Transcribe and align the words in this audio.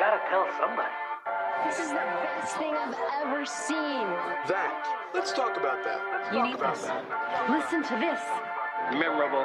gotta 0.00 0.18
tell 0.30 0.48
somebody. 0.58 0.88
This 1.66 1.78
is 1.78 1.90
the 1.90 1.94
best 1.96 2.56
thing 2.56 2.72
I've 2.72 2.96
ever 3.20 3.44
seen. 3.44 4.08
That. 4.48 4.72
Let's 5.12 5.30
talk 5.30 5.58
about 5.58 5.84
that. 5.84 6.00
Let's 6.10 6.32
You 6.32 6.38
talk 6.38 6.46
need 6.46 6.54
about 6.54 6.74
this. 6.74 6.84
that. 6.86 7.50
Listen 7.50 7.82
to 7.82 7.96
this. 8.00 8.18
Memorable 8.96 9.44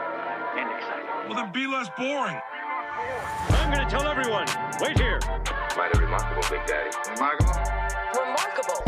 and 0.56 0.72
exciting. 0.80 1.06
Well, 1.28 1.36
then 1.36 1.52
be 1.52 1.68
less 1.68 1.90
boring. 1.98 2.40
I'm 3.50 3.74
gonna 3.74 3.90
tell 3.90 4.08
everyone. 4.08 4.48
Wait 4.80 4.98
here. 4.98 5.20
Mighty 5.76 6.00
remarkable, 6.00 6.44
Big 6.50 6.66
Daddy. 6.66 6.90
Remarkable. 7.12 7.60
Remarkable. 8.16 8.80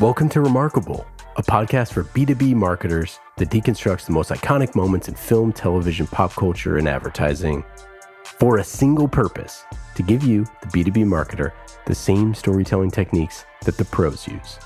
Welcome 0.00 0.30
to 0.30 0.40
Remarkable, 0.40 1.06
a 1.36 1.42
podcast 1.42 1.92
for 1.92 2.04
B2B 2.04 2.54
marketers 2.54 3.20
that 3.36 3.50
deconstructs 3.50 4.06
the 4.06 4.12
most 4.12 4.30
iconic 4.30 4.74
moments 4.74 5.08
in 5.08 5.14
film, 5.14 5.52
television, 5.52 6.06
pop 6.06 6.32
culture, 6.32 6.78
and 6.78 6.88
advertising 6.88 7.62
for 8.42 8.58
a 8.58 8.64
single 8.64 9.06
purpose 9.06 9.64
to 9.94 10.02
give 10.02 10.24
you, 10.24 10.44
the 10.62 10.66
B2B 10.66 11.04
marketer, 11.04 11.52
the 11.86 11.94
same 11.94 12.34
storytelling 12.34 12.90
techniques 12.90 13.44
that 13.64 13.76
the 13.76 13.84
pros 13.84 14.26
use. 14.26 14.58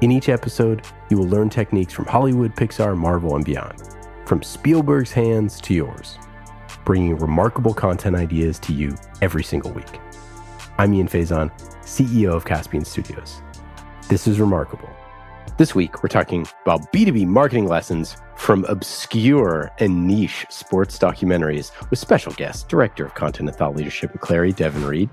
In 0.00 0.10
each 0.10 0.30
episode, 0.30 0.86
you 1.10 1.18
will 1.18 1.28
learn 1.28 1.50
techniques 1.50 1.92
from 1.92 2.06
Hollywood, 2.06 2.56
Pixar, 2.56 2.96
Marvel, 2.96 3.36
and 3.36 3.44
beyond, 3.44 3.94
from 4.24 4.42
Spielberg's 4.42 5.12
hands 5.12 5.60
to 5.60 5.74
yours, 5.74 6.16
bringing 6.86 7.14
remarkable 7.14 7.74
content 7.74 8.16
ideas 8.16 8.58
to 8.60 8.72
you 8.72 8.96
every 9.20 9.44
single 9.44 9.72
week. 9.72 10.00
I'm 10.78 10.94
Ian 10.94 11.06
Faison, 11.06 11.50
CEO 11.82 12.34
of 12.34 12.46
Caspian 12.46 12.86
Studios. 12.86 13.42
This 14.08 14.26
is 14.26 14.40
Remarkable. 14.40 14.88
This 15.58 15.74
week, 15.74 16.02
we're 16.02 16.08
talking 16.08 16.46
about 16.62 16.92
B2B 16.92 17.26
marketing 17.26 17.68
lessons 17.68 18.16
from 18.36 18.64
obscure 18.64 19.70
and 19.78 20.06
niche 20.06 20.46
sports 20.48 20.98
documentaries 20.98 21.70
with 21.90 21.98
special 21.98 22.32
guest, 22.32 22.68
Director 22.68 23.04
of 23.04 23.14
Content 23.14 23.48
and 23.48 23.58
Thought 23.58 23.76
Leadership 23.76 24.10
at 24.14 24.20
Clari, 24.20 24.56
Devin 24.56 24.84
Reed, 24.84 25.10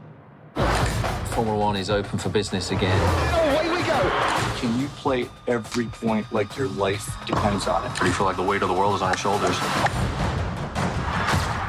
Formula 1.37 1.55
One 1.55 1.75
is 1.75 1.91
open 1.91 2.17
for 2.17 2.29
business 2.29 2.71
again. 2.71 2.97
Can 4.57 4.79
you 4.79 4.87
play 4.87 5.29
every 5.47 5.85
point 5.85 6.25
like 6.33 6.57
your 6.57 6.67
life 6.69 7.15
depends 7.27 7.67
on 7.67 7.85
it? 7.85 7.91
You 8.01 8.11
feel 8.11 8.25
like 8.25 8.37
the 8.37 8.41
weight 8.41 8.63
of 8.63 8.69
the 8.69 8.73
world 8.73 8.95
is 8.95 9.03
on 9.03 9.09
your 9.09 9.17
shoulders. 9.17 9.55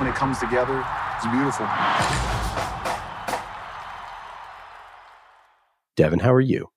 When 0.00 0.08
it 0.08 0.14
comes 0.14 0.38
together, 0.38 0.82
it's 1.16 1.27
beautiful. 1.27 1.66
Devin, 5.97 6.20
how 6.20 6.32
are 6.32 6.41
you? 6.41 6.70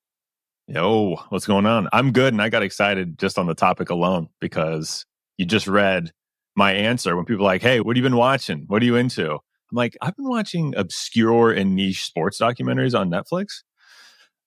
Yo, 0.74 1.18
what's 1.28 1.46
going 1.46 1.66
on? 1.66 1.90
I'm 1.92 2.14
good. 2.14 2.34
And 2.34 2.42
I 2.42 2.48
got 2.48 2.64
excited 2.64 3.20
just 3.20 3.38
on 3.38 3.46
the 3.46 3.54
topic 3.54 3.90
alone 3.90 4.30
because 4.40 5.06
you 5.38 5.46
just 5.46 5.68
read 5.68 6.12
my 6.56 6.72
answer 6.72 7.18
when 7.18 7.26
people 7.26 7.46
are 7.46 7.50
like, 7.50 7.62
Hey, 7.62 7.82
what 7.82 7.98
have 7.98 7.98
you 7.98 8.10
been 8.10 8.18
watching? 8.18 8.64
What 8.68 8.82
are 8.82 8.86
you 8.86 8.96
into? 8.96 9.32
I'm 9.34 9.40
like, 9.74 9.98
I've 10.02 10.16
been 10.16 10.30
watching 10.30 10.74
obscure 10.78 11.52
and 11.52 11.76
niche 11.76 12.06
sports 12.06 12.40
documentaries 12.40 12.98
on 12.98 13.10
Netflix. 13.10 13.64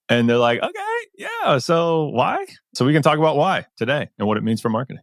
And 0.09 0.27
they're 0.27 0.39
like, 0.39 0.63
okay, 0.63 0.99
yeah. 1.19 1.59
So 1.59 2.07
why? 2.07 2.47
So 2.75 2.87
we 2.87 2.95
can 2.95 3.03
talk 3.03 3.19
about 3.19 3.37
why 3.37 3.67
today 3.77 4.09
and 4.19 4.27
what 4.27 4.39
it 4.39 4.45
means 4.45 4.63
for 4.63 4.71
marketing. 4.71 5.03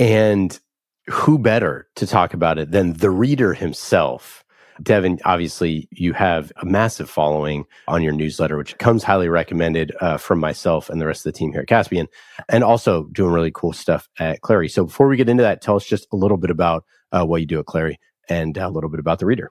And 0.00 0.58
who 1.06 1.38
better 1.38 1.86
to 1.96 2.08
talk 2.08 2.34
about 2.34 2.58
it 2.58 2.72
than 2.72 2.94
the 2.94 3.10
Reeder 3.10 3.54
himself? 3.54 4.43
Devin, 4.82 5.20
obviously, 5.24 5.88
you 5.90 6.12
have 6.12 6.52
a 6.56 6.66
massive 6.66 7.08
following 7.08 7.64
on 7.88 8.02
your 8.02 8.12
newsletter, 8.12 8.56
which 8.56 8.76
comes 8.78 9.04
highly 9.04 9.28
recommended 9.28 9.92
uh, 10.00 10.16
from 10.16 10.40
myself 10.40 10.90
and 10.90 11.00
the 11.00 11.06
rest 11.06 11.24
of 11.24 11.32
the 11.32 11.38
team 11.38 11.52
here 11.52 11.62
at 11.62 11.68
Caspian, 11.68 12.08
and 12.48 12.64
also 12.64 13.04
doing 13.12 13.32
really 13.32 13.52
cool 13.52 13.72
stuff 13.72 14.08
at 14.18 14.40
Clari. 14.40 14.70
So, 14.70 14.84
before 14.84 15.08
we 15.08 15.16
get 15.16 15.28
into 15.28 15.42
that, 15.42 15.62
tell 15.62 15.76
us 15.76 15.86
just 15.86 16.06
a 16.12 16.16
little 16.16 16.36
bit 16.36 16.50
about 16.50 16.84
uh, 17.12 17.24
what 17.24 17.40
you 17.40 17.46
do 17.46 17.60
at 17.60 17.66
Clari 17.66 17.96
and 18.28 18.56
a 18.56 18.68
little 18.68 18.90
bit 18.90 19.00
about 19.00 19.18
the 19.18 19.26
Reeder. 19.26 19.50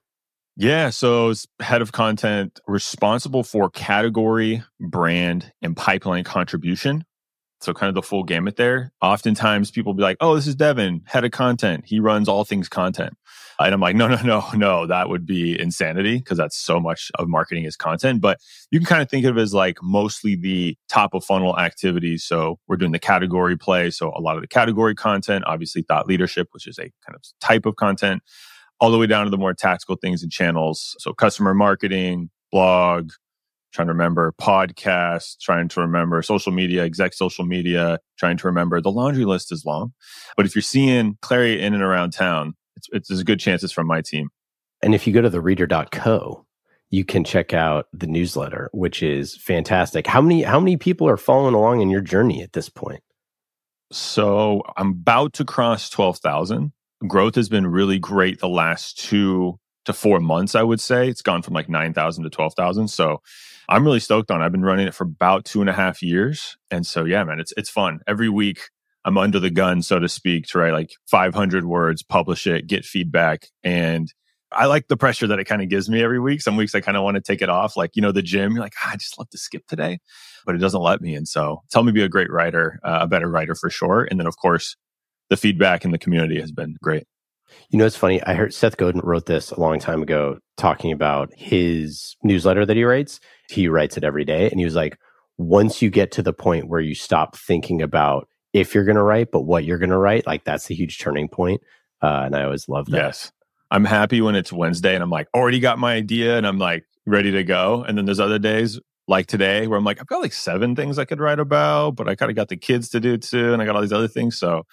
Yeah. 0.55 0.91
So 0.91 1.33
head 1.59 1.81
of 1.81 1.91
content 1.91 2.59
responsible 2.67 3.43
for 3.43 3.69
category, 3.69 4.63
brand, 4.79 5.51
and 5.61 5.75
pipeline 5.75 6.23
contribution. 6.23 7.05
So 7.61 7.73
kind 7.73 7.87
of 7.87 7.95
the 7.95 8.03
full 8.03 8.23
gamut 8.23 8.57
there. 8.57 8.91
Oftentimes 9.01 9.71
people 9.71 9.93
be 9.93 10.03
like, 10.03 10.17
oh, 10.19 10.35
this 10.35 10.47
is 10.47 10.55
Devin, 10.55 11.03
head 11.05 11.23
of 11.23 11.31
content. 11.31 11.85
He 11.87 11.99
runs 11.99 12.27
all 12.27 12.43
things 12.43 12.67
content. 12.67 13.13
And 13.59 13.73
I'm 13.73 13.81
like, 13.81 13.95
no, 13.95 14.07
no, 14.07 14.21
no, 14.23 14.45
no, 14.53 14.87
that 14.87 15.09
would 15.09 15.25
be 15.25 15.59
insanity 15.59 16.17
because 16.17 16.37
that's 16.37 16.57
so 16.57 16.79
much 16.79 17.11
of 17.15 17.27
marketing 17.27 17.65
is 17.65 17.75
content. 17.75 18.21
But 18.21 18.39
you 18.71 18.79
can 18.79 18.85
kind 18.85 19.01
of 19.01 19.09
think 19.09 19.25
of 19.25 19.37
it 19.37 19.41
as 19.41 19.53
like 19.53 19.77
mostly 19.81 20.35
the 20.35 20.77
top 20.89 21.13
of 21.13 21.23
funnel 21.23 21.57
activities. 21.59 22.23
So 22.23 22.59
we're 22.67 22.77
doing 22.77 22.91
the 22.91 22.99
category 22.99 23.57
play. 23.57 23.91
So 23.91 24.11
a 24.15 24.21
lot 24.21 24.35
of 24.35 24.41
the 24.41 24.47
category 24.47 24.95
content, 24.95 25.43
obviously 25.47 25.83
thought 25.83 26.07
leadership, 26.07 26.49
which 26.51 26.67
is 26.67 26.77
a 26.77 26.91
kind 27.05 27.15
of 27.15 27.21
type 27.41 27.65
of 27.65 27.75
content 27.75 28.23
all 28.79 28.91
the 28.91 28.97
way 28.97 29.07
down 29.07 29.25
to 29.25 29.29
the 29.29 29.37
more 29.37 29.53
tactical 29.53 29.95
things 29.95 30.23
and 30.23 30.31
channels. 30.31 30.95
So 30.99 31.13
customer 31.13 31.53
marketing, 31.53 32.29
blog, 32.51 33.11
trying 33.73 33.87
to 33.87 33.93
remember 33.93 34.33
podcasts, 34.39 35.37
trying 35.39 35.67
to 35.67 35.81
remember 35.81 36.21
social 36.21 36.51
media, 36.51 36.83
exec 36.83 37.13
social 37.13 37.45
media, 37.45 37.99
trying 38.17 38.37
to 38.37 38.47
remember 38.47 38.79
the 38.79 38.91
laundry 38.91 39.25
list 39.25 39.51
is 39.51 39.65
long. 39.65 39.93
But 40.37 40.45
if 40.45 40.55
you're 40.55 40.61
seeing 40.61 41.17
Clari 41.21 41.59
in 41.59 41.73
and 41.73 41.83
around 41.83 42.11
town, 42.11 42.55
it's, 42.83 42.89
it's 42.93 43.09
there's 43.09 43.21
a 43.21 43.25
good 43.25 43.39
chance 43.39 43.63
it's 43.63 43.73
from 43.73 43.87
my 43.87 44.01
team. 44.01 44.29
And 44.81 44.93
if 44.93 45.07
you 45.07 45.13
go 45.13 45.21
to 45.21 45.29
the 45.29 45.41
Reeder.co, 45.41 46.45
you 46.89 47.05
can 47.05 47.23
check 47.23 47.53
out 47.53 47.87
the 47.93 48.07
newsletter, 48.07 48.69
which 48.73 49.01
is 49.01 49.35
fantastic. 49.37 50.05
How 50.05 50.21
many 50.21 50.43
how 50.43 50.59
many 50.59 50.77
people 50.77 51.07
are 51.07 51.17
following 51.17 51.55
along 51.55 51.81
in 51.81 51.89
your 51.89 52.01
journey 52.01 52.43
at 52.43 52.53
this 52.53 52.69
point? 52.69 53.01
So 53.91 54.61
I'm 54.77 54.89
about 54.89 55.33
to 55.33 55.45
cross 55.45 55.89
12,000. 55.89 56.71
Growth 57.07 57.35
has 57.35 57.49
been 57.49 57.67
really 57.67 57.99
great 57.99 58.39
the 58.39 58.49
last 58.49 58.99
two 58.99 59.59
to 59.85 59.93
four 59.93 60.19
months, 60.19 60.55
I 60.55 60.63
would 60.63 60.79
say. 60.79 61.07
It's 61.09 61.21
gone 61.21 61.41
from 61.41 61.53
like 61.53 61.69
9,000 61.69 62.23
to 62.23 62.29
12,000. 62.29 62.87
So 62.87 63.21
I'm 63.69 63.83
really 63.83 63.99
stoked 63.99 64.31
on 64.31 64.41
it. 64.41 64.45
I've 64.45 64.51
been 64.51 64.65
running 64.65 64.87
it 64.87 64.95
for 64.95 65.03
about 65.03 65.45
two 65.45 65.61
and 65.61 65.69
a 65.69 65.73
half 65.73 66.01
years. 66.01 66.57
And 66.71 66.87
so, 66.87 67.03
yeah, 67.03 67.23
man, 67.23 67.39
it's, 67.39 67.53
it's 67.57 67.69
fun. 67.69 67.99
Every 68.07 68.29
week 68.29 68.69
I'm 69.05 69.17
under 69.17 69.39
the 69.39 69.49
gun, 69.49 69.81
so 69.81 69.99
to 69.99 70.07
speak, 70.07 70.47
to 70.47 70.59
write 70.59 70.73
like 70.73 70.91
500 71.09 71.65
words, 71.65 72.03
publish 72.03 72.47
it, 72.47 72.67
get 72.67 72.85
feedback. 72.85 73.47
And 73.63 74.11
I 74.51 74.65
like 74.67 74.87
the 74.87 74.97
pressure 74.97 75.27
that 75.27 75.39
it 75.39 75.45
kind 75.45 75.61
of 75.61 75.69
gives 75.69 75.89
me 75.89 76.01
every 76.01 76.19
week. 76.19 76.41
Some 76.41 76.55
weeks 76.55 76.75
I 76.75 76.81
kind 76.81 76.95
of 76.95 77.03
want 77.03 77.15
to 77.15 77.21
take 77.21 77.41
it 77.41 77.49
off. 77.49 77.75
Like, 77.75 77.91
you 77.95 78.01
know, 78.01 78.11
the 78.11 78.21
gym, 78.21 78.53
you're 78.53 78.61
like, 78.61 78.75
ah, 78.83 78.91
I 78.93 78.97
just 78.97 79.17
love 79.17 79.29
to 79.31 79.37
skip 79.37 79.65
today, 79.67 79.99
but 80.45 80.55
it 80.55 80.59
doesn't 80.59 80.81
let 80.81 81.01
me. 81.01 81.15
And 81.15 81.27
so 81.27 81.61
tell 81.71 81.83
me 81.83 81.91
be 81.91 82.03
a 82.03 82.09
great 82.09 82.31
writer, 82.31 82.79
uh, 82.83 82.99
a 83.01 83.07
better 83.07 83.29
writer 83.29 83.55
for 83.55 83.69
sure. 83.69 84.07
And 84.09 84.19
then, 84.19 84.27
of 84.27 84.37
course, 84.37 84.75
the 85.29 85.37
feedback 85.37 85.83
in 85.83 85.91
the 85.91 85.97
community 85.97 86.39
has 86.39 86.51
been 86.51 86.75
great. 86.81 87.05
You 87.69 87.79
know, 87.79 87.85
it's 87.85 87.95
funny. 87.95 88.21
I 88.23 88.33
heard 88.33 88.53
Seth 88.53 88.77
Godin 88.77 89.01
wrote 89.03 89.25
this 89.25 89.51
a 89.51 89.59
long 89.59 89.79
time 89.79 90.01
ago, 90.01 90.37
talking 90.57 90.91
about 90.91 91.31
his 91.35 92.15
newsletter 92.23 92.65
that 92.65 92.77
he 92.77 92.83
writes. 92.83 93.19
He 93.49 93.67
writes 93.67 93.97
it 93.97 94.03
every 94.03 94.25
day. 94.25 94.49
And 94.49 94.59
he 94.59 94.65
was 94.65 94.75
like, 94.75 94.97
once 95.37 95.81
you 95.81 95.89
get 95.89 96.11
to 96.13 96.21
the 96.21 96.33
point 96.33 96.67
where 96.67 96.79
you 96.79 96.95
stop 96.95 97.35
thinking 97.35 97.81
about 97.81 98.27
if 98.53 98.75
you're 98.75 98.85
going 98.85 98.95
to 98.95 99.03
write, 99.03 99.31
but 99.31 99.41
what 99.41 99.65
you're 99.65 99.79
going 99.79 99.89
to 99.89 99.97
write, 99.97 100.25
like 100.25 100.43
that's 100.43 100.69
a 100.69 100.73
huge 100.73 100.99
turning 100.99 101.27
point. 101.27 101.61
Uh, 102.01 102.23
and 102.25 102.35
I 102.35 102.43
always 102.43 102.69
love 102.69 102.85
that. 102.91 102.97
Yes. 102.97 103.31
I'm 103.71 103.85
happy 103.85 104.21
when 104.21 104.35
it's 104.35 104.53
Wednesday 104.53 104.93
and 104.93 105.03
I'm 105.03 105.09
like, 105.09 105.27
already 105.33 105.59
got 105.59 105.79
my 105.79 105.95
idea 105.95 106.37
and 106.37 106.45
I'm 106.45 106.59
like 106.59 106.85
ready 107.07 107.31
to 107.31 107.43
go. 107.43 107.83
And 107.83 107.97
then 107.97 108.05
there's 108.05 108.19
other 108.19 108.37
days 108.37 108.79
like 109.07 109.25
today 109.25 109.65
where 109.67 109.77
I'm 109.77 109.83
like, 109.83 109.99
I've 109.99 110.07
got 110.07 110.21
like 110.21 110.33
seven 110.33 110.75
things 110.75 110.99
I 110.99 111.05
could 111.05 111.19
write 111.19 111.39
about, 111.39 111.95
but 111.95 112.07
I 112.07 112.15
kind 112.15 112.29
of 112.29 112.35
got 112.35 112.49
the 112.49 112.57
kids 112.57 112.89
to 112.89 112.99
do 112.99 113.17
too. 113.17 113.51
And 113.51 113.61
I 113.61 113.65
got 113.65 113.75
all 113.75 113.81
these 113.81 113.91
other 113.93 114.07
things. 114.07 114.37
So 114.37 114.63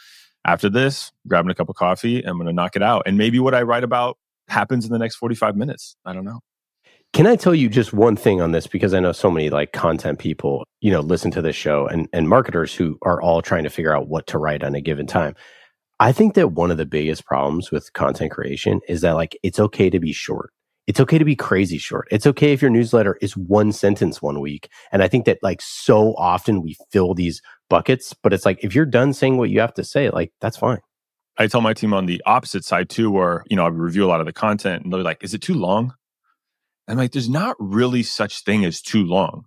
after 0.45 0.69
this, 0.69 1.13
grabbing 1.27 1.51
a 1.51 1.55
cup 1.55 1.69
of 1.69 1.77
coffee, 1.77 2.23
I'm 2.23 2.37
going 2.37 2.47
to 2.47 2.53
knock 2.53 2.77
it 2.77 2.83
out. 2.83 3.05
And 3.07 3.17
maybe 3.17 3.39
what 3.39 3.55
I 3.55 3.63
write 3.63 3.85
about 3.85 4.19
happens 4.49 4.85
in 4.85 4.93
the 4.93 4.99
next 4.99 5.17
45 5.17 5.57
minutes. 5.57 5.97
I 6.05 6.13
don't 6.13 6.25
know. 6.25 6.41
Can 7.13 7.27
I 7.27 7.35
tell 7.35 7.55
you 7.55 7.69
just 7.69 7.93
one 7.93 8.15
thing 8.15 8.41
on 8.41 8.53
this? 8.53 8.67
Because 8.67 8.95
I 8.95 9.01
know 9.01 9.13
so 9.13 9.31
many 9.31 9.51
like 9.51 9.73
content 9.73 10.21
people, 10.21 10.65
you 10.81 10.93
know, 10.93 11.01
listen 11.01 11.31
to 11.33 11.43
this 11.43 11.57
show 11.57 11.87
and, 11.87 12.09
and 12.13 12.29
marketers 12.29 12.73
who 12.73 12.99
are 13.03 13.21
all 13.21 13.43
trying 13.43 13.65
to 13.65 13.71
figure 13.71 13.95
out 13.95 14.09
what 14.09 14.29
to 14.29 14.39
write 14.39 14.63
on 14.63 14.75
a 14.77 14.81
given 14.81 15.07
time. 15.07 15.35
I 15.99 16.13
think 16.13 16.35
that 16.35 16.53
one 16.53 16.71
of 16.71 16.79
the 16.79 16.87
biggest 16.87 17.27
problems 17.27 17.71
with 17.71 17.93
content 17.95 18.31
creation 18.31 18.81
is 18.89 19.01
that 19.01 19.17
like 19.17 19.37
it's 19.43 19.59
okay 19.59 19.91
to 19.91 19.99
be 19.99 20.13
short. 20.13 20.53
It's 20.87 21.01
okay 21.01 21.19
to 21.19 21.25
be 21.25 21.37
crazy 21.37 21.79
short. 21.79 22.09
It's 22.11 22.27
okay 22.27 22.53
if 22.53 22.63
your 22.63 22.71
newsletter 22.71 23.19
is 23.21 23.37
one 23.37 23.73
sentence 23.73 24.23
one 24.23 24.41
week. 24.41 24.69
And 24.93 25.03
I 25.03 25.09
think 25.09 25.25
that 25.27 25.39
like 25.43 25.61
so 25.61 26.15
often 26.15 26.63
we 26.63 26.77
fill 26.91 27.15
these 27.15 27.43
buckets, 27.69 28.15
but 28.23 28.33
it's 28.33 28.47
like 28.47 28.63
if 28.65 28.75
you're 28.75 28.87
done 28.87 29.13
saying 29.13 29.37
what 29.37 29.51
you 29.51 29.61
have 29.61 29.75
to 29.75 29.85
say, 29.85 30.11
like 30.11 30.33
that's 30.41 30.57
fine. 30.57 30.79
I 31.39 31.49
tell 31.49 31.61
my 31.61 31.75
team 31.75 31.93
on 31.93 32.07
the 32.07 32.23
opposite 32.25 32.65
side 32.65 32.89
too, 32.89 33.11
where, 33.11 33.45
you 33.51 33.57
know, 33.57 33.65
I 33.65 33.69
review 33.69 34.05
a 34.05 34.09
lot 34.09 34.21
of 34.21 34.27
the 34.27 34.33
content 34.33 34.85
and 34.85 34.93
they're 34.93 35.03
like, 35.03 35.23
is 35.23 35.35
it 35.35 35.43
too 35.43 35.55
long? 35.55 35.95
I'm 36.91 36.97
like, 36.97 37.13
there's 37.13 37.29
not 37.29 37.57
really 37.61 38.03
such 38.03 38.43
thing 38.43 38.65
as 38.65 38.83
too 38.83 39.05
long. 39.05 39.45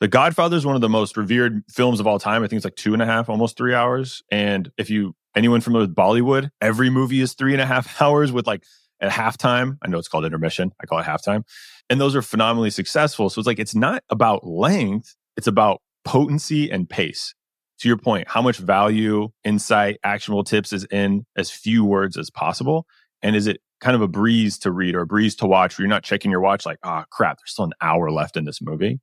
The 0.00 0.08
Godfather 0.08 0.56
is 0.56 0.66
one 0.66 0.74
of 0.74 0.80
the 0.80 0.88
most 0.88 1.16
revered 1.16 1.62
films 1.70 2.00
of 2.00 2.06
all 2.06 2.18
time. 2.18 2.42
I 2.42 2.48
think 2.48 2.56
it's 2.56 2.64
like 2.64 2.74
two 2.74 2.92
and 2.92 3.02
a 3.02 3.06
half, 3.06 3.28
almost 3.28 3.56
three 3.56 3.74
hours. 3.74 4.22
And 4.32 4.70
if 4.76 4.90
you, 4.90 5.14
anyone 5.36 5.60
familiar 5.60 5.86
with 5.86 5.94
Bollywood, 5.94 6.50
every 6.60 6.90
movie 6.90 7.20
is 7.20 7.34
three 7.34 7.52
and 7.52 7.60
a 7.60 7.66
half 7.66 8.00
hours 8.02 8.32
with 8.32 8.46
like 8.46 8.64
at 9.00 9.12
halftime. 9.12 9.76
I 9.82 9.88
know 9.88 9.98
it's 9.98 10.08
called 10.08 10.24
intermission. 10.24 10.72
I 10.82 10.86
call 10.86 10.98
it 10.98 11.04
halftime. 11.04 11.44
And 11.88 12.00
those 12.00 12.16
are 12.16 12.22
phenomenally 12.22 12.70
successful. 12.70 13.30
So 13.30 13.38
it's 13.38 13.46
like, 13.46 13.58
it's 13.60 13.74
not 13.74 14.02
about 14.10 14.44
length. 14.44 15.14
It's 15.36 15.46
about 15.46 15.82
potency 16.04 16.70
and 16.70 16.88
pace. 16.88 17.34
To 17.80 17.88
your 17.88 17.96
point, 17.96 18.28
how 18.28 18.42
much 18.42 18.58
value, 18.58 19.28
insight, 19.44 19.98
actionable 20.04 20.44
tips 20.44 20.72
is 20.72 20.84
in 20.90 21.24
as 21.36 21.50
few 21.50 21.84
words 21.84 22.18
as 22.18 22.28
possible? 22.28 22.86
And 23.22 23.36
is 23.36 23.46
it 23.46 23.60
kind 23.80 23.96
of 23.96 24.02
a 24.02 24.08
breeze 24.08 24.58
to 24.58 24.70
read 24.70 24.94
or 24.94 25.00
a 25.00 25.06
breeze 25.06 25.34
to 25.36 25.46
watch 25.46 25.76
where 25.76 25.84
you're 25.84 25.90
not 25.90 26.04
checking 26.04 26.30
your 26.30 26.40
watch 26.40 26.66
like, 26.66 26.78
oh 26.82 27.04
crap, 27.10 27.38
there's 27.38 27.52
still 27.52 27.64
an 27.64 27.72
hour 27.80 28.10
left 28.10 28.36
in 28.36 28.44
this 28.44 28.60
movie. 28.62 29.00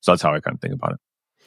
So 0.00 0.12
that's 0.12 0.22
how 0.22 0.34
I 0.34 0.40
kind 0.40 0.54
of 0.54 0.60
think 0.60 0.74
about 0.74 0.92
it. 0.92 0.98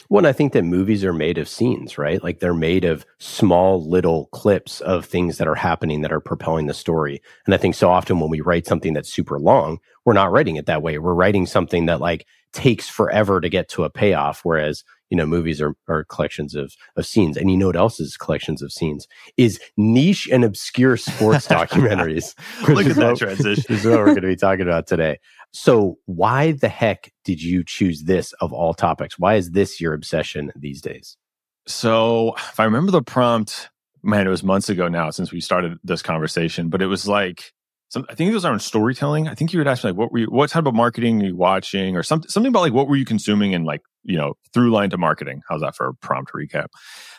Well, 0.09 0.25
I 0.25 0.33
think 0.33 0.53
that 0.53 0.63
movies 0.63 1.03
are 1.03 1.13
made 1.13 1.37
of 1.37 1.47
scenes, 1.47 1.97
right? 1.97 2.23
Like 2.23 2.39
they're 2.39 2.53
made 2.53 2.83
of 2.85 3.05
small 3.19 3.87
little 3.87 4.27
clips 4.27 4.81
of 4.81 5.05
things 5.05 5.37
that 5.37 5.47
are 5.47 5.55
happening 5.55 6.01
that 6.01 6.11
are 6.11 6.21
propelling 6.21 6.67
the 6.67 6.73
story. 6.73 7.21
And 7.45 7.53
I 7.53 7.57
think 7.57 7.75
so 7.75 7.89
often 7.89 8.19
when 8.19 8.29
we 8.29 8.41
write 8.41 8.65
something 8.65 8.93
that's 8.93 9.13
super 9.13 9.39
long, 9.39 9.79
we're 10.05 10.13
not 10.13 10.31
writing 10.31 10.55
it 10.55 10.65
that 10.65 10.81
way. 10.81 10.97
We're 10.97 11.13
writing 11.13 11.45
something 11.45 11.85
that 11.85 12.01
like 12.01 12.25
takes 12.53 12.89
forever 12.89 13.39
to 13.39 13.49
get 13.49 13.69
to 13.69 13.83
a 13.83 13.89
payoff. 13.89 14.41
Whereas, 14.43 14.83
you 15.09 15.17
know, 15.17 15.25
movies 15.25 15.61
are, 15.61 15.75
are 15.87 16.03
collections 16.05 16.55
of, 16.55 16.73
of 16.95 17.05
scenes. 17.05 17.37
And 17.37 17.49
you 17.49 17.57
know 17.57 17.67
what 17.67 17.75
else 17.75 17.99
is 17.99 18.15
collections 18.17 18.61
of 18.61 18.71
scenes 18.71 19.07
is 19.37 19.59
niche 19.77 20.27
and 20.31 20.43
obscure 20.43 20.97
sports 20.97 21.47
documentaries. 21.49 22.35
Look 22.67 22.85
at 22.85 22.95
that 22.95 23.05
what- 23.11 23.17
transition. 23.17 23.65
This 23.67 23.79
is 23.79 23.85
what 23.85 23.97
we're 23.99 24.05
going 24.05 24.21
to 24.21 24.27
be 24.27 24.35
talking 24.35 24.61
about 24.61 24.87
today. 24.87 25.19
So 25.51 25.97
why 26.05 26.51
the 26.51 26.69
heck 26.69 27.11
did 27.25 27.41
you 27.41 27.63
choose 27.65 28.03
this 28.03 28.33
of 28.33 28.53
all 28.53 28.73
topics? 28.73 29.17
Why 29.17 29.35
is 29.35 29.51
this 29.51 29.81
your 29.81 29.93
obsession 29.93 30.51
these 30.55 30.81
days? 30.81 31.17
So 31.65 32.35
if 32.35 32.59
I 32.59 32.65
remember 32.65 32.91
the 32.91 33.01
prompt, 33.01 33.69
man, 34.03 34.27
it 34.27 34.29
was 34.29 34.43
months 34.43 34.69
ago 34.69 34.87
now 34.87 35.09
since 35.09 35.31
we 35.31 35.41
started 35.41 35.77
this 35.83 36.01
conversation, 36.01 36.69
but 36.69 36.81
it 36.81 36.87
was 36.87 37.07
like, 37.07 37.51
some, 37.89 38.05
I 38.07 38.13
think 38.13 38.29
it 38.29 38.35
was 38.35 38.45
around 38.45 38.59
storytelling. 38.59 39.27
I 39.27 39.33
think 39.33 39.51
you 39.51 39.59
would 39.59 39.67
ask 39.67 39.83
me 39.83 39.89
like, 39.89 39.97
what 39.97 40.11
were 40.11 40.19
you, 40.19 40.27
what 40.27 40.51
type 40.51 40.67
of 40.67 40.75
marketing 40.75 41.23
are 41.23 41.25
you 41.25 41.35
watching 41.35 41.95
or 41.95 42.03
something, 42.03 42.29
something 42.29 42.49
about 42.49 42.61
like, 42.61 42.73
what 42.73 42.87
were 42.87 42.95
you 42.95 43.05
consuming 43.05 43.55
and 43.55 43.65
like, 43.65 43.81
you 44.09 44.17
know, 44.17 44.33
through 44.53 44.71
line 44.71 44.89
to 44.89 44.97
marketing. 44.97 45.41
How's 45.47 45.61
that 45.61 45.75
for 45.75 45.87
a 45.87 45.93
prompt 45.93 46.33
recap? 46.33 46.67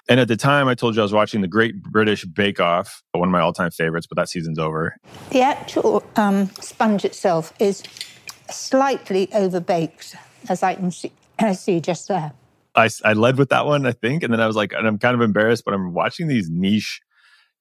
And 0.08 0.18
at 0.18 0.26
the 0.26 0.36
time 0.36 0.66
I 0.66 0.74
told 0.74 0.96
you 0.96 1.02
I 1.02 1.04
was 1.04 1.12
watching 1.12 1.40
the 1.40 1.48
Great 1.48 1.80
British 1.82 2.24
Bake 2.24 2.58
Off, 2.58 3.02
one 3.12 3.28
of 3.28 3.32
my 3.32 3.40
all 3.40 3.52
time 3.52 3.70
favorites, 3.70 4.08
but 4.08 4.16
that 4.16 4.28
season's 4.28 4.58
over. 4.58 4.96
The 5.30 5.40
actual 5.40 6.02
um, 6.16 6.50
sponge 6.60 7.04
itself 7.04 7.54
is 7.60 7.84
slightly 8.50 9.28
overbaked, 9.28 10.16
as 10.48 10.64
I 10.64 10.74
can 10.74 10.90
see, 10.90 11.12
I 11.38 11.52
see 11.52 11.80
just 11.80 12.08
there. 12.08 12.32
I, 12.74 12.88
I 13.04 13.12
led 13.12 13.38
with 13.38 13.50
that 13.50 13.66
one, 13.66 13.86
I 13.86 13.92
think. 13.92 14.24
And 14.24 14.32
then 14.32 14.40
I 14.40 14.46
was 14.48 14.56
like, 14.56 14.72
and 14.72 14.86
I'm 14.86 14.98
kind 14.98 15.14
of 15.14 15.20
embarrassed, 15.20 15.64
but 15.64 15.74
I'm 15.74 15.94
watching 15.94 16.26
these 16.26 16.50
niche 16.50 17.00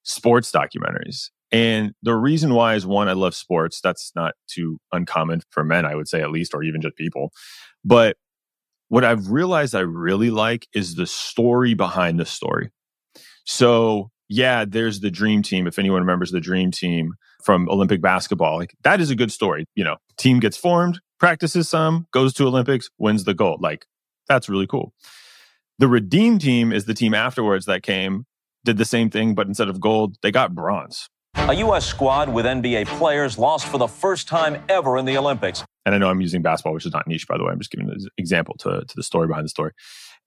sports 0.04 0.52
documentaries. 0.52 1.30
And 1.52 1.94
the 2.04 2.16
reason 2.16 2.54
why 2.54 2.76
is 2.76 2.86
one, 2.86 3.08
I 3.08 3.14
love 3.14 3.36
sports. 3.36 3.80
That's 3.82 4.12
not 4.16 4.34
too 4.48 4.80
uncommon 4.92 5.42
for 5.50 5.64
men, 5.64 5.86
I 5.86 5.96
would 5.96 6.08
say, 6.08 6.22
at 6.22 6.32
least, 6.32 6.54
or 6.54 6.64
even 6.64 6.82
just 6.82 6.96
people. 6.96 7.32
But 7.84 8.18
what 8.90 9.06
I've 9.06 9.30
realized 9.30 9.76
I 9.76 9.82
really 9.82 10.32
like 10.32 10.68
is 10.74 10.96
the 10.96 11.08
story 11.08 11.74
behind 11.74 12.20
the 12.20 12.26
story. 12.26 12.72
So, 13.46 14.12
yeah, 14.28 14.66
there's 14.68 15.00
the 15.00 15.12
dream 15.12 15.42
team. 15.42 15.66
If 15.68 15.80
anyone 15.80 16.02
remembers 16.02 16.32
the 16.32 16.40
dream 16.40 16.72
team 16.72 17.14
from 17.44 17.70
Olympic 17.70 18.02
basketball, 18.02 18.58
like 18.58 18.76
that 18.84 19.00
is 19.00 19.10
a 19.10 19.16
good 19.16 19.32
story. 19.32 19.66
You 19.76 19.84
know, 19.84 19.98
team 20.18 20.40
gets 20.40 20.58
formed, 20.58 21.00
practices 21.20 21.70
some, 21.70 22.08
goes 22.12 22.34
to 22.34 22.48
Olympics, 22.48 22.90
wins 22.98 23.24
the 23.24 23.34
gold. 23.34 23.62
Like 23.62 23.86
that's 24.28 24.50
really 24.50 24.68
cool. 24.68 24.94
The 25.78 25.88
redeem 25.88 26.40
team 26.40 26.74
is 26.74 26.86
the 26.86 26.94
team 26.94 27.14
afterwards 27.14 27.66
that 27.66 27.84
came, 27.84 28.26
did 28.66 28.78
the 28.78 28.86
same 28.86 29.10
thing, 29.10 29.34
but 29.34 29.48
instead 29.48 29.70
of 29.70 29.80
gold, 29.80 30.18
they 30.22 30.32
got 30.32 30.54
bronze. 30.54 31.08
A 31.36 31.54
U.S. 31.54 31.86
squad 31.86 32.28
with 32.28 32.46
NBA 32.46 32.88
players 32.88 33.38
lost 33.38 33.68
for 33.68 33.78
the 33.78 33.88
first 33.88 34.28
time 34.28 34.62
ever 34.68 34.98
in 34.98 35.06
the 35.06 35.18
Olympics. 35.18 35.64
And 35.90 35.96
I 35.96 35.98
know 35.98 36.12
I'm 36.12 36.22
using 36.22 36.44
basketball, 36.44 36.76
which 36.76 36.86
is 36.86 36.94
not 36.94 37.08
niche, 37.08 37.28
by 37.28 37.36
the 37.36 37.44
way. 37.44 37.52
I'm 37.52 37.58
just 37.58 37.72
giving 37.72 37.90
an 37.90 37.98
example 38.20 38.54
to, 38.60 38.82
to 38.88 38.96
the 38.96 39.02
story 39.02 39.26
behind 39.26 39.44
the 39.44 39.50
story. 39.50 39.72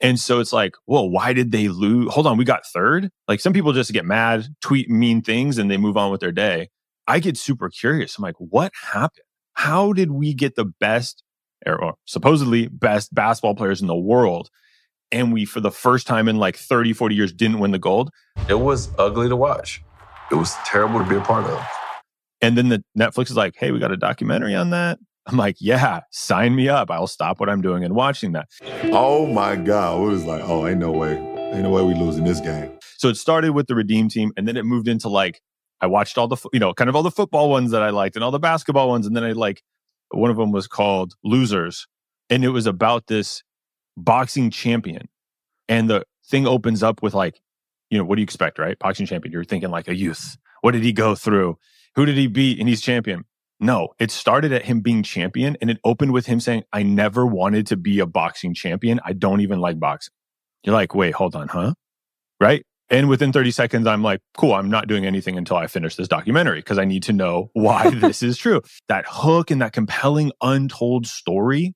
And 0.01 0.19
so 0.19 0.41
it's 0.41 0.53
like, 0.53 0.75
well, 0.89 1.09
why 1.09 1.33
did 1.33 1.53
they 1.53 1.69
lose? 1.69 2.13
Hold 2.13 2.27
on, 2.27 2.37
we 2.37 2.45
got 2.45 2.67
third. 2.67 3.11
Like 3.29 3.39
some 3.39 3.53
people 3.53 3.73
just 3.73 3.93
get 3.93 4.05
mad, 4.05 4.49
tweet 4.61 4.91
mean 4.91 5.23
things, 5.23 5.59
and 5.59 5.71
they 5.71 5.77
move 5.77 5.97
on 5.97 6.11
with 6.11 6.21
their 6.21 6.33
day. 6.33 6.71
I 7.07 7.21
get 7.21 7.37
super 7.37 7.69
curious. 7.69 8.19
I'm 8.19 8.23
like, 8.23 8.35
what 8.39 8.73
happened? 8.93 9.23
How 9.53 9.93
did 9.93 10.11
we 10.11 10.35
get 10.35 10.57
the 10.57 10.65
best, 10.65 11.23
or 11.65 11.95
supposedly 12.07 12.67
best 12.67 13.15
basketball 13.15 13.55
players 13.55 13.81
in 13.81 13.87
the 13.87 13.95
world? 13.95 14.51
And 15.13 15.33
we, 15.33 15.45
for 15.45 15.61
the 15.61 15.71
first 15.71 16.09
time 16.09 16.27
in 16.27 16.39
like 16.39 16.57
30, 16.57 16.93
40 16.93 17.15
years, 17.15 17.33
didn't 17.33 17.61
win 17.61 17.71
the 17.71 17.79
gold. 17.79 18.11
It 18.49 18.59
was 18.59 18.89
ugly 18.99 19.29
to 19.29 19.37
watch. 19.37 19.81
It 20.33 20.35
was 20.35 20.57
terrible 20.65 20.99
to 20.99 21.09
be 21.09 21.15
a 21.15 21.21
part 21.21 21.45
of. 21.45 21.65
And 22.41 22.59
then 22.59 22.69
the 22.69 22.83
Netflix 22.99 23.31
is 23.31 23.37
like, 23.37 23.55
hey, 23.57 23.71
we 23.71 23.79
got 23.79 23.93
a 23.93 23.97
documentary 23.97 24.57
on 24.57 24.71
that. 24.71 24.99
I'm 25.27 25.37
like, 25.37 25.57
yeah, 25.61 26.01
sign 26.11 26.55
me 26.55 26.69
up. 26.69 26.91
I'll 26.91 27.07
stop 27.07 27.39
what 27.39 27.49
I'm 27.49 27.63
doing 27.63 27.85
and 27.85 27.95
watching 27.95 28.33
that. 28.33 28.49
Oh 28.85 29.27
my 29.27 29.57
God. 29.57 30.03
It 30.03 30.07
was 30.07 30.25
like, 30.25 30.43
oh, 30.45 30.67
ain't 30.67 30.81
no 30.81 30.91
way. 30.91 31.17
Ain't 31.53 31.63
no 31.63 31.71
way 31.71 31.83
we 31.83 31.95
losing 31.95 32.25
this 32.25 32.41
game. 32.41 32.71
So 32.99 33.09
it 33.09 33.17
started 33.17 33.53
with 33.53 33.67
the 33.67 33.75
Redeem 33.75 34.09
team 34.09 34.33
and 34.37 34.49
then 34.49 34.57
it 34.57 34.65
moved 34.65 34.89
into 34.89 35.09
like, 35.09 35.41
I 35.81 35.87
watched 35.87 36.19
all 36.19 36.29
the, 36.29 36.37
you 36.53 36.61
know, 36.61 36.73
kind 36.75 36.89
of 36.89 36.97
all 36.97 37.03
the 37.03 37.11
football 37.11 37.51
ones 37.51 37.71
that 37.73 37.83
I 37.83 37.91
liked 37.91 38.17
and 38.17 38.25
all 38.25 38.31
the 38.31 38.39
basketball 38.39 38.89
ones. 38.89 39.07
And 39.07 39.17
then 39.17 39.25
I 39.25 39.33
like, 39.33 39.63
one 40.11 40.31
of 40.31 40.37
them 40.37 40.53
was 40.53 40.67
called 40.67 41.15
Losers. 41.25 41.87
And 42.31 42.45
it 42.45 42.51
was 42.51 42.67
about 42.67 43.07
this 43.07 43.43
boxing 43.97 44.51
champion. 44.51 45.09
And 45.69 45.91
the 45.91 46.05
thing 46.27 46.47
opens 46.47 46.83
up 46.83 47.03
with 47.03 47.15
like, 47.15 47.41
you 47.91 47.99
know, 47.99 48.05
what 48.05 48.17
do 48.17 48.21
you 48.21 48.25
expect, 48.25 48.59
right? 48.59 48.79
Boxing 48.79 49.07
champion. 49.07 49.33
You're 49.33 49.45
thinking 49.45 49.71
like 49.71 49.89
a 49.89 49.95
youth. 49.95 50.37
What 50.63 50.73
did 50.73 50.83
he 50.83 50.93
go 50.93 51.15
through? 51.15 51.59
Who 51.95 52.07
did 52.07 52.17
he 52.17 52.27
beat? 52.27 52.59
And 52.59 52.69
he's 52.69 52.81
champion. 52.81 53.25
No, 53.63 53.91
it 54.01 54.11
started 54.11 54.51
at 54.53 54.65
him 54.65 54.81
being 54.81 55.05
champion 55.05 55.57
and 55.61 55.71
it 55.71 55.79
opened 55.85 56.13
with 56.13 56.27
him 56.27 56.41
saying, 56.41 56.65
I 56.73 56.83
never 56.83 57.25
wanted 57.25 57.69
to 57.69 57.77
be 57.77 58.01
a 58.01 58.07
boxing 58.07 58.55
champion. 58.55 58.99
I 59.05 59.13
don't 59.13 59.41
even 59.41 59.61
like 59.61 59.79
boxing. 59.79 60.13
You're 60.65 60.75
like, 60.75 60.97
wait, 60.97 61.15
hold 61.15 61.37
on, 61.37 61.47
huh? 61.47 61.75
Right? 62.41 62.67
And 62.91 63.09
within 63.09 63.33
30 63.33 63.53
seconds, 63.53 63.87
I'm 63.87 64.03
like, 64.03 64.19
cool, 64.37 64.53
I'm 64.53 64.69
not 64.69 64.89
doing 64.89 65.07
anything 65.07 65.39
until 65.39 65.57
I 65.57 65.69
finish 65.69 65.95
this 65.95 66.09
documentary 66.09 66.59
because 66.59 66.77
I 66.77 66.85
need 66.85 67.05
to 67.05 67.13
know 67.13 67.51
why 67.53 67.89
this 67.95 68.21
is 68.21 68.37
true. 68.37 68.63
That 68.89 69.05
hook 69.09 69.53
and 69.53 69.63
that 69.63 69.73
compelling 69.73 70.33
untold 70.43 71.07
story, 71.07 71.73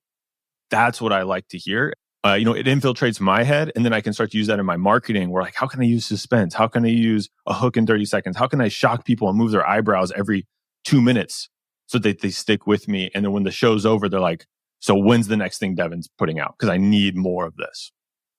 that's 0.69 0.99
what 0.99 1.13
I 1.13 1.21
like 1.21 1.47
to 1.49 1.57
hear. 1.57 1.93
Uh, 2.25 2.33
you 2.33 2.43
know, 2.43 2.53
it 2.53 2.65
infiltrates 2.65 3.21
my 3.21 3.43
head 3.43 3.71
and 3.77 3.85
then 3.85 3.93
I 3.93 4.01
can 4.01 4.11
start 4.11 4.31
to 4.31 4.37
use 4.37 4.47
that 4.47 4.59
in 4.59 4.65
my 4.65 4.75
marketing 4.75 5.29
where 5.29 5.41
like, 5.41 5.55
how 5.55 5.67
can 5.67 5.79
I 5.79 5.85
use 5.85 6.05
suspense? 6.05 6.53
How 6.53 6.67
can 6.67 6.83
I 6.83 6.89
use 6.89 7.29
a 7.45 7.53
hook 7.53 7.77
in 7.77 7.87
30 7.87 8.03
seconds? 8.03 8.35
How 8.35 8.47
can 8.47 8.59
I 8.59 8.67
shock 8.67 9.05
people 9.05 9.29
and 9.29 9.37
move 9.37 9.51
their 9.51 9.65
eyebrows 9.65 10.11
every 10.11 10.45
two 10.83 11.01
minutes 11.01 11.47
so 11.87 11.97
that 11.99 12.21
they 12.21 12.29
stick 12.29 12.67
with 12.67 12.87
me? 12.87 13.09
And 13.13 13.25
then 13.25 13.31
when 13.31 13.43
the 13.43 13.51
show's 13.51 13.85
over, 13.85 14.07
they're 14.07 14.19
like, 14.19 14.45
so 14.79 14.95
when's 14.95 15.27
the 15.27 15.37
next 15.37 15.57
thing 15.57 15.75
Devin's 15.75 16.07
putting 16.17 16.39
out? 16.39 16.55
Because 16.57 16.69
I 16.69 16.77
need 16.77 17.17
more 17.17 17.45
of 17.45 17.55
this. 17.55 17.91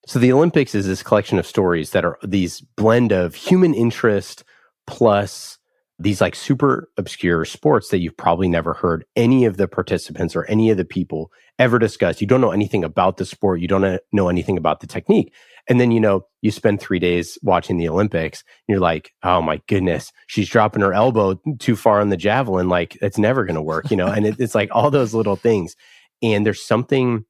So 0.07 0.19
the 0.19 0.33
Olympics 0.33 0.75
is 0.75 0.87
this 0.87 1.03
collection 1.03 1.39
of 1.39 1.47
stories 1.47 1.91
that 1.91 2.05
are 2.05 2.19
these 2.23 2.61
blend 2.61 3.13
of 3.13 3.35
human 3.35 3.75
interest 3.75 4.45
plus 4.87 5.59
these 5.99 6.21
like 6.21 6.35
super 6.35 6.89
obscure 6.97 7.45
sports 7.45 7.89
that 7.89 7.99
you've 7.99 8.17
probably 8.17 8.49
never 8.49 8.73
heard 8.73 9.05
any 9.17 9.45
of 9.45 9.57
the 9.57 9.67
participants 9.67 10.37
or 10.37 10.45
any 10.45 10.71
of 10.71 10.77
the 10.77 10.85
people 10.85 11.33
ever 11.59 11.79
discuss. 11.79 12.21
You 12.21 12.27
don't 12.27 12.41
know 12.41 12.53
anything 12.53 12.85
about 12.85 13.17
the 13.17 13.25
sport. 13.25 13.61
You 13.61 13.67
don't 13.67 13.85
uh, 13.85 13.99
know 14.13 14.29
anything 14.29 14.57
about 14.57 14.81
the 14.81 14.87
technique. 14.87 15.35
And 15.69 15.79
then, 15.79 15.91
you 15.91 16.01
know, 16.01 16.25
you 16.41 16.51
spend 16.51 16.81
three 16.81 16.99
days 16.99 17.39
watching 17.43 17.77
the 17.77 17.89
Olympics 17.89 18.43
and 18.43 18.73
you're 18.73 18.81
like, 18.81 19.13
oh 19.23 19.43
my 19.43 19.61
goodness, 19.69 20.13
she's 20.27 20.49
dropping 20.49 20.83
her 20.83 20.95
elbow 20.95 21.39
too 21.59 21.77
far 21.77 22.01
on 22.01 22.09
the 22.09 22.17
javelin. 22.17 22.69
Like 22.69 22.97
it's 23.03 23.19
never 23.19 23.45
going 23.45 23.55
to 23.55 23.63
work, 23.63 23.91
you 23.91 23.97
know? 23.97 24.07
and 24.07 24.27
it, 24.27 24.37
it's 24.39 24.55
like 24.55 24.71
all 24.73 24.91
those 24.91 25.15
little 25.15 25.37
things. 25.37 25.77
And 26.23 26.45
there's 26.47 26.65
something 26.65 27.25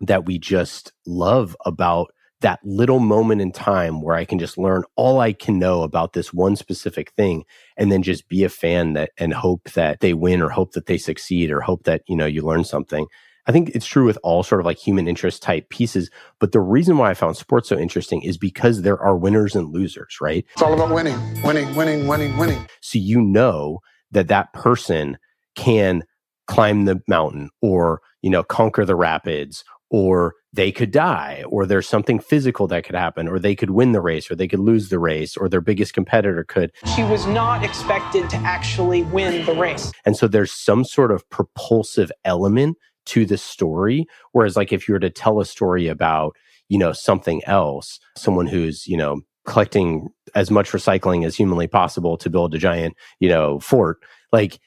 that 0.00 0.26
we 0.26 0.38
just 0.38 0.92
love 1.06 1.56
about 1.64 2.12
that 2.42 2.60
little 2.64 2.98
moment 2.98 3.40
in 3.40 3.52
time 3.52 4.02
where 4.02 4.16
I 4.16 4.24
can 4.24 4.38
just 4.38 4.58
learn 4.58 4.82
all 4.96 5.20
I 5.20 5.32
can 5.32 5.58
know 5.58 5.82
about 5.82 6.12
this 6.12 6.32
one 6.32 6.56
specific 6.56 7.12
thing 7.12 7.44
and 7.76 7.90
then 7.90 8.02
just 8.02 8.28
be 8.28 8.44
a 8.44 8.48
fan 8.48 8.94
that 8.94 9.10
and 9.16 9.32
hope 9.32 9.70
that 9.72 10.00
they 10.00 10.12
win 10.12 10.42
or 10.42 10.48
hope 10.48 10.72
that 10.72 10.86
they 10.86 10.98
succeed 10.98 11.50
or 11.50 11.60
hope 11.60 11.84
that, 11.84 12.02
you 12.06 12.16
know, 12.16 12.26
you 12.26 12.42
learn 12.42 12.64
something. 12.64 13.06
I 13.46 13.52
think 13.52 13.70
it's 13.70 13.86
true 13.86 14.04
with 14.04 14.18
all 14.22 14.42
sort 14.42 14.60
of 14.60 14.66
like 14.66 14.78
human 14.78 15.08
interest 15.08 15.42
type 15.42 15.68
pieces. 15.68 16.10
But 16.38 16.52
the 16.52 16.60
reason 16.60 16.96
why 16.98 17.10
I 17.10 17.14
found 17.14 17.36
sports 17.36 17.68
so 17.68 17.76
interesting 17.76 18.22
is 18.22 18.38
because 18.38 18.82
there 18.82 18.98
are 19.00 19.16
winners 19.16 19.56
and 19.56 19.72
losers, 19.72 20.18
right? 20.20 20.44
It's 20.52 20.62
all 20.62 20.74
about 20.74 20.94
winning, 20.94 21.18
winning, 21.42 21.74
winning, 21.74 22.06
winning, 22.06 22.36
winning. 22.36 22.66
So 22.80 22.98
you 22.98 23.20
know 23.20 23.80
that 24.12 24.28
that 24.28 24.52
person 24.52 25.18
can 25.56 26.04
climb 26.46 26.84
the 26.84 27.00
mountain 27.08 27.50
or, 27.60 28.00
you 28.20 28.30
know, 28.30 28.42
conquer 28.42 28.84
the 28.84 28.96
rapids 28.96 29.64
or 29.90 30.34
they 30.54 30.72
could 30.72 30.90
die, 30.90 31.44
or 31.48 31.66
there's 31.66 31.88
something 31.88 32.18
physical 32.18 32.66
that 32.66 32.84
could 32.84 32.94
happen, 32.94 33.28
or 33.28 33.38
they 33.38 33.54
could 33.54 33.70
win 33.70 33.92
the 33.92 34.00
race, 34.00 34.30
or 34.30 34.34
they 34.34 34.48
could 34.48 34.58
lose 34.58 34.88
the 34.88 34.98
race, 34.98 35.36
or 35.36 35.48
their 35.48 35.60
biggest 35.60 35.94
competitor 35.94 36.44
could. 36.44 36.72
She 36.94 37.02
was 37.04 37.26
not 37.26 37.62
expected 37.62 38.28
to 38.30 38.36
actually 38.38 39.02
win 39.04 39.44
the 39.46 39.54
race. 39.54 39.92
And 40.04 40.16
so 40.16 40.28
there's 40.28 40.52
some 40.52 40.84
sort 40.84 41.10
of 41.10 41.28
propulsive 41.30 42.10
element 42.24 42.76
to 43.06 43.26
the 43.26 43.38
story. 43.38 44.06
Whereas, 44.32 44.56
like, 44.56 44.72
if 44.72 44.88
you 44.88 44.94
were 44.94 45.00
to 45.00 45.10
tell 45.10 45.40
a 45.40 45.44
story 45.44 45.88
about, 45.88 46.36
you 46.68 46.78
know, 46.78 46.92
something 46.92 47.42
else, 47.46 47.98
someone 48.16 48.46
who's, 48.46 48.86
you 48.86 48.96
know, 48.96 49.20
collecting 49.44 50.08
as 50.34 50.50
much 50.50 50.70
recycling 50.70 51.26
as 51.26 51.36
humanly 51.36 51.66
possible 51.66 52.16
to 52.16 52.30
build 52.30 52.54
a 52.54 52.58
giant, 52.58 52.94
you 53.20 53.28
know, 53.28 53.58
fort, 53.60 53.98
like, 54.32 54.58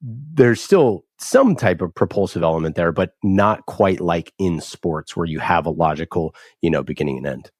there's 0.00 0.62
still 0.62 1.04
some 1.20 1.54
type 1.54 1.82
of 1.82 1.94
propulsive 1.94 2.42
element 2.42 2.74
there, 2.74 2.92
but 2.92 3.12
not 3.22 3.66
quite 3.66 4.00
like 4.00 4.32
in 4.38 4.60
sports 4.60 5.14
where 5.14 5.26
you 5.26 5.40
have 5.40 5.66
a 5.66 5.70
logical, 5.70 6.34
you 6.62 6.70
know, 6.70 6.82
beginning 6.82 7.18
and 7.18 7.26
end. 7.26 7.50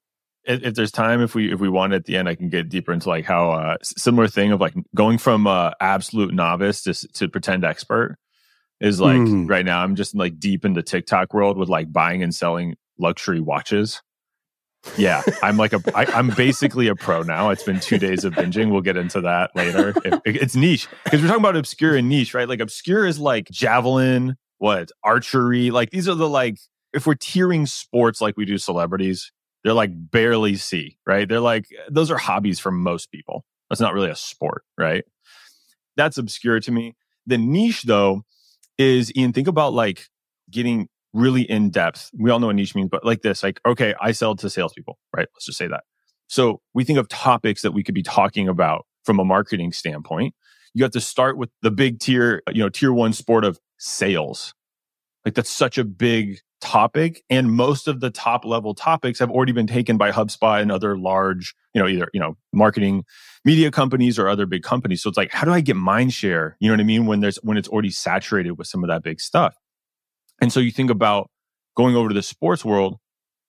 if, 0.49 0.73
there's 0.73 0.91
time, 0.91 1.21
if 1.21 1.35
we 1.35 1.51
if 1.51 1.59
we 1.59 1.69
want 1.69 1.93
at 1.93 2.05
the 2.05 2.17
end, 2.17 2.27
I 2.27 2.35
can 2.35 2.49
get 2.49 2.69
deeper 2.69 2.91
into 2.91 3.09
like 3.09 3.25
how 3.25 3.51
uh, 3.51 3.77
similar 3.83 4.27
thing 4.27 4.51
of 4.51 4.59
like 4.59 4.73
going 4.95 5.17
from 5.17 5.45
uh, 5.45 5.71
absolute 5.79 6.33
novice 6.33 6.81
to 6.83 6.93
to 7.13 7.27
pretend 7.27 7.63
expert 7.63 8.17
is 8.79 8.99
like 8.99 9.17
mm. 9.17 9.49
right 9.49 9.65
now. 9.65 9.83
I'm 9.83 9.95
just 9.95 10.15
like 10.15 10.39
deep 10.39 10.65
in 10.65 10.73
the 10.73 10.83
TikTok 10.83 11.33
world 11.33 11.57
with 11.57 11.69
like 11.69 11.91
buying 11.91 12.23
and 12.23 12.33
selling 12.33 12.75
luxury 12.97 13.39
watches. 13.39 14.01
Yeah, 14.97 15.23
I'm 15.43 15.57
like 15.57 15.73
a. 15.73 15.81
I, 15.93 16.05
I'm 16.05 16.29
basically 16.29 16.87
a 16.87 16.95
pro 16.95 17.21
now. 17.21 17.49
It's 17.49 17.63
been 17.63 17.81
two 17.81 17.97
days 17.97 18.23
of 18.23 18.33
binging. 18.33 18.71
We'll 18.71 18.81
get 18.81 18.95
into 18.95 19.19
that 19.21 19.53
later. 19.53 19.93
It, 20.05 20.21
it's 20.25 20.55
niche 20.55 20.87
because 21.03 21.21
we're 21.21 21.27
talking 21.27 21.43
about 21.43 21.57
obscure 21.57 21.97
and 21.97 22.07
niche, 22.07 22.33
right? 22.33 22.47
Like 22.47 22.61
obscure 22.61 23.05
is 23.05 23.19
like 23.19 23.49
javelin, 23.49 24.37
what 24.57 24.89
archery. 25.03 25.71
Like 25.71 25.89
these 25.89 26.07
are 26.07 26.15
the 26.15 26.29
like 26.29 26.59
if 26.93 27.05
we're 27.05 27.15
tiering 27.15 27.67
sports 27.67 28.21
like 28.21 28.37
we 28.37 28.45
do 28.45 28.57
celebrities, 28.57 29.33
they're 29.63 29.73
like 29.73 29.91
barely 29.93 30.55
C, 30.55 30.97
right? 31.05 31.27
They're 31.27 31.41
like 31.41 31.65
those 31.89 32.09
are 32.09 32.17
hobbies 32.17 32.59
for 32.59 32.71
most 32.71 33.11
people. 33.11 33.43
That's 33.69 33.81
not 33.81 33.93
really 33.93 34.09
a 34.09 34.15
sport, 34.15 34.63
right? 34.77 35.03
That's 35.97 36.17
obscure 36.17 36.61
to 36.61 36.71
me. 36.71 36.95
The 37.27 37.37
niche 37.37 37.83
though 37.83 38.23
is 38.79 39.15
Ian. 39.15 39.33
Think 39.33 39.47
about 39.47 39.73
like 39.73 40.07
getting 40.49 40.87
really 41.13 41.43
in 41.43 41.69
depth. 41.69 42.09
We 42.17 42.31
all 42.31 42.39
know 42.39 42.47
what 42.47 42.55
niche 42.55 42.73
means, 42.73 42.89
but 42.89 43.05
like 43.05 43.21
this, 43.21 43.43
like, 43.43 43.59
okay, 43.65 43.93
I 44.01 44.11
sell 44.11 44.35
to 44.35 44.49
salespeople, 44.49 44.97
right? 45.15 45.27
Let's 45.35 45.45
just 45.45 45.57
say 45.57 45.67
that. 45.67 45.83
So 46.27 46.61
we 46.73 46.83
think 46.83 46.97
of 46.97 47.07
topics 47.07 47.61
that 47.61 47.71
we 47.71 47.83
could 47.83 47.95
be 47.95 48.03
talking 48.03 48.47
about 48.47 48.85
from 49.03 49.19
a 49.19 49.25
marketing 49.25 49.73
standpoint. 49.73 50.33
You 50.73 50.83
have 50.83 50.91
to 50.93 51.01
start 51.01 51.37
with 51.37 51.49
the 51.61 51.71
big 51.71 51.99
tier, 51.99 52.41
you 52.51 52.63
know, 52.63 52.69
tier 52.69 52.93
one 52.93 53.13
sport 53.13 53.43
of 53.43 53.59
sales. 53.77 54.53
Like 55.25 55.33
that's 55.33 55.49
such 55.49 55.77
a 55.77 55.83
big 55.83 56.39
topic. 56.61 57.23
And 57.29 57.51
most 57.51 57.87
of 57.87 57.99
the 57.99 58.09
top 58.09 58.45
level 58.45 58.73
topics 58.73 59.19
have 59.19 59.31
already 59.31 59.51
been 59.51 59.67
taken 59.67 59.97
by 59.97 60.11
HubSpot 60.11 60.61
and 60.61 60.71
other 60.71 60.97
large, 60.97 61.55
you 61.73 61.81
know, 61.81 61.87
either, 61.87 62.09
you 62.13 62.19
know, 62.19 62.35
marketing 62.53 63.05
media 63.45 63.71
companies 63.71 64.19
or 64.19 64.27
other 64.27 64.45
big 64.45 64.63
companies. 64.63 65.01
So 65.01 65.09
it's 65.09 65.17
like, 65.17 65.31
how 65.31 65.45
do 65.45 65.51
I 65.51 65.61
get 65.61 65.75
mind 65.75 66.13
share? 66.13 66.57
You 66.59 66.67
know 66.67 66.73
what 66.73 66.81
I 66.81 66.85
mean? 66.85 67.05
When 67.05 67.21
there's, 67.21 67.37
when 67.37 67.57
it's 67.57 67.69
already 67.69 67.91
saturated 67.91 68.51
with 68.51 68.67
some 68.67 68.83
of 68.83 68.89
that 68.89 69.03
big 69.03 69.21
stuff. 69.21 69.55
And 70.41 70.51
so 70.51 70.59
you 70.59 70.71
think 70.71 70.89
about 70.89 71.29
going 71.75 71.95
over 71.95 72.09
to 72.09 72.15
the 72.15 72.23
sports 72.23 72.63
world, 72.65 72.97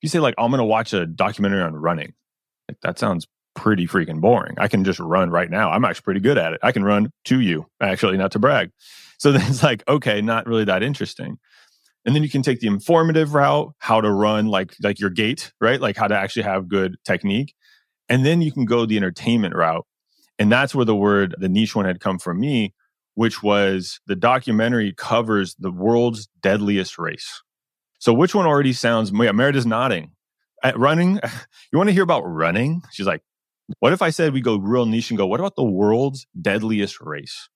you 0.03 0.09
say 0.09 0.19
like, 0.19 0.35
oh, 0.39 0.45
I'm 0.45 0.51
going 0.51 0.59
to 0.59 0.65
watch 0.65 0.93
a 0.93 1.07
documentary 1.07 1.63
on 1.63 1.75
running. 1.75 2.15
Like, 2.69 2.79
that 2.83 2.99
sounds 2.99 3.27
pretty 3.55 3.87
freaking 3.87 4.21
boring. 4.21 4.55
I 4.59 4.69
can 4.69 4.85
just 4.85 5.01
run 5.01 5.31
right 5.31 5.51
now. 5.51 5.71
I'm 5.71 5.85
actually 5.85 6.05
pretty 6.05 6.21
good 6.21 6.39
at 6.39 6.53
it. 6.53 6.61
I 6.63 6.73
can 6.73 6.85
run 6.85 7.13
to 7.27 7.41
you, 7.41 7.67
actually, 7.81 8.17
not 8.17 8.33
to 8.33 8.39
brag. 8.39 8.71
So 9.19 9.33
then 9.33 9.43
it's 9.51 9.63
like, 9.63 9.83
okay, 9.87 10.23
not 10.23 10.47
really 10.47 10.65
that 10.65 10.83
interesting. 10.83 11.39
And 12.05 12.15
then 12.15 12.23
you 12.23 12.31
can 12.31 12.43
take 12.43 12.61
the 12.61 12.67
informative 12.67 13.35
route, 13.35 13.75
how 13.79 14.01
to 14.01 14.11
run 14.11 14.47
like 14.47 14.75
like 14.83 14.99
your 14.99 15.11
gait, 15.11 15.53
right? 15.61 15.81
Like 15.81 15.97
how 15.97 16.09
to 16.09 16.17
actually 16.17 16.45
have 16.45 16.69
good 16.69 16.97
technique. 17.05 17.55
And 18.09 18.25
then 18.25 18.43
you 18.43 18.53
can 18.53 18.65
go 18.65 18.87
the 18.87 18.97
entertainment 18.97 19.55
route. 19.55 19.87
And 20.39 20.51
that's 20.51 20.75
where 20.75 20.87
the 20.87 20.97
word, 20.97 21.35
the 21.39 21.49
niche 21.49 21.77
one 21.77 21.85
had 21.85 22.01
come 22.01 22.19
from 22.19 22.41
me, 22.41 22.75
which 23.15 23.43
was 23.43 24.01
the 24.07 24.17
documentary 24.17 24.93
covers 24.97 25.55
the 25.59 25.71
world's 25.71 26.29
deadliest 26.41 26.99
race. 26.99 27.43
So 27.99 28.15
which 28.15 28.35
one 28.35 28.47
already 28.47 28.73
sounds, 28.73 29.13
yeah, 29.13 29.33
Meredith's 29.33 29.67
nodding. 29.67 30.13
At 30.63 30.79
running, 30.79 31.21
you 31.73 31.79
want 31.79 31.89
to 31.89 31.93
hear 31.93 32.03
about 32.03 32.23
running? 32.23 32.83
She's 32.91 33.07
like, 33.07 33.23
what 33.79 33.93
if 33.93 34.03
I 34.03 34.11
said 34.11 34.33
we 34.33 34.41
go 34.41 34.57
real 34.57 34.87
niche 34.87 35.11
and 35.11 35.19
go, 35.19 35.27
what 35.27 35.39
about 35.39 35.57
the 35.57 35.65
world's 35.65 36.27
deadliest 36.41 37.01
race? 37.01 37.49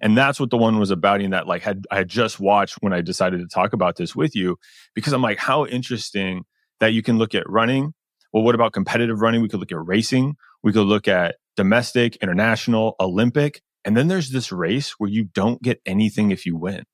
And 0.00 0.16
that's 0.16 0.40
what 0.40 0.50
the 0.50 0.56
one 0.56 0.78
was 0.78 0.90
about 0.90 1.20
in 1.20 1.30
that 1.30 1.46
like 1.46 1.62
had 1.62 1.84
I 1.90 1.96
had 1.96 2.08
just 2.08 2.40
watched 2.40 2.76
when 2.80 2.92
I 2.92 3.00
decided 3.00 3.40
to 3.40 3.46
talk 3.46 3.72
about 3.72 3.96
this 3.96 4.14
with 4.14 4.34
you 4.34 4.58
because 4.94 5.12
I'm 5.12 5.22
like, 5.22 5.38
how 5.38 5.66
interesting 5.66 6.44
that 6.80 6.92
you 6.92 7.02
can 7.02 7.18
look 7.18 7.34
at 7.34 7.48
running. 7.48 7.94
Well, 8.32 8.42
what 8.42 8.54
about 8.54 8.72
competitive 8.72 9.20
running? 9.20 9.42
We 9.42 9.48
could 9.48 9.60
look 9.60 9.72
at 9.72 9.86
racing. 9.86 10.36
We 10.62 10.72
could 10.72 10.86
look 10.86 11.08
at 11.08 11.36
domestic, 11.56 12.16
international, 12.16 12.96
Olympic. 13.00 13.62
And 13.84 13.96
then 13.96 14.08
there's 14.08 14.30
this 14.30 14.52
race 14.52 14.92
where 14.98 15.10
you 15.10 15.24
don't 15.24 15.62
get 15.62 15.80
anything 15.86 16.30
if 16.30 16.46
you 16.46 16.56
win. 16.56 16.84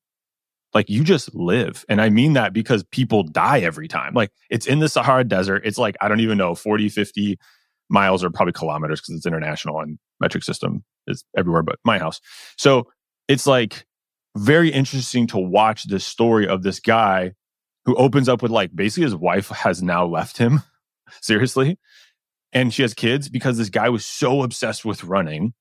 Like 0.75 0.91
you 0.91 1.05
just 1.05 1.35
live. 1.35 1.85
And 1.89 2.01
I 2.01 2.11
mean 2.11 2.35
that 2.35 2.53
because 2.53 2.85
people 2.85 3.23
die 3.23 3.61
every 3.61 3.89
time. 3.89 4.15
Like 4.15 4.31
it's 4.51 4.67
in 4.67 4.79
the 4.79 4.89
Sahara 4.89 5.25
Desert. 5.25 5.63
It's 5.65 5.79
like, 5.79 5.97
I 6.01 6.09
don't 6.09 6.21
even 6.21 6.39
know, 6.39 6.55
40, 6.55 6.89
50 6.89 7.39
miles 7.89 8.25
or 8.25 8.31
probably 8.31 8.53
kilometers 8.53 9.01
because 9.01 9.17
it's 9.17 9.27
international 9.27 9.81
and 9.81 9.99
metric 10.21 10.43
system 10.45 10.85
is 11.07 11.25
everywhere 11.37 11.63
but 11.63 11.79
my 11.85 11.99
house. 11.99 12.21
So 12.57 12.89
it's 13.29 13.47
like 13.47 13.87
very 14.37 14.71
interesting 14.71 15.27
to 15.29 15.39
watch 15.39 15.85
this 15.85 16.05
story 16.05 16.47
of 16.47 16.63
this 16.63 16.81
guy 16.81 17.33
who 17.85 17.95
opens 17.97 18.29
up 18.29 18.43
with 18.43 18.51
like 18.51 18.75
basically 18.75 19.05
his 19.05 19.15
wife 19.15 19.49
has 19.49 19.83
now 19.83 20.05
left 20.05 20.39
him. 20.39 20.63
Seriously. 21.23 21.79
And 22.53 22.73
she 22.73 22.83
has 22.83 22.95
kids 22.95 23.29
because 23.29 23.59
this 23.59 23.71
guy 23.71 23.89
was 23.89 24.05
so 24.05 24.43
obsessed 24.43 24.85
with 24.85 25.05
running 25.05 25.53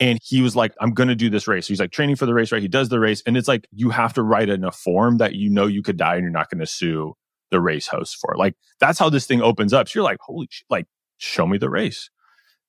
and 0.00 0.18
he 0.22 0.40
was 0.40 0.56
like, 0.56 0.72
I'm 0.80 0.94
going 0.94 1.08
to 1.08 1.14
do 1.14 1.28
this 1.28 1.46
race. 1.46 1.66
So 1.66 1.72
he's 1.72 1.80
like 1.80 1.90
training 1.90 2.16
for 2.16 2.24
the 2.24 2.32
race, 2.32 2.50
right? 2.50 2.62
He 2.62 2.68
does 2.68 2.88
the 2.88 2.98
race. 2.98 3.22
And 3.26 3.36
it's 3.36 3.48
like, 3.48 3.68
you 3.70 3.90
have 3.90 4.14
to 4.14 4.22
write 4.22 4.48
in 4.48 4.64
a 4.64 4.72
form 4.72 5.18
that 5.18 5.34
you 5.34 5.50
know 5.50 5.66
you 5.66 5.82
could 5.82 5.98
die 5.98 6.14
and 6.14 6.22
you're 6.22 6.32
not 6.32 6.48
going 6.48 6.60
to 6.60 6.66
sue 6.66 7.14
the 7.50 7.60
race 7.60 7.86
host 7.86 8.16
for. 8.18 8.34
Like, 8.36 8.54
that's 8.80 8.98
how 8.98 9.10
this 9.10 9.26
thing 9.26 9.42
opens 9.42 9.74
up. 9.74 9.88
So 9.88 9.98
you're 9.98 10.04
like, 10.04 10.18
holy 10.20 10.48
shit, 10.50 10.64
like, 10.70 10.86
show 11.20 11.46
me 11.46 11.58
the 11.58 11.70
race. 11.70 12.10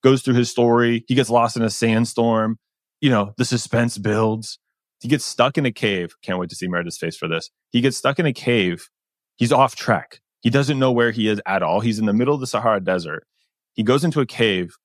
Goes 0.04 0.22
through 0.22 0.36
his 0.36 0.50
story. 0.50 1.04
He 1.08 1.16
gets 1.16 1.30
lost 1.30 1.56
in 1.56 1.64
a 1.64 1.70
sandstorm. 1.70 2.58
You 3.00 3.10
know, 3.10 3.34
the 3.38 3.46
suspense 3.46 3.98
builds. 3.98 4.60
He 5.00 5.08
gets 5.08 5.26
stuck 5.26 5.58
in 5.58 5.66
a 5.66 5.72
cave. 5.72 6.16
Can't 6.22 6.38
wait 6.38 6.50
to 6.50 6.56
see 6.56 6.68
Meredith's 6.68 6.98
face 6.98 7.18
for 7.18 7.28
this. 7.28 7.50
He 7.72 7.82
gets 7.82 7.98
stuck 7.98 8.20
in 8.20 8.26
a 8.26 8.34
cave. 8.34 8.90
He's 9.38 9.52
off 9.52 9.76
track. 9.76 10.22
He 10.42 10.50
doesn't 10.50 10.78
know 10.78 10.92
where 10.92 11.12
he 11.12 11.28
is 11.28 11.42
at 11.46 11.64
all. 11.64 11.80
He's 11.80 12.00
in 12.00 12.06
the 12.06 12.14
middle 12.14 12.34
of 12.34 12.40
the 12.40 12.48
Sahara 12.48 12.80
Desert. 12.80 13.26
He 13.74 13.84
goes 13.84 14.04
into 14.04 14.20
a 14.22 14.26
cave 14.26 14.76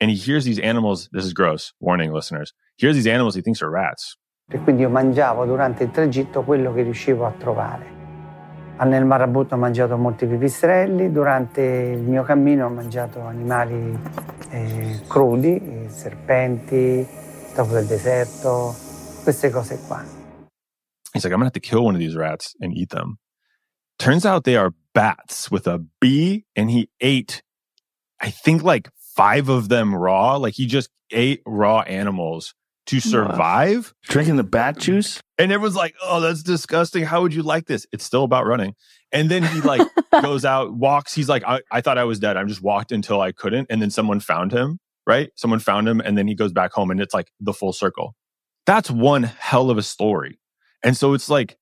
and 0.00 0.10
he 0.10 0.16
hears 0.16 0.44
these 0.44 0.58
animals. 0.58 1.08
This 1.12 1.24
is 1.24 1.32
gross. 1.32 1.72
Warning, 1.80 2.12
listeners. 2.12 2.52
He 2.76 2.86
hears 2.86 2.96
these 2.96 3.06
animals 3.06 3.34
he 3.34 3.42
thinks 3.42 3.62
are 3.62 3.70
rats. 3.70 4.16
E 4.50 4.58
quindi 4.58 4.82
io 4.82 4.90
mangiavo 4.90 5.46
durante 5.46 5.84
il 5.84 5.90
tragitto 5.90 6.42
quello 6.42 6.74
che 6.74 6.82
riuscivo 6.82 7.24
a 7.24 7.32
trovare. 7.32 7.93
Nel 8.82 9.04
Marabutto 9.04 9.54
ho 9.54 9.58
mangiato 9.58 9.96
molti 9.96 10.26
pipistrelli, 10.26 11.10
durante 11.10 11.62
il 11.62 12.00
mio 12.00 12.22
cammino 12.22 12.66
ho 12.66 12.70
mangiato 12.70 13.20
animali 13.20 13.98
eh, 14.50 15.00
crudi, 15.06 15.56
eh, 15.56 15.88
serpenti, 15.88 17.06
topo 17.54 17.72
del 17.72 17.86
deserto, 17.86 18.74
queste 19.22 19.50
cose 19.50 19.78
qua. 19.86 20.04
He's 21.12 21.22
like, 21.22 21.32
I'm 21.32 21.38
gonna 21.38 21.44
have 21.44 21.52
to 21.52 21.60
kill 21.60 21.84
one 21.84 21.94
of 21.94 22.00
these 22.00 22.16
rats 22.16 22.54
and 22.60 22.72
eat 22.76 22.90
them. 22.90 23.18
Turns 23.98 24.26
out 24.26 24.42
they 24.44 24.56
are 24.56 24.72
bats 24.92 25.50
with 25.50 25.66
a 25.66 25.78
B, 26.00 26.44
and 26.56 26.68
he 26.68 26.90
ate, 27.00 27.42
I 28.20 28.30
think, 28.30 28.62
like 28.62 28.90
five 28.98 29.48
of 29.48 29.68
them 29.68 29.94
raw. 29.94 30.36
Like 30.36 30.54
he 30.54 30.66
just 30.66 30.90
ate 31.10 31.40
raw 31.46 31.82
animals 31.82 32.54
to 32.86 33.00
survive. 33.00 33.94
Drinking 34.04 34.36
the 34.36 34.44
bat 34.44 34.74
mm-hmm. 34.74 34.82
juice? 34.82 35.20
And 35.38 35.50
everyone's 35.50 35.76
like, 35.76 35.94
oh, 36.02 36.20
that's 36.20 36.42
disgusting. 36.42 37.04
How 37.04 37.22
would 37.22 37.34
you 37.34 37.42
like 37.42 37.66
this? 37.66 37.86
It's 37.92 38.04
still 38.04 38.24
about 38.24 38.46
running. 38.46 38.74
And 39.12 39.30
then 39.30 39.42
he 39.42 39.60
like 39.60 39.86
goes 40.22 40.44
out, 40.44 40.72
walks. 40.74 41.14
He's 41.14 41.28
like, 41.28 41.44
I, 41.44 41.60
I 41.70 41.80
thought 41.80 41.98
I 41.98 42.04
was 42.04 42.18
dead. 42.18 42.36
I 42.36 42.44
just 42.44 42.62
walked 42.62 42.92
until 42.92 43.20
I 43.20 43.32
couldn't. 43.32 43.68
And 43.70 43.80
then 43.80 43.90
someone 43.90 44.20
found 44.20 44.52
him, 44.52 44.78
right? 45.06 45.30
Someone 45.36 45.60
found 45.60 45.88
him. 45.88 46.00
And 46.00 46.16
then 46.16 46.28
he 46.28 46.34
goes 46.34 46.52
back 46.52 46.72
home 46.72 46.90
and 46.90 47.00
it's 47.00 47.14
like 47.14 47.30
the 47.40 47.52
full 47.52 47.72
circle. 47.72 48.14
That's 48.66 48.90
one 48.90 49.24
hell 49.24 49.70
of 49.70 49.78
a 49.78 49.82
story. 49.82 50.38
And 50.82 50.96
so 50.96 51.14
it's 51.14 51.28
like, 51.28 51.56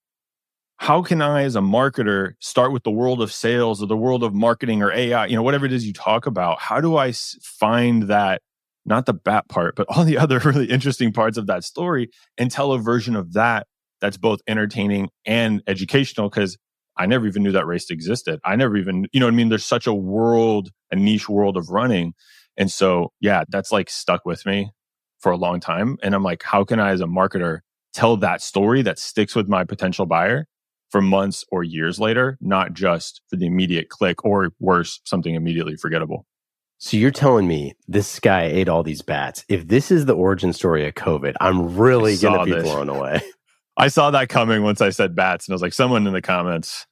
how 0.83 1.01
can 1.01 1.23
I, 1.23 1.45
as 1.45 1.55
a 1.55 1.61
marketer, 1.61 2.33
start 2.41 2.73
with 2.73 2.83
the 2.83 2.91
world 2.91 3.23
of 3.23 3.33
sales 3.33 3.81
or 3.81 3.87
the 3.87 3.97
world 3.97 4.25
of 4.25 4.35
marketing 4.35 4.83
or 4.83 4.91
AI, 4.91 5.27
you 5.27 5.37
know, 5.37 5.43
whatever 5.43 5.65
it 5.65 5.73
is 5.73 5.87
you 5.87 5.93
talk 5.93 6.27
about? 6.27 6.59
How 6.59 6.81
do 6.81 6.97
I 6.97 7.13
find 7.13 8.05
that, 8.05 8.43
not 8.85 9.07
the 9.07 9.15
bat 9.15 9.49
part, 9.49 9.77
but 9.77 9.87
all 9.89 10.05
the 10.05 10.19
other 10.19 10.39
really 10.39 10.67
interesting 10.67 11.13
parts 11.13 11.37
of 11.37 11.47
that 11.47 11.65
story 11.65 12.11
and 12.39 12.51
tell 12.51 12.73
a 12.73 12.79
version 12.79 13.17
of 13.17 13.33
that 13.35 13.67
that's 14.01 14.17
both 14.17 14.41
entertaining 14.47 15.09
and 15.25 15.63
educational? 15.67 16.29
Because 16.29 16.57
I 16.97 17.07
never 17.07 17.27
even 17.27 17.43
knew 17.43 17.53
that 17.53 17.67
race 17.67 17.91
existed. 17.91 18.41
I 18.45 18.57
never 18.57 18.77
even, 18.77 19.07
you 19.13 19.21
know 19.21 19.29
I 19.29 19.31
mean? 19.31 19.49
There's 19.49 19.65
such 19.65 19.87
a 19.87 19.95
world, 19.95 20.71
a 20.91 20.97
niche 20.97 21.29
world 21.29 21.57
of 21.57 21.71
running. 21.71 22.15
And 22.57 22.71
so, 22.71 23.13
yeah, 23.21 23.45
that's 23.49 23.73
like 23.73 23.89
stuck 23.89 24.27
with 24.27 24.45
me 24.45 24.71
for 25.21 25.33
a 25.33 25.37
long 25.37 25.61
time. 25.61 25.97
And 26.03 26.15
I'm 26.15 26.23
like, 26.23 26.43
how 26.43 26.65
can 26.65 26.81
I, 26.81 26.91
as 26.91 27.01
a 27.01 27.07
marketer, 27.07 27.61
tell 27.95 28.17
that 28.19 28.43
story 28.43 28.83
that 28.83 28.99
sticks 28.99 29.35
with 29.35 29.49
my 29.49 29.65
potential 29.65 30.05
buyer 30.05 30.47
for 30.91 31.01
months 31.01 31.45
or 31.51 31.63
years 31.63 31.99
later, 31.99 32.37
not 32.41 32.75
just 32.75 33.23
for 33.29 33.37
the 33.37 33.47
immediate 33.47 33.89
click 33.89 34.25
or 34.25 34.51
worse, 34.61 35.01
something 35.05 35.35
immediately 35.35 35.77
forgettable. 35.77 36.27
So 36.85 36.97
you're 36.97 37.13
telling 37.13 37.47
me 37.47 37.77
this 37.87 38.19
guy 38.19 38.43
ate 38.43 38.69
all 38.69 38.83
these 38.83 39.03
bats. 39.03 39.45
If 39.49 39.69
this 39.69 39.93
is 39.93 40.07
the 40.07 40.17
origin 40.17 40.53
story 40.53 40.85
of 40.89 40.95
COVID, 40.95 41.37
I'm 41.41 41.77
really 41.77 42.17
going 42.17 42.41
to 42.41 42.45
be 42.45 42.61
this. 42.61 42.65
blown 42.65 42.89
away. 42.89 43.21
I 43.77 43.87
saw 43.87 44.11
that 44.11 44.29
coming 44.29 44.65
once 44.65 44.81
I 44.81 44.91
said 44.91 45.15
bats, 45.15 45.47
and 45.47 45.53
I 45.53 45.55
was 45.55 45.63
like, 45.63 45.75
someone 45.75 46.09
in 46.09 46.13
the 46.13 46.21
comments. 46.21 46.89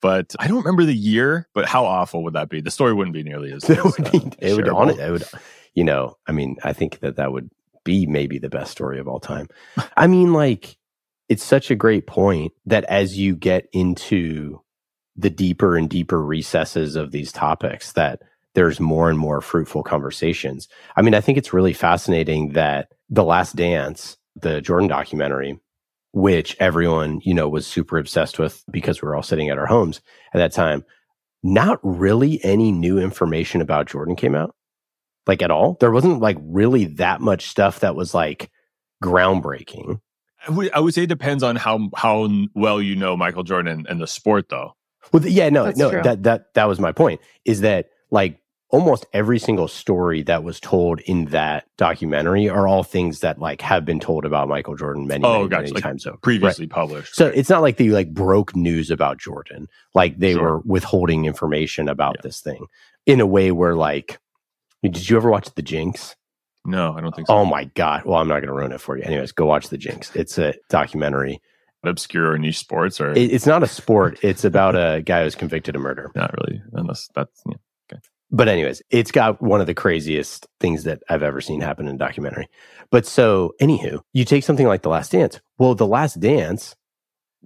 But 0.00 0.34
I 0.38 0.46
don't 0.46 0.56
remember 0.56 0.86
the 0.86 0.96
year. 0.96 1.46
But 1.52 1.66
how 1.66 1.84
awful 1.84 2.24
would 2.24 2.32
that 2.32 2.48
be? 2.48 2.62
The 2.62 2.70
story 2.70 2.94
wouldn't 2.94 3.12
be 3.12 3.22
nearly 3.22 3.52
as. 3.52 3.64
it 3.68 3.84
would 3.84 4.10
be. 4.10 4.18
Uh, 4.18 4.30
it 4.38 4.56
would 4.56 4.68
on 4.70 4.88
it. 4.88 4.98
It 4.98 5.10
would. 5.10 5.24
You 5.74 5.84
know. 5.84 6.16
I 6.26 6.32
mean, 6.32 6.56
I 6.64 6.72
think 6.72 7.00
that 7.00 7.16
that 7.16 7.30
would 7.30 7.50
be 7.84 8.06
maybe 8.06 8.38
the 8.38 8.48
best 8.48 8.72
story 8.72 8.98
of 8.98 9.08
all 9.08 9.20
time. 9.20 9.48
I 9.98 10.06
mean, 10.06 10.32
like 10.32 10.78
it's 11.28 11.44
such 11.44 11.70
a 11.70 11.76
great 11.76 12.06
point 12.06 12.54
that 12.64 12.84
as 12.84 13.18
you 13.18 13.36
get 13.36 13.68
into 13.74 14.62
the 15.16 15.28
deeper 15.28 15.76
and 15.76 15.90
deeper 15.90 16.24
recesses 16.24 16.96
of 16.96 17.10
these 17.10 17.30
topics 17.30 17.92
that 17.92 18.22
there's 18.54 18.80
more 18.80 19.10
and 19.10 19.18
more 19.18 19.40
fruitful 19.40 19.82
conversations. 19.82 20.68
I 20.96 21.02
mean, 21.02 21.14
I 21.14 21.20
think 21.20 21.38
it's 21.38 21.52
really 21.52 21.72
fascinating 21.72 22.52
that 22.52 22.88
The 23.10 23.24
Last 23.24 23.56
Dance, 23.56 24.16
the 24.36 24.60
Jordan 24.60 24.88
documentary, 24.88 25.58
which 26.12 26.56
everyone, 26.60 27.20
you 27.24 27.34
know, 27.34 27.48
was 27.48 27.66
super 27.66 27.98
obsessed 27.98 28.38
with 28.38 28.64
because 28.70 29.02
we 29.02 29.06
were 29.06 29.16
all 29.16 29.22
sitting 29.22 29.50
at 29.50 29.58
our 29.58 29.66
homes 29.66 30.00
at 30.32 30.38
that 30.38 30.52
time, 30.52 30.84
not 31.42 31.78
really 31.82 32.42
any 32.44 32.70
new 32.72 32.98
information 32.98 33.60
about 33.60 33.86
Jordan 33.86 34.16
came 34.16 34.34
out. 34.34 34.54
Like 35.26 35.42
at 35.42 35.50
all. 35.50 35.76
There 35.80 35.90
wasn't 35.90 36.20
like 36.20 36.36
really 36.40 36.84
that 36.84 37.20
much 37.20 37.48
stuff 37.48 37.80
that 37.80 37.96
was 37.96 38.12
like 38.14 38.50
groundbreaking. 39.02 40.00
I 40.46 40.50
would, 40.50 40.70
I 40.72 40.80
would 40.80 40.92
say 40.92 41.04
it 41.04 41.08
depends 41.08 41.42
on 41.42 41.56
how 41.56 41.88
how 41.96 42.28
well 42.54 42.80
you 42.80 42.94
know 42.94 43.16
Michael 43.16 43.42
Jordan 43.42 43.86
and 43.88 44.00
the 44.00 44.06
sport, 44.06 44.50
though. 44.50 44.76
Well, 45.12 45.26
yeah, 45.26 45.48
no, 45.48 45.64
That's 45.64 45.78
no, 45.78 45.90
true. 45.90 46.02
that 46.02 46.22
that 46.24 46.54
that 46.54 46.66
was 46.66 46.78
my 46.78 46.92
point. 46.92 47.22
Is 47.46 47.62
that 47.62 47.88
like 48.10 48.38
almost 48.74 49.06
every 49.12 49.38
single 49.38 49.68
story 49.68 50.22
that 50.24 50.42
was 50.42 50.58
told 50.60 51.00
in 51.00 51.26
that 51.26 51.64
documentary 51.76 52.48
are 52.48 52.66
all 52.66 52.82
things 52.82 53.20
that 53.20 53.38
like 53.38 53.60
have 53.60 53.84
been 53.84 54.00
told 54.00 54.24
about 54.24 54.48
Michael 54.48 54.76
Jordan 54.76 55.06
many, 55.06 55.24
Oh, 55.24 55.38
many, 55.38 55.48
gotcha. 55.48 55.62
many 55.62 55.72
Like 55.74 55.82
times 55.82 56.06
over. 56.06 56.16
previously 56.18 56.64
Right. 56.66 56.70
published. 56.72 57.14
So 57.14 57.26
it's 57.28 57.48
not 57.48 57.62
like 57.62 57.76
they 57.76 57.88
like 57.90 58.12
broke 58.12 58.56
news 58.56 58.90
about 58.90 59.18
Jordan. 59.18 59.68
Like 59.94 60.18
they 60.18 60.32
Sure. 60.34 60.42
were 60.42 60.58
withholding 60.64 61.24
information 61.24 61.88
about 61.88 62.16
this 62.22 62.40
thing 62.40 62.66
in 63.06 63.20
a 63.20 63.26
way 63.26 63.52
where 63.52 63.74
like, 63.76 64.18
did 64.82 65.08
you 65.08 65.16
ever 65.16 65.30
watch 65.30 65.48
The 65.54 65.62
Jinx? 65.62 66.16
No, 66.66 66.94
I 66.94 67.00
don't 67.00 67.14
think 67.14 67.28
so. 67.28 67.34
Oh 67.34 67.44
my 67.44 67.64
god! 67.74 68.04
Well, 68.06 68.18
I'm 68.18 68.26
not 68.28 68.36
going 68.40 68.48
to 68.48 68.54
ruin 68.54 68.72
it 68.72 68.80
for 68.80 68.96
you. 68.96 69.04
Anyways, 69.04 69.32
go 69.32 69.44
watch 69.46 69.68
The 69.68 69.76
Jinx. 69.78 70.14
It's 70.16 70.38
a 70.38 70.54
documentary. 70.70 71.40
Obscure 71.86 72.30
or 72.32 72.38
niche 72.38 72.58
sports, 72.58 72.98
or 73.02 73.10
It, 73.12 73.30
it's 73.30 73.44
not 73.46 73.62
a 73.62 73.66
sport. 73.68 74.18
It's 74.22 74.42
about 74.42 74.74
a 74.74 75.02
guy 75.02 75.22
who's 75.22 75.34
convicted 75.34 75.76
of 75.76 75.82
murder. 75.82 76.10
not 76.14 76.32
really, 76.32 76.62
unless 76.72 77.10
that's 77.14 77.42
yeah. 77.46 77.56
But 78.34 78.48
anyways, 78.48 78.82
it's 78.90 79.12
got 79.12 79.40
one 79.40 79.60
of 79.60 79.68
the 79.68 79.74
craziest 79.74 80.48
things 80.58 80.82
that 80.82 81.04
I've 81.08 81.22
ever 81.22 81.40
seen 81.40 81.60
happen 81.60 81.86
in 81.86 81.94
a 81.94 81.98
documentary. 81.98 82.48
But 82.90 83.06
so, 83.06 83.54
anywho, 83.60 84.00
you 84.12 84.24
take 84.24 84.42
something 84.42 84.66
like 84.66 84.82
The 84.82 84.88
Last 84.88 85.12
Dance. 85.12 85.40
Well, 85.56 85.76
The 85.76 85.86
Last 85.86 86.18
Dance, 86.18 86.74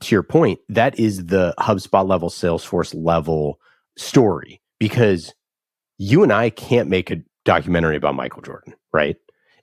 to 0.01 0.15
your 0.15 0.23
point, 0.23 0.61
that 0.71 0.99
is 0.99 1.27
the 1.27 1.55
HubSpot 1.59 2.09
level, 2.09 2.31
Salesforce 2.31 2.95
level 2.97 3.61
story 3.99 4.63
because 4.81 5.35
you 5.99 6.23
and 6.23 6.33
I 6.33 6.49
can't 6.49 6.89
make 6.89 7.11
a 7.11 7.21
documentary 7.45 7.97
about 7.97 8.15
Michael 8.15 8.41
Jordan, 8.41 8.73
right? 8.91 9.17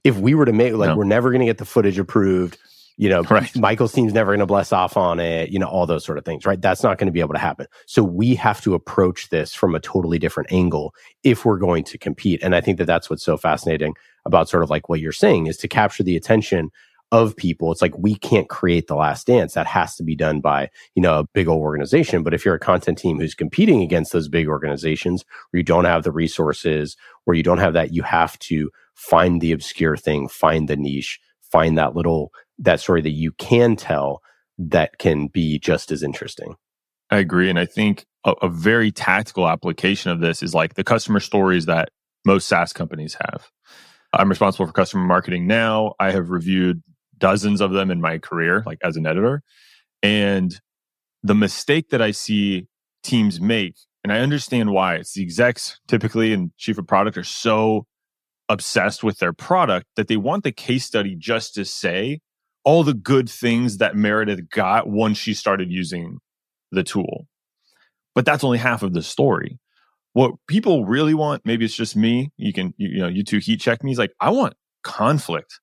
If 0.04 0.18
we 0.18 0.36
were 0.36 0.46
to 0.46 0.54
make, 0.54 0.74
like, 0.74 0.90
No. 0.90 0.96
we're 0.96 1.06
never 1.06 1.32
going 1.32 1.40
to 1.40 1.48
get 1.48 1.58
the 1.58 1.66
footage 1.66 1.98
approved. 1.98 2.60
You 2.98 3.10
know, 3.10 3.24
Right. 3.24 3.54
Michael's 3.58 3.92
team's 3.92 4.14
never 4.14 4.32
going 4.32 4.40
to 4.40 4.46
bless 4.46 4.72
off 4.72 4.96
on 4.96 5.20
it, 5.20 5.50
you 5.50 5.60
know, 5.60 5.68
all 5.68 5.86
those 5.86 6.06
sort 6.06 6.18
of 6.18 6.24
things, 6.24 6.46
right? 6.46 6.62
That's 6.62 6.82
not 6.82 6.98
going 6.98 7.08
to 7.08 7.12
be 7.12 7.20
able 7.20 7.34
to 7.34 7.40
happen. 7.40 7.68
So 7.88 8.04
we 8.04 8.36
have 8.36 8.62
to 8.62 8.74
approach 8.74 9.30
this 9.30 9.54
from 9.54 9.76
a 9.76 9.80
totally 9.82 10.18
different 10.18 10.52
angle 10.52 10.94
if 11.24 11.44
we're 11.44 11.58
going 11.58 11.84
to 11.86 11.98
compete. 11.98 12.42
And 12.42 12.56
I 12.56 12.62
think 12.62 12.78
that 12.78 12.86
that's 12.86 13.10
what's 13.10 13.24
so 13.24 13.36
fascinating 13.36 13.96
about 14.26 14.48
sort 14.48 14.64
of 14.64 14.70
like 14.70 14.88
what 14.88 15.02
you're 15.02 15.12
saying 15.12 15.48
is 15.48 15.58
to 15.58 15.68
capture 15.68 16.04
the 16.04 16.16
attention 16.16 16.72
of 17.12 17.36
people. 17.36 17.72
It's 17.72 17.82
like 17.82 17.98
we 17.98 18.16
can't 18.16 18.50
create 18.50 18.88
the 18.88 18.96
last 18.96 19.28
dance. 19.28 19.54
That 19.54 19.68
has 19.68 19.96
to 19.96 20.04
be 20.04 20.16
done 20.16 20.42
by, 20.42 20.70
you 20.96 21.02
know, 21.02 21.20
a 21.20 21.28
big 21.34 21.48
old 21.48 21.62
organization. 21.62 22.24
But 22.24 22.34
if 22.34 22.44
you're 22.44 22.56
a 22.56 22.60
content 22.60 22.98
team 22.98 23.20
who's 23.20 23.36
competing 23.36 23.82
against 23.82 24.12
those 24.12 24.28
big 24.28 24.48
organizations 24.48 25.24
where 25.52 25.60
you 25.60 25.64
don't 25.64 25.86
have 25.86 26.04
the 26.04 26.12
resources, 26.12 26.98
where 27.26 27.36
you 27.36 27.44
don't 27.44 27.60
have 27.60 27.74
that, 27.74 27.94
you 27.94 28.04
have 28.04 28.40
to 28.40 28.72
find 28.96 29.40
the 29.40 29.52
obscure 29.52 29.98
thing, 29.98 30.28
find 30.28 30.68
the 30.68 30.76
niche, 30.76 31.20
find 31.42 31.78
that 31.78 31.96
little 31.96 32.32
that 32.60 32.80
story 32.80 33.02
that 33.02 33.12
you 33.12 33.32
can 33.34 33.76
tell 33.76 34.22
that 34.58 34.98
can 34.98 35.28
be 35.28 35.60
just 35.60 35.92
as 35.92 36.04
interesting. 36.04 36.56
I 37.10 37.18
agree. 37.18 37.50
And 37.50 37.60
I 37.60 37.66
think 37.66 38.06
a, 38.26 38.32
a 38.42 38.50
very 38.50 38.92
tactical 38.92 39.48
application 39.48 40.12
of 40.12 40.20
this 40.20 40.42
is 40.42 40.54
like 40.54 40.76
the 40.76 40.84
customer 40.84 41.20
stories 41.20 41.66
that 41.66 41.90
most 42.26 42.48
SaaS 42.48 42.74
companies 42.74 43.18
have. 43.22 43.50
I'm 44.14 44.30
responsible 44.30 44.66
for 44.66 44.72
customer 44.72 45.06
marketing 45.06 45.46
now. 45.46 45.94
I 46.00 46.12
have 46.12 46.30
reviewed 46.30 46.82
dozens 47.18 47.62
of 47.62 47.72
them 47.72 47.92
in 47.92 48.02
my 48.02 48.18
career, 48.18 48.64
like 48.66 48.80
as 48.84 48.98
an 48.98 49.06
editor. 49.06 49.44
And 50.02 50.60
the 51.24 51.36
mistake 51.36 51.90
that 51.90 52.02
I 52.02 52.12
see 52.12 52.68
teams 53.04 53.42
make, 53.42 53.76
and 54.04 54.14
I 54.14 54.20
understand 54.20 54.72
why, 54.72 54.96
it's 54.96 55.14
the 55.14 55.24
execs 55.24 55.80
typically 55.88 56.34
and 56.34 56.52
chief 56.58 56.78
of 56.78 56.88
product 56.88 57.18
are 57.18 57.24
so 57.24 57.86
obsessed 58.48 59.04
with 59.04 59.18
their 59.18 59.34
product 59.34 59.88
that 59.96 60.08
they 60.08 60.18
want 60.18 60.44
the 60.44 60.52
case 60.52 60.86
study 60.86 61.16
just 61.16 61.56
to 61.56 61.66
say 61.66 62.20
all 62.66 62.84
the 62.84 62.94
good 62.94 63.30
things 63.30 63.78
that 63.78 63.96
Meredith 63.96 64.50
got 64.50 64.90
once 64.90 65.18
she 65.18 65.34
started 65.34 65.72
using 65.72 66.18
the 66.72 66.84
tool. 66.84 67.28
But 68.16 68.26
that's 68.26 68.44
only 68.44 68.58
half 68.58 68.84
of 68.84 68.94
the 68.94 69.04
story. 69.04 69.60
What 70.14 70.34
people 70.48 70.86
really 70.86 71.14
want, 71.14 71.46
maybe 71.46 71.64
it's 71.64 71.76
just 71.76 71.96
me, 71.96 72.32
you 72.38 72.54
can, 72.54 72.74
you, 72.78 72.90
you 72.90 73.00
know, 73.00 73.08
you 73.08 73.24
two 73.24 73.38
heat 73.38 73.62
check 73.62 73.84
me, 73.84 73.92
is 73.92 73.98
like, 73.98 74.14
I 74.20 74.32
want 74.32 74.56
conflict. 74.84 75.60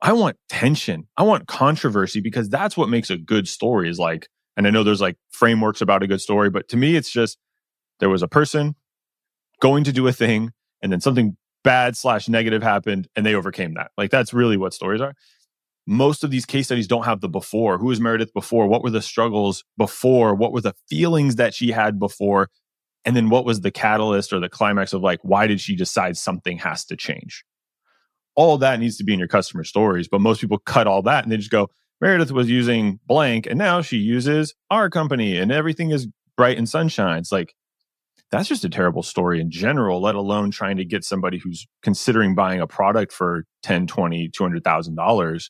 I 0.00 0.12
want 0.12 0.36
tension. 0.48 1.06
I 1.16 1.22
want 1.22 1.46
controversy 1.46 2.20
because 2.20 2.48
that's 2.48 2.76
what 2.76 2.88
makes 2.88 3.10
a 3.10 3.16
good 3.16 3.46
story 3.46 3.90
is 3.90 3.98
like, 3.98 4.28
and 4.56 4.66
I 4.66 4.70
know 4.70 4.84
there's 4.84 5.00
like 5.00 5.16
frameworks 5.30 5.80
about 5.80 6.02
a 6.02 6.06
good 6.06 6.20
story, 6.20 6.50
but 6.50 6.68
to 6.68 6.76
me, 6.76 6.96
it's 6.96 7.10
just 7.10 7.38
there 8.00 8.08
was 8.08 8.22
a 8.22 8.28
person 8.28 8.74
going 9.60 9.84
to 9.84 9.92
do 9.92 10.06
a 10.06 10.12
thing 10.12 10.52
and 10.82 10.90
then 10.90 11.00
something 11.00 11.36
bad 11.62 11.96
slash 11.96 12.28
negative 12.28 12.62
happened 12.62 13.08
and 13.14 13.24
they 13.24 13.34
overcame 13.34 13.74
that. 13.74 13.90
Like 13.96 14.10
that's 14.10 14.32
really 14.32 14.56
what 14.56 14.74
stories 14.74 15.00
are. 15.00 15.14
Most 15.86 16.22
of 16.22 16.30
these 16.30 16.46
case 16.46 16.66
studies 16.66 16.86
don't 16.86 17.04
have 17.04 17.20
the 17.20 17.28
before. 17.28 17.78
Who 17.78 17.86
was 17.86 18.00
Meredith 18.00 18.32
before? 18.32 18.68
What 18.68 18.82
were 18.82 18.90
the 18.90 19.02
struggles 19.02 19.64
before? 19.76 20.34
What 20.34 20.52
were 20.52 20.60
the 20.60 20.74
feelings 20.88 21.36
that 21.36 21.54
she 21.54 21.72
had 21.72 21.98
before? 21.98 22.50
And 23.04 23.16
then 23.16 23.30
what 23.30 23.44
was 23.44 23.62
the 23.62 23.72
catalyst 23.72 24.32
or 24.32 24.38
the 24.38 24.48
climax 24.48 24.92
of 24.92 25.02
like, 25.02 25.18
why 25.22 25.48
did 25.48 25.60
she 25.60 25.74
decide 25.74 26.16
something 26.16 26.58
has 26.58 26.84
to 26.84 26.96
change? 26.96 27.44
All 28.36 28.58
that 28.58 28.78
needs 28.78 28.96
to 28.98 29.04
be 29.04 29.12
in 29.12 29.18
your 29.18 29.28
customer 29.28 29.64
stories, 29.64 30.08
but 30.08 30.20
most 30.20 30.40
people 30.40 30.58
cut 30.58 30.86
all 30.86 31.02
that 31.02 31.24
and 31.24 31.32
they 31.32 31.36
just 31.36 31.50
go, 31.50 31.68
Meredith 32.00 32.30
was 32.30 32.48
using 32.48 33.00
blank 33.06 33.46
and 33.46 33.58
now 33.58 33.82
she 33.82 33.96
uses 33.96 34.54
our 34.70 34.88
company 34.88 35.36
and 35.36 35.50
everything 35.50 35.90
is 35.90 36.06
bright 36.36 36.58
and 36.58 36.68
sunshine. 36.68 37.18
It's 37.18 37.32
like, 37.32 37.54
that's 38.30 38.48
just 38.48 38.64
a 38.64 38.70
terrible 38.70 39.02
story 39.02 39.40
in 39.40 39.50
general, 39.50 40.00
let 40.00 40.14
alone 40.14 40.50
trying 40.50 40.78
to 40.78 40.84
get 40.84 41.04
somebody 41.04 41.38
who's 41.38 41.66
considering 41.82 42.34
buying 42.34 42.60
a 42.60 42.66
product 42.66 43.12
for 43.12 43.44
10, 43.62 43.86
20, 43.88 44.30
$200,000 44.30 45.48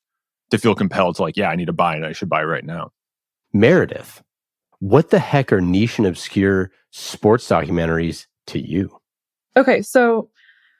to 0.53 0.59
feel 0.59 0.75
compelled 0.75 1.17
to 1.17 1.23
like, 1.23 1.39
yeah, 1.39 1.49
I 1.49 1.57
need 1.57 1.67
to 1.67 1.73
buy 1.73 1.97
it. 1.97 2.05
I 2.05 2.13
should 2.13 2.29
buy 2.29 2.43
it 2.43 2.45
right 2.45 2.65
now. 2.65 2.91
Meredith, 3.55 4.23
what 4.81 5.09
the 5.09 5.19
heck 5.19 5.51
are 5.51 5.63
niche 5.63 5.97
and 5.97 6.07
obscure 6.07 6.71
sports 6.91 7.49
documentaries 7.49 8.27
to 8.49 8.59
you? 8.59 8.99
Okay, 9.57 9.81
so 9.81 10.29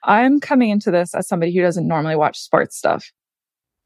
I'm 0.03 0.39
coming 0.39 0.69
into 0.69 0.91
this 0.91 1.15
as 1.15 1.27
somebody 1.27 1.55
who 1.55 1.61
doesn't 1.61 1.87
normally 1.87 2.15
watch 2.15 2.37
sports 2.37 2.77
stuff. 2.77 3.11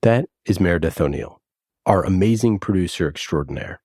That 0.01 0.25
is 0.45 0.59
Meredith 0.59 0.99
O'Neill, 0.99 1.41
our 1.85 2.03
amazing 2.03 2.59
producer 2.59 3.07
extraordinaire. 3.07 3.79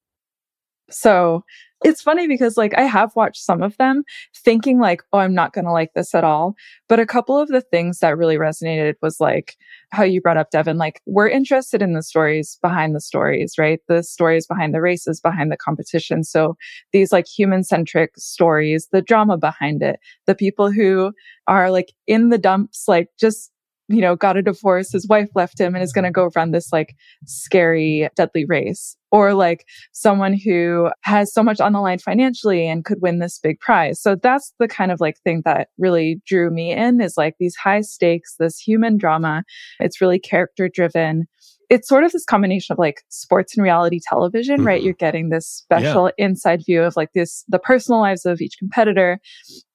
So 0.91 1.45
it's 1.85 2.03
funny 2.03 2.27
because 2.27 2.57
like 2.57 2.75
I 2.77 2.83
have 2.83 3.15
watched 3.17 3.43
some 3.43 3.63
of 3.63 3.77
them 3.77 4.05
thinking 4.35 4.79
like, 4.81 5.03
oh, 5.13 5.19
I'm 5.19 5.35
not 5.35 5.53
going 5.53 5.65
to 5.65 5.73
like 5.73 5.93
this 5.95 6.15
at 6.15 6.25
all. 6.25 6.55
But 6.89 7.01
a 7.01 7.07
couple 7.07 7.39
of 7.39 7.49
the 7.49 7.61
things 7.61 8.01
that 8.01 8.17
really 8.17 8.37
resonated 8.37 8.95
was 9.03 9.21
like 9.21 9.57
how 9.91 10.03
you 10.03 10.21
brought 10.21 10.37
up 10.37 10.51
Devin, 10.51 10.79
like 10.79 11.01
we're 11.07 11.29
interested 11.29 11.83
in 11.83 11.93
the 11.93 12.03
stories 12.03 12.59
behind 12.63 12.95
the 12.95 13.01
stories, 13.01 13.55
right? 13.59 13.81
The 13.89 14.03
stories 14.03 14.47
behind 14.47 14.75
the 14.75 14.81
races, 14.81 15.21
behind 15.21 15.53
the 15.53 15.57
competition. 15.57 16.25
So 16.25 16.57
these 16.93 17.13
like 17.13 17.27
human 17.27 17.63
centric 17.63 18.13
stories, 18.17 18.89
the 18.91 19.03
drama 19.03 19.37
behind 19.37 19.83
it, 19.83 20.01
the 20.27 20.35
people 20.35 20.71
who 20.71 21.13
are 21.47 21.71
like 21.71 21.93
in 22.07 22.31
the 22.31 22.39
dumps, 22.39 22.85
like 22.89 23.09
just 23.21 23.52
you 23.93 24.01
know, 24.01 24.17
got 24.17 24.37
a 24.37 24.43
divorce, 24.43 24.93
his 24.93 25.07
wife 25.07 25.29
left 25.35 25.61
him 25.61 25.75
and 25.75 25.85
is 25.85 25.93
going 25.93 26.05
to 26.05 26.11
go 26.11 26.31
run 26.35 26.51
this 26.51 26.73
like 26.73 26.97
scary, 27.27 28.09
deadly 28.17 28.45
race. 28.45 28.97
Or 29.11 29.35
like 29.35 29.67
someone 29.93 30.33
who 30.33 30.89
has 31.03 31.35
so 31.35 31.43
much 31.43 31.61
on 31.61 31.75
the 31.75 31.81
line 31.81 31.99
financially 31.99 32.67
and 32.67 32.83
could 32.83 33.03
win 33.03 33.19
this 33.19 33.39
big 33.39 33.61
prize. 33.61 34.01
So 34.01 34.15
that's 34.15 34.55
the 34.59 34.67
kind 34.67 34.91
of 34.91 35.01
like 35.01 35.19
thing 35.19 35.43
that 35.45 35.69
really 35.77 36.23
drew 36.27 36.51
me 36.51 36.73
in 36.73 36.99
is 37.03 37.19
like 37.19 37.35
these 37.39 37.55
high 37.55 37.83
stakes, 37.83 38.37
this 38.39 38.59
human 38.59 38.97
drama. 38.97 39.45
It's 39.81 40.01
really 40.01 40.19
character 40.19 40.67
driven. 40.67 41.27
It's 41.69 41.89
sort 41.89 42.05
of 42.05 42.13
this 42.13 42.25
combination 42.25 42.73
of 42.73 42.79
like 42.79 43.03
sports 43.11 43.55
and 43.55 43.63
reality 43.63 44.01
television, 44.09 44.65
right? 44.65 44.79
Mm-hmm. 44.79 44.87
You're 44.87 44.95
getting 44.95 45.29
this 45.29 45.47
special 45.47 46.11
inside 46.17 46.63
view 46.65 46.83
of 46.83 46.97
like 46.97 47.13
this, 47.15 47.45
the 47.49 47.59
personal 47.59 48.01
lives 48.01 48.25
of 48.25 48.41
each 48.41 48.57
competitor. 48.59 49.19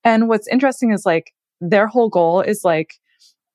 And 0.03 0.27
what's 0.27 0.47
interesting 0.47 0.91
is 0.91 1.05
like 1.05 1.31
their 1.61 1.85
whole 1.85 2.09
goal 2.09 2.41
is 2.41 2.61
like, 2.63 2.95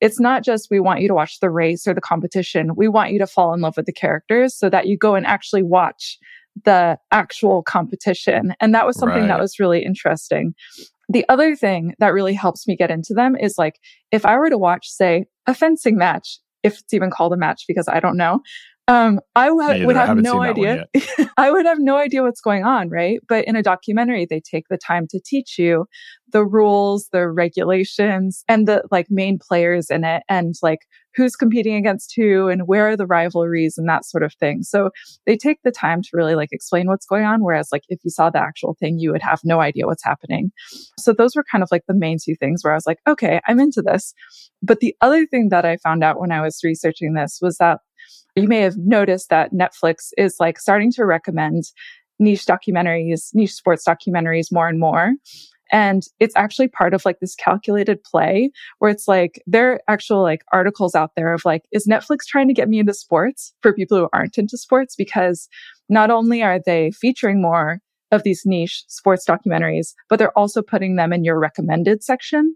it's 0.03 0.19
not 0.19 0.43
just 0.43 0.67
we 0.69 0.81
want 0.81 0.99
you 0.99 1.07
to 1.07 1.13
watch 1.13 1.39
the 1.39 1.49
race 1.49 1.87
or 1.87 1.93
the 1.93 2.01
competition. 2.01 2.75
We 2.75 2.89
want 2.89 3.13
you 3.13 3.19
to 3.19 3.25
fall 3.25 3.53
in 3.53 3.61
love 3.61 3.77
with 3.77 3.85
the 3.85 3.93
characters 3.93 4.53
so 4.53 4.69
that 4.69 4.85
you 4.85 4.97
go 4.97 5.15
and 5.15 5.25
actually 5.25 5.63
watch 5.63 6.19
the 6.65 6.97
actual 7.11 7.63
competition. 7.63 8.53
And 8.59 8.75
that 8.75 8.85
was 8.85 8.97
something 8.97 9.21
Right. 9.21 9.27
that 9.29 9.39
was 9.39 9.59
really 9.59 9.83
interesting. 9.85 10.55
The 11.07 11.23
other 11.29 11.55
thing 11.55 11.93
that 11.99 12.13
really 12.13 12.33
helps 12.33 12.67
me 12.67 12.75
get 12.75 12.91
into 12.91 13.13
them 13.13 13.37
is 13.37 13.55
like 13.57 13.79
if 14.11 14.25
I 14.25 14.35
were 14.37 14.49
to 14.49 14.57
watch, 14.57 14.89
say, 14.89 15.25
a 15.47 15.53
fencing 15.53 15.97
match, 15.97 16.37
if 16.63 16.79
it's 16.79 16.93
even 16.93 17.09
called 17.09 17.31
a 17.31 17.37
match 17.37 17.63
because 17.65 17.87
I 17.87 18.01
don't 18.01 18.17
know, 18.17 18.41
Um, 18.89 19.21
I 19.33 19.47
w- 19.47 19.85
would 19.85 19.95
have 19.95 20.17
no 20.17 20.33
seen 20.33 20.41
that 20.41 20.57
one 20.57 20.67
idea. 20.67 20.87
I 21.37 21.51
would 21.51 21.65
have 21.65 21.79
no 21.79 21.95
idea 21.95 22.21
what's 22.21 22.41
going 22.41 22.65
on, 22.65 22.89
right? 22.89 23.19
But 23.29 23.45
in 23.45 23.55
a 23.55 23.63
documentary, 23.63 24.25
they 24.29 24.41
take 24.41 24.65
the 24.69 24.77
time 24.77 25.07
to 25.11 25.21
teach 25.25 25.57
you 25.57 25.85
the 26.33 26.43
rules, 26.45 27.07
the 27.13 27.29
regulations, 27.29 28.43
and 28.49 28.67
the 28.67 28.83
like 28.91 29.07
main 29.09 29.39
players 29.39 29.89
in 29.89 30.03
it, 30.03 30.23
and 30.27 30.55
like 30.61 30.79
who's 31.15 31.35
competing 31.37 31.75
against 31.75 32.13
who, 32.13 32.49
and 32.49 32.67
where 32.67 32.89
are 32.89 32.97
the 32.97 33.05
rivalries, 33.05 33.77
and 33.77 33.87
that 33.87 34.03
sort 34.03 34.23
of 34.23 34.33
thing. 34.33 34.63
So 34.63 34.89
they 35.25 35.37
take 35.37 35.59
the 35.63 35.71
time 35.71 36.01
to 36.01 36.09
really 36.11 36.35
like 36.35 36.49
explain 36.51 36.87
what's 36.87 37.05
going 37.05 37.23
on. 37.23 37.41
Whereas, 37.41 37.69
like 37.71 37.83
if 37.87 37.99
you 38.03 38.11
saw 38.11 38.29
the 38.29 38.41
actual 38.41 38.75
thing, 38.81 38.99
you 38.99 39.13
would 39.13 39.21
have 39.21 39.39
no 39.45 39.61
idea 39.61 39.85
what's 39.85 40.03
happening. 40.03 40.51
So 40.99 41.13
those 41.13 41.35
were 41.37 41.45
kind 41.49 41.63
of 41.63 41.69
like 41.71 41.83
the 41.87 41.93
main 41.93 42.17
two 42.21 42.35
things 42.35 42.63
where 42.63 42.73
I 42.73 42.77
was 42.77 42.87
like, 42.87 42.99
okay, 43.07 43.39
I'm 43.47 43.61
into 43.61 43.81
this. 43.81 44.13
But 44.61 44.81
the 44.81 44.93
other 44.99 45.25
thing 45.25 45.49
that 45.49 45.63
I 45.63 45.77
found 45.77 46.03
out 46.03 46.19
when 46.19 46.33
I 46.33 46.41
was 46.41 46.59
researching 46.65 47.13
this 47.13 47.39
was 47.41 47.57
that 47.59 47.79
you 48.35 48.47
may 48.47 48.59
have 48.59 48.77
noticed 48.77 49.29
that 49.29 49.53
Netflix 49.53 50.09
is 50.17 50.37
like 50.39 50.59
starting 50.59 50.91
to 50.93 51.05
recommend 51.05 51.63
niche 52.19 52.45
documentaries, 52.45 53.29
niche 53.33 53.53
sports 53.53 53.83
documentaries 53.87 54.51
more 54.51 54.67
and 54.67 54.79
more. 54.79 55.13
And 55.71 56.03
it's 56.19 56.35
actually 56.35 56.67
part 56.67 56.93
of 56.93 57.03
like 57.03 57.19
this 57.19 57.35
calculated 57.35 58.03
play 58.03 58.51
where 58.77 58.91
it's 58.91 59.07
like 59.07 59.41
there 59.47 59.71
are 59.71 59.81
actual 59.87 60.21
like 60.21 60.43
articles 60.51 60.93
out 60.93 61.11
there 61.15 61.33
of 61.33 61.45
like, 61.45 61.63
is 61.71 61.87
Netflix 61.87 62.25
trying 62.27 62.47
to 62.47 62.53
get 62.53 62.69
me 62.69 62.79
into 62.79 62.93
sports 62.93 63.53
for 63.61 63.73
people 63.73 63.97
who 63.97 64.09
aren't 64.13 64.37
into 64.37 64.57
sports? 64.57 64.95
Because 64.95 65.47
not 65.89 66.11
only 66.11 66.43
are 66.43 66.59
they 66.63 66.91
featuring 66.91 67.41
more 67.41 67.79
of 68.11 68.21
these 68.21 68.43
niche 68.45 68.83
sports 68.87 69.25
documentaries, 69.27 69.93
but 70.09 70.19
they're 70.19 70.37
also 70.37 70.61
putting 70.61 70.95
them 70.95 71.11
in 71.11 71.23
your 71.23 71.39
recommended 71.39 72.03
section. 72.03 72.55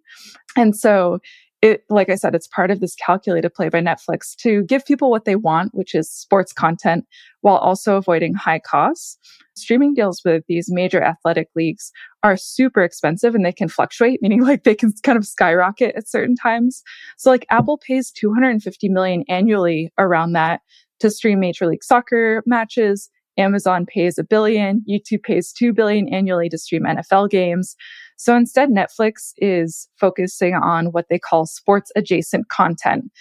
And 0.55 0.75
so 0.75 1.17
it, 1.61 1.83
like 1.89 2.09
I 2.09 2.15
said, 2.15 2.35
it's 2.35 2.47
part 2.47 2.69
of 2.69 2.79
this 2.79 2.95
calculated 2.95 3.53
play 3.53 3.69
by 3.69 3.81
Netflix 3.81 4.35
to 4.37 4.63
give 4.63 4.85
people 4.85 5.09
what 5.09 5.25
they 5.25 5.35
want, 5.35 5.73
which 5.73 5.95
is 5.95 6.11
sports 6.11 6.53
content, 6.53 7.05
while 7.41 7.57
also 7.57 7.97
avoiding 7.97 8.35
high 8.35 8.59
costs. 8.59 9.17
Streaming 9.55 9.95
deals 9.95 10.21
with 10.23 10.43
these 10.47 10.67
major 10.69 11.01
athletic 11.01 11.49
leagues 11.55 11.91
are 12.23 12.37
super 12.37 12.83
expensive 12.83 13.33
and 13.33 13.43
they 13.43 13.51
can 13.51 13.67
fluctuate, 13.67 14.19
meaning 14.21 14.43
like 14.43 14.63
they 14.63 14.75
can 14.75 14.93
kind 15.03 15.17
of 15.17 15.25
skyrocket 15.25 15.95
at 15.95 16.07
certain 16.07 16.35
times. 16.35 16.83
So 17.17 17.31
like 17.31 17.45
Apple 17.49 17.79
pays 17.79 18.11
250 18.11 18.89
million 18.89 19.23
annually 19.27 19.91
around 19.97 20.33
that 20.33 20.61
to 20.99 21.09
stream 21.09 21.39
Major 21.39 21.65
League 21.65 21.83
Soccer 21.83 22.43
matches. 22.45 23.09
Amazon 23.37 23.85
pays 23.85 24.17
a 24.17 24.23
billion. 24.23 24.83
YouTube 24.89 25.23
pays 25.23 25.53
2 25.53 25.73
billion 25.73 26.07
annually 26.09 26.49
to 26.49 26.57
stream 26.57 26.83
NFL 26.83 27.29
games. 27.29 27.75
So 28.17 28.35
instead, 28.35 28.69
Netflix 28.69 29.33
is 29.37 29.87
focusing 29.95 30.55
on 30.55 30.87
what 30.87 31.05
they 31.09 31.19
call 31.19 31.45
sports 31.45 31.91
adjacent 31.95 32.49
content. 32.49 33.11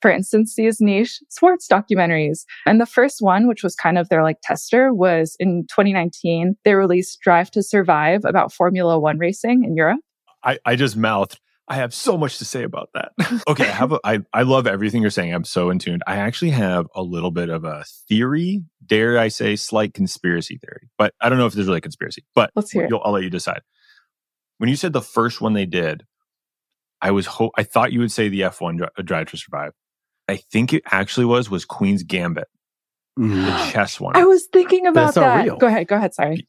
For 0.00 0.10
instance, 0.10 0.54
these 0.54 0.80
niche 0.80 1.20
sports 1.28 1.66
documentaries. 1.70 2.44
And 2.66 2.80
the 2.80 2.86
first 2.86 3.20
one, 3.20 3.48
which 3.48 3.62
was 3.62 3.74
kind 3.74 3.98
of 3.98 4.08
their 4.08 4.22
like 4.22 4.38
tester, 4.42 4.94
was 4.94 5.36
in 5.38 5.66
2019. 5.68 6.56
They 6.64 6.74
released 6.74 7.20
Drive 7.20 7.50
to 7.52 7.62
Survive 7.62 8.24
about 8.24 8.52
Formula 8.52 8.98
One 8.98 9.18
racing 9.18 9.64
in 9.64 9.76
Europe. 9.76 10.00
I, 10.42 10.58
I 10.64 10.76
just 10.76 10.96
mouthed. 10.96 11.40
I 11.70 11.74
have 11.74 11.92
so 11.92 12.16
much 12.16 12.38
to 12.38 12.46
say 12.46 12.62
about 12.62 12.88
that. 12.94 13.12
okay, 13.48 13.64
I 13.64 13.72
have 13.72 13.92
a, 13.92 14.00
I, 14.02 14.20
I 14.32 14.42
love 14.42 14.66
everything 14.66 15.02
you're 15.02 15.10
saying. 15.10 15.34
I'm 15.34 15.44
so 15.44 15.68
in 15.68 15.78
tune. 15.78 16.00
I 16.06 16.16
actually 16.16 16.52
have 16.52 16.86
a 16.94 17.02
little 17.02 17.30
bit 17.30 17.50
of 17.50 17.64
a 17.64 17.84
theory, 18.08 18.62
dare 18.86 19.18
I 19.18 19.28
say, 19.28 19.54
slight 19.56 19.92
conspiracy 19.92 20.58
theory. 20.58 20.88
But 20.96 21.12
I 21.20 21.28
don't 21.28 21.36
know 21.36 21.44
if 21.44 21.52
there's 21.52 21.66
really 21.66 21.78
a 21.78 21.82
conspiracy. 21.82 22.24
But 22.34 22.52
Let's 22.54 22.70
hear 22.70 22.84
it. 22.84 22.92
I'll 23.04 23.12
let 23.12 23.22
you 23.22 23.30
decide. 23.30 23.60
When 24.58 24.68
you 24.68 24.76
said 24.76 24.92
the 24.92 25.00
first 25.02 25.40
one 25.40 25.54
they 25.54 25.66
did, 25.66 26.04
I 27.00 27.10
was 27.12 27.26
ho- 27.26 27.52
I 27.56 27.62
thought 27.64 27.92
you 27.92 28.00
would 28.00 28.12
say 28.12 28.28
the 28.28 28.40
F1 28.42 28.76
Dri- 28.78 29.04
Drive 29.04 29.30
to 29.30 29.36
Survive. 29.36 29.72
I 30.28 30.36
think 30.36 30.72
it 30.72 30.82
actually 30.90 31.26
was 31.26 31.48
was 31.48 31.64
Queen's 31.64 32.02
Gambit, 32.02 32.48
the 33.16 33.70
chess 33.72 33.98
one. 34.00 34.16
I 34.16 34.24
was 34.24 34.46
thinking 34.52 34.86
about 34.86 35.14
That's 35.14 35.46
that. 35.48 35.58
Go 35.58 35.66
ahead. 35.66 35.86
Go 35.88 35.96
ahead. 35.96 36.14
Sorry. 36.14 36.46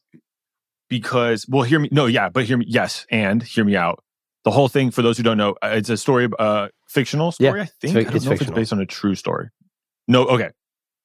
because 0.88 1.46
well 1.48 1.62
hear 1.62 1.78
me 1.78 1.88
no 1.92 2.06
yeah 2.06 2.28
but 2.28 2.44
hear 2.44 2.56
me 2.56 2.64
yes 2.68 3.06
and 3.10 3.42
hear 3.42 3.64
me 3.64 3.76
out 3.76 4.02
the 4.44 4.50
whole 4.50 4.68
thing 4.68 4.90
for 4.90 5.02
those 5.02 5.16
who 5.16 5.22
don't 5.22 5.38
know 5.38 5.54
uh, 5.62 5.68
it's 5.74 5.88
a 5.88 5.96
story 5.96 6.28
uh 6.38 6.68
fictional 6.88 7.30
story 7.32 7.58
Yeah, 7.60 7.64
i 7.64 7.68
think 7.80 7.94
fic- 7.96 8.00
i 8.00 8.04
don't 8.04 8.16
it's 8.16 8.24
know 8.24 8.32
if 8.32 8.42
it's 8.42 8.50
based 8.50 8.72
on 8.72 8.80
a 8.80 8.86
true 8.86 9.14
story 9.14 9.48
no 10.08 10.26
okay 10.26 10.50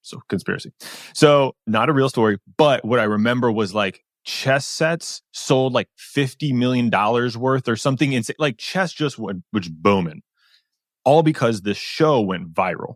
so 0.01 0.21
conspiracy 0.27 0.71
so 1.13 1.55
not 1.67 1.89
a 1.89 1.93
real 1.93 2.09
story 2.09 2.39
but 2.57 2.83
what 2.83 2.99
i 2.99 3.03
remember 3.03 3.51
was 3.51 3.73
like 3.75 4.03
chess 4.25 4.65
sets 4.65 5.21
sold 5.31 5.73
like 5.73 5.87
50 5.97 6.53
million 6.53 6.89
dollars 6.89 7.37
worth 7.37 7.67
or 7.67 7.75
something 7.75 8.13
insane 8.13 8.35
like 8.39 8.57
chess 8.57 8.91
just 8.91 9.19
went 9.19 9.43
which 9.51 9.69
booming 9.71 10.21
all 11.03 11.23
because 11.23 11.61
this 11.61 11.77
show 11.77 12.19
went 12.21 12.53
viral 12.53 12.95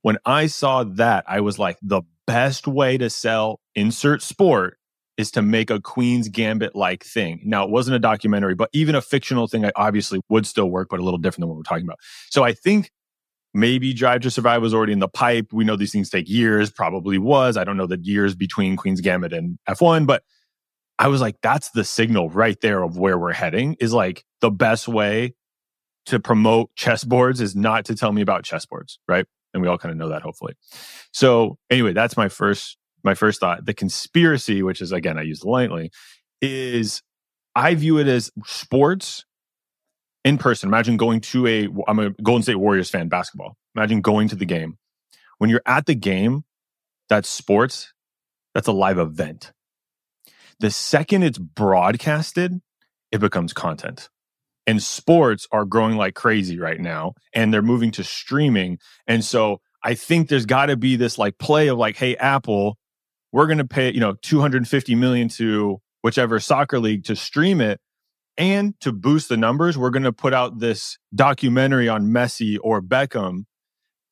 when 0.00 0.16
i 0.24 0.46
saw 0.46 0.82
that 0.84 1.24
i 1.28 1.40
was 1.40 1.58
like 1.58 1.76
the 1.82 2.02
best 2.26 2.66
way 2.66 2.96
to 2.96 3.10
sell 3.10 3.60
insert 3.74 4.22
sport 4.22 4.78
is 5.18 5.30
to 5.32 5.42
make 5.42 5.70
a 5.70 5.80
Queen's 5.80 6.28
Gambit 6.28 6.74
like 6.74 7.04
thing. 7.04 7.40
Now, 7.44 7.64
it 7.64 7.70
wasn't 7.70 7.96
a 7.96 7.98
documentary, 7.98 8.54
but 8.54 8.70
even 8.72 8.94
a 8.94 9.02
fictional 9.02 9.46
thing, 9.46 9.64
I 9.64 9.72
obviously 9.76 10.20
would 10.30 10.46
still 10.46 10.70
work, 10.70 10.88
but 10.90 11.00
a 11.00 11.02
little 11.02 11.18
different 11.18 11.42
than 11.42 11.48
what 11.48 11.56
we're 11.56 11.64
talking 11.64 11.84
about. 11.84 11.98
So 12.30 12.42
I 12.42 12.54
think 12.54 12.90
maybe 13.54 13.92
Drive 13.92 14.22
to 14.22 14.30
Survive 14.30 14.62
was 14.62 14.72
already 14.72 14.92
in 14.92 15.00
the 15.00 15.08
pipe. 15.08 15.52
We 15.52 15.64
know 15.64 15.76
these 15.76 15.92
things 15.92 16.08
take 16.08 16.28
years, 16.28 16.70
probably 16.70 17.18
was. 17.18 17.56
I 17.56 17.64
don't 17.64 17.76
know 17.76 17.86
the 17.86 17.98
years 18.00 18.34
between 18.34 18.76
Queen's 18.76 19.00
Gambit 19.00 19.32
and 19.32 19.58
F1, 19.68 20.06
but 20.06 20.22
I 21.02 21.08
was 21.08 21.20
like, 21.20 21.34
that's 21.42 21.70
the 21.70 21.82
signal 21.82 22.30
right 22.30 22.60
there 22.60 22.80
of 22.80 22.96
where 22.96 23.18
we're 23.18 23.32
heading 23.32 23.74
is 23.80 23.92
like 23.92 24.24
the 24.40 24.52
best 24.52 24.86
way 24.86 25.34
to 26.06 26.20
promote 26.20 26.70
chessboards 26.76 27.40
is 27.40 27.56
not 27.56 27.86
to 27.86 27.96
tell 27.96 28.12
me 28.12 28.22
about 28.22 28.44
chessboards, 28.44 28.98
right? 29.08 29.26
And 29.52 29.60
we 29.60 29.68
all 29.68 29.78
kind 29.78 29.90
of 29.90 29.98
know 29.98 30.10
that, 30.10 30.22
hopefully. 30.22 30.54
So 31.12 31.58
anyway, 31.68 31.92
that's 31.92 32.16
my 32.16 32.28
first 32.28 32.78
my 33.02 33.14
first 33.14 33.40
thought. 33.40 33.66
The 33.66 33.74
conspiracy, 33.74 34.62
which 34.62 34.80
is 34.80 34.92
again 34.92 35.18
I 35.18 35.22
use 35.22 35.44
lightly, 35.44 35.90
is 36.40 37.02
I 37.56 37.74
view 37.74 37.98
it 37.98 38.06
as 38.06 38.30
sports 38.46 39.24
in 40.24 40.38
person. 40.38 40.68
Imagine 40.68 40.96
going 40.96 41.20
to 41.20 41.48
a 41.48 41.68
I'm 41.88 41.98
a 41.98 42.10
Golden 42.22 42.44
State 42.44 42.60
Warriors 42.60 42.90
fan, 42.90 43.08
basketball. 43.08 43.56
Imagine 43.74 44.02
going 44.02 44.28
to 44.28 44.36
the 44.36 44.46
game. 44.46 44.78
When 45.38 45.50
you're 45.50 45.62
at 45.66 45.86
the 45.86 45.96
game, 45.96 46.44
that's 47.08 47.28
sports. 47.28 47.92
That's 48.54 48.68
a 48.68 48.72
live 48.72 48.98
event. 48.98 49.52
The 50.62 50.70
second 50.70 51.24
it's 51.24 51.38
broadcasted, 51.38 52.60
it 53.10 53.18
becomes 53.18 53.52
content. 53.52 54.08
And 54.64 54.80
sports 54.80 55.48
are 55.50 55.64
growing 55.64 55.96
like 55.96 56.14
crazy 56.14 56.56
right 56.56 56.78
now, 56.78 57.14
and 57.34 57.52
they're 57.52 57.62
moving 57.62 57.90
to 57.90 58.04
streaming. 58.04 58.78
And 59.08 59.24
so 59.24 59.60
I 59.82 59.94
think 59.94 60.28
there's 60.28 60.46
got 60.46 60.66
to 60.66 60.76
be 60.76 60.94
this 60.94 61.18
like 61.18 61.36
play 61.38 61.66
of 61.66 61.78
like, 61.78 61.96
hey, 61.96 62.14
Apple, 62.14 62.78
we're 63.32 63.46
going 63.46 63.58
to 63.58 63.66
pay, 63.66 63.92
you 63.92 63.98
know, 63.98 64.14
250 64.22 64.94
million 64.94 65.28
to 65.30 65.78
whichever 66.02 66.38
soccer 66.38 66.78
league 66.78 67.02
to 67.06 67.16
stream 67.16 67.60
it. 67.60 67.80
And 68.38 68.78
to 68.82 68.92
boost 68.92 69.28
the 69.28 69.36
numbers, 69.36 69.76
we're 69.76 69.90
going 69.90 70.04
to 70.04 70.12
put 70.12 70.32
out 70.32 70.60
this 70.60 70.96
documentary 71.12 71.88
on 71.88 72.06
Messi 72.06 72.56
or 72.62 72.80
Beckham 72.80 73.46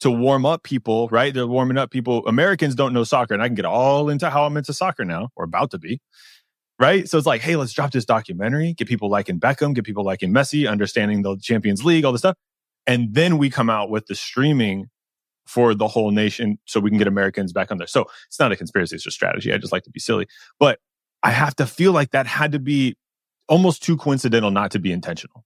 to 0.01 0.11
warm 0.11 0.45
up 0.45 0.65
people, 0.65 1.09
right? 1.11 1.33
They're 1.33 1.47
warming 1.47 1.79
up 1.79 1.91
people. 1.91 2.27
Americans 2.27 2.75
don't 2.75 2.93
know 2.93 3.05
soccer, 3.05 3.35
and 3.35 3.43
I 3.43 3.47
can 3.47 3.55
get 3.55 3.67
all 3.67 4.09
into 4.09 4.31
how 4.31 4.47
I'm 4.47 4.57
into 4.57 4.73
soccer 4.73 5.05
now, 5.05 5.29
or 5.37 5.45
about 5.45 5.71
to 5.71 5.79
be, 5.79 6.01
right? 6.81 7.09
So 7.09 7.19
it's 7.19 7.27
like, 7.27 7.43
hey, 7.43 7.57
let's 7.57 7.73
drop 7.73 7.93
this 7.93 8.07
documentary, 8.07 8.73
get 8.73 8.89
people 8.89 9.11
liking 9.11 9.39
Beckham, 9.39 9.75
get 9.75 9.85
people 9.85 10.03
liking 10.03 10.33
Messi, 10.33 10.69
understanding 10.69 11.23
the 11.23 11.37
Champions 11.37 11.85
League, 11.85 12.05
all 12.05 12.13
this 12.13 12.23
stuff. 12.23 12.37
And 12.87 13.15
then 13.15 13.37
we 13.37 13.51
come 13.51 13.69
out 13.69 13.91
with 13.91 14.07
the 14.07 14.15
streaming 14.15 14.89
for 15.47 15.75
the 15.75 15.87
whole 15.87 16.11
nation 16.11 16.59
so 16.65 16.81
we 16.81 16.91
can 16.91 16.99
get 16.99 17.07
Americans 17.07 17.53
back 17.53 17.71
on 17.71 17.77
there. 17.77 17.87
So 17.87 18.07
it's 18.27 18.41
not 18.41 18.51
a 18.51 18.57
conspiracy, 18.57 18.97
it's 18.97 19.05
just 19.05 19.15
strategy. 19.15 19.53
I 19.53 19.59
just 19.59 19.73
like 19.73 19.85
to 19.85 19.91
be 19.91 20.01
silly. 20.01 20.27
But 20.59 20.81
I 21.23 21.31
have 21.31 21.55
to 21.57 21.67
feel 21.67 21.93
like 21.93 22.13
that 22.13 22.27
had 22.27 22.53
to 22.53 22.59
be 22.59 22.97
almost 23.47 23.83
too 23.83 23.97
coincidental 23.97 24.51
not 24.51 24.71
to 24.71 24.79
be 24.79 24.91
intentional. 24.91 25.45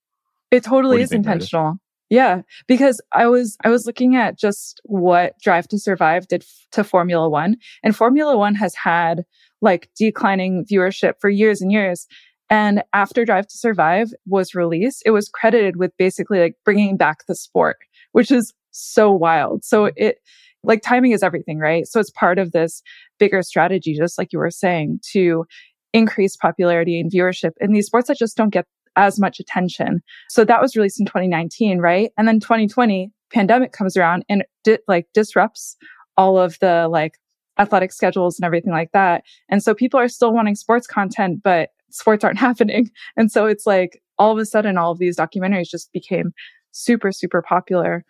It 0.53 0.63
totally 0.63 1.03
is 1.03 1.11
think, 1.11 1.25
Meredith? 1.25 1.43
intentional. 1.43 1.79
Yeah, 2.11 2.43
because 2.69 3.01
I 3.13 3.27
was 3.27 3.57
I 3.65 3.71
was 3.71 3.87
looking 3.87 4.15
at 4.15 4.39
just 4.39 4.81
what 4.85 5.37
Drive 5.41 5.67
to 5.69 5.79
Survive 5.79 6.29
did 6.29 6.43
f- 6.43 6.67
to 6.73 6.85
Formula 6.85 7.29
1 7.29 7.57
and 7.83 7.97
Formula 7.97 8.37
1 8.37 8.55
has 8.57 8.75
had 8.75 9.25
like 9.65 9.91
declining 9.97 10.65
viewership 10.65 11.15
for 11.21 11.31
years 11.31 11.61
and 11.61 11.73
years 11.73 12.07
and 12.51 12.83
after 12.93 13.25
Drive 13.25 13.47
to 13.47 13.57
Survive 13.57 14.09
was 14.27 14.55
released 14.55 15.03
it 15.05 15.11
was 15.11 15.29
credited 15.29 15.77
with 15.77 15.91
basically 15.99 16.41
like 16.41 16.55
bringing 16.65 16.97
back 16.97 17.27
the 17.27 17.35
sport 17.35 17.79
which 18.13 18.31
is 18.31 18.55
so 18.75 19.11
wild. 19.11 19.65
So 19.65 19.91
it 19.97 20.19
like 20.63 20.83
timing 20.83 21.13
is 21.13 21.23
everything, 21.23 21.59
right? 21.59 21.87
So 21.87 22.01
it's 22.01 22.11
part 22.11 22.39
of 22.39 22.53
this 22.53 22.83
bigger 23.19 23.43
strategy 23.43 23.95
just 23.95 24.19
like 24.19 24.33
you 24.33 24.39
were 24.39 24.51
saying 24.51 25.01
to 25.13 25.45
increase 25.93 26.37
popularity 26.37 26.99
and 26.99 27.11
viewership 27.11 27.53
in 27.61 27.73
these 27.73 27.87
sports 27.87 28.09
that 28.09 28.19
just 28.19 28.37
don't 28.37 28.51
get 28.53 28.67
as 28.97 29.19
much 29.21 29.41
attention. 29.41 30.01
So 30.31 30.45
that 30.45 30.63
was 30.63 30.77
released 30.77 31.01
in 31.01 31.07
2019, 31.07 31.79
right? 31.79 32.11
And 32.17 32.27
then 32.27 32.41
2020 32.41 33.11
pandemic 33.33 33.73
comes 33.73 33.97
around 33.97 34.25
and 34.29 34.45
di- 34.63 34.79
like 34.89 35.07
disrupts 35.13 35.77
all 36.17 36.39
of 36.39 36.59
the 36.61 36.89
like 36.89 37.19
athletic 37.59 37.93
schedules 37.93 38.39
and 38.39 38.45
everything 38.45 38.73
like 38.73 38.93
that. 38.93 39.23
And 39.49 39.63
so 39.63 39.75
people 39.75 40.01
are 40.01 40.09
still 40.09 40.33
wanting 40.33 40.57
sports 40.57 40.87
content, 40.87 41.43
but 41.43 41.71
sports 41.91 42.25
aren't 42.25 42.39
happening. 42.49 42.91
And 43.17 43.31
so 43.31 43.47
it's 43.47 43.67
like 43.67 44.03
all 44.19 44.33
of 44.33 44.39
a 44.39 44.47
sudden 44.47 44.79
all 44.79 44.93
of 44.93 44.99
these 44.99 45.17
documentaries 45.17 45.69
just 45.69 45.93
became 45.93 46.33
super 46.73 47.13
super 47.13 47.41
popular. 47.41 48.05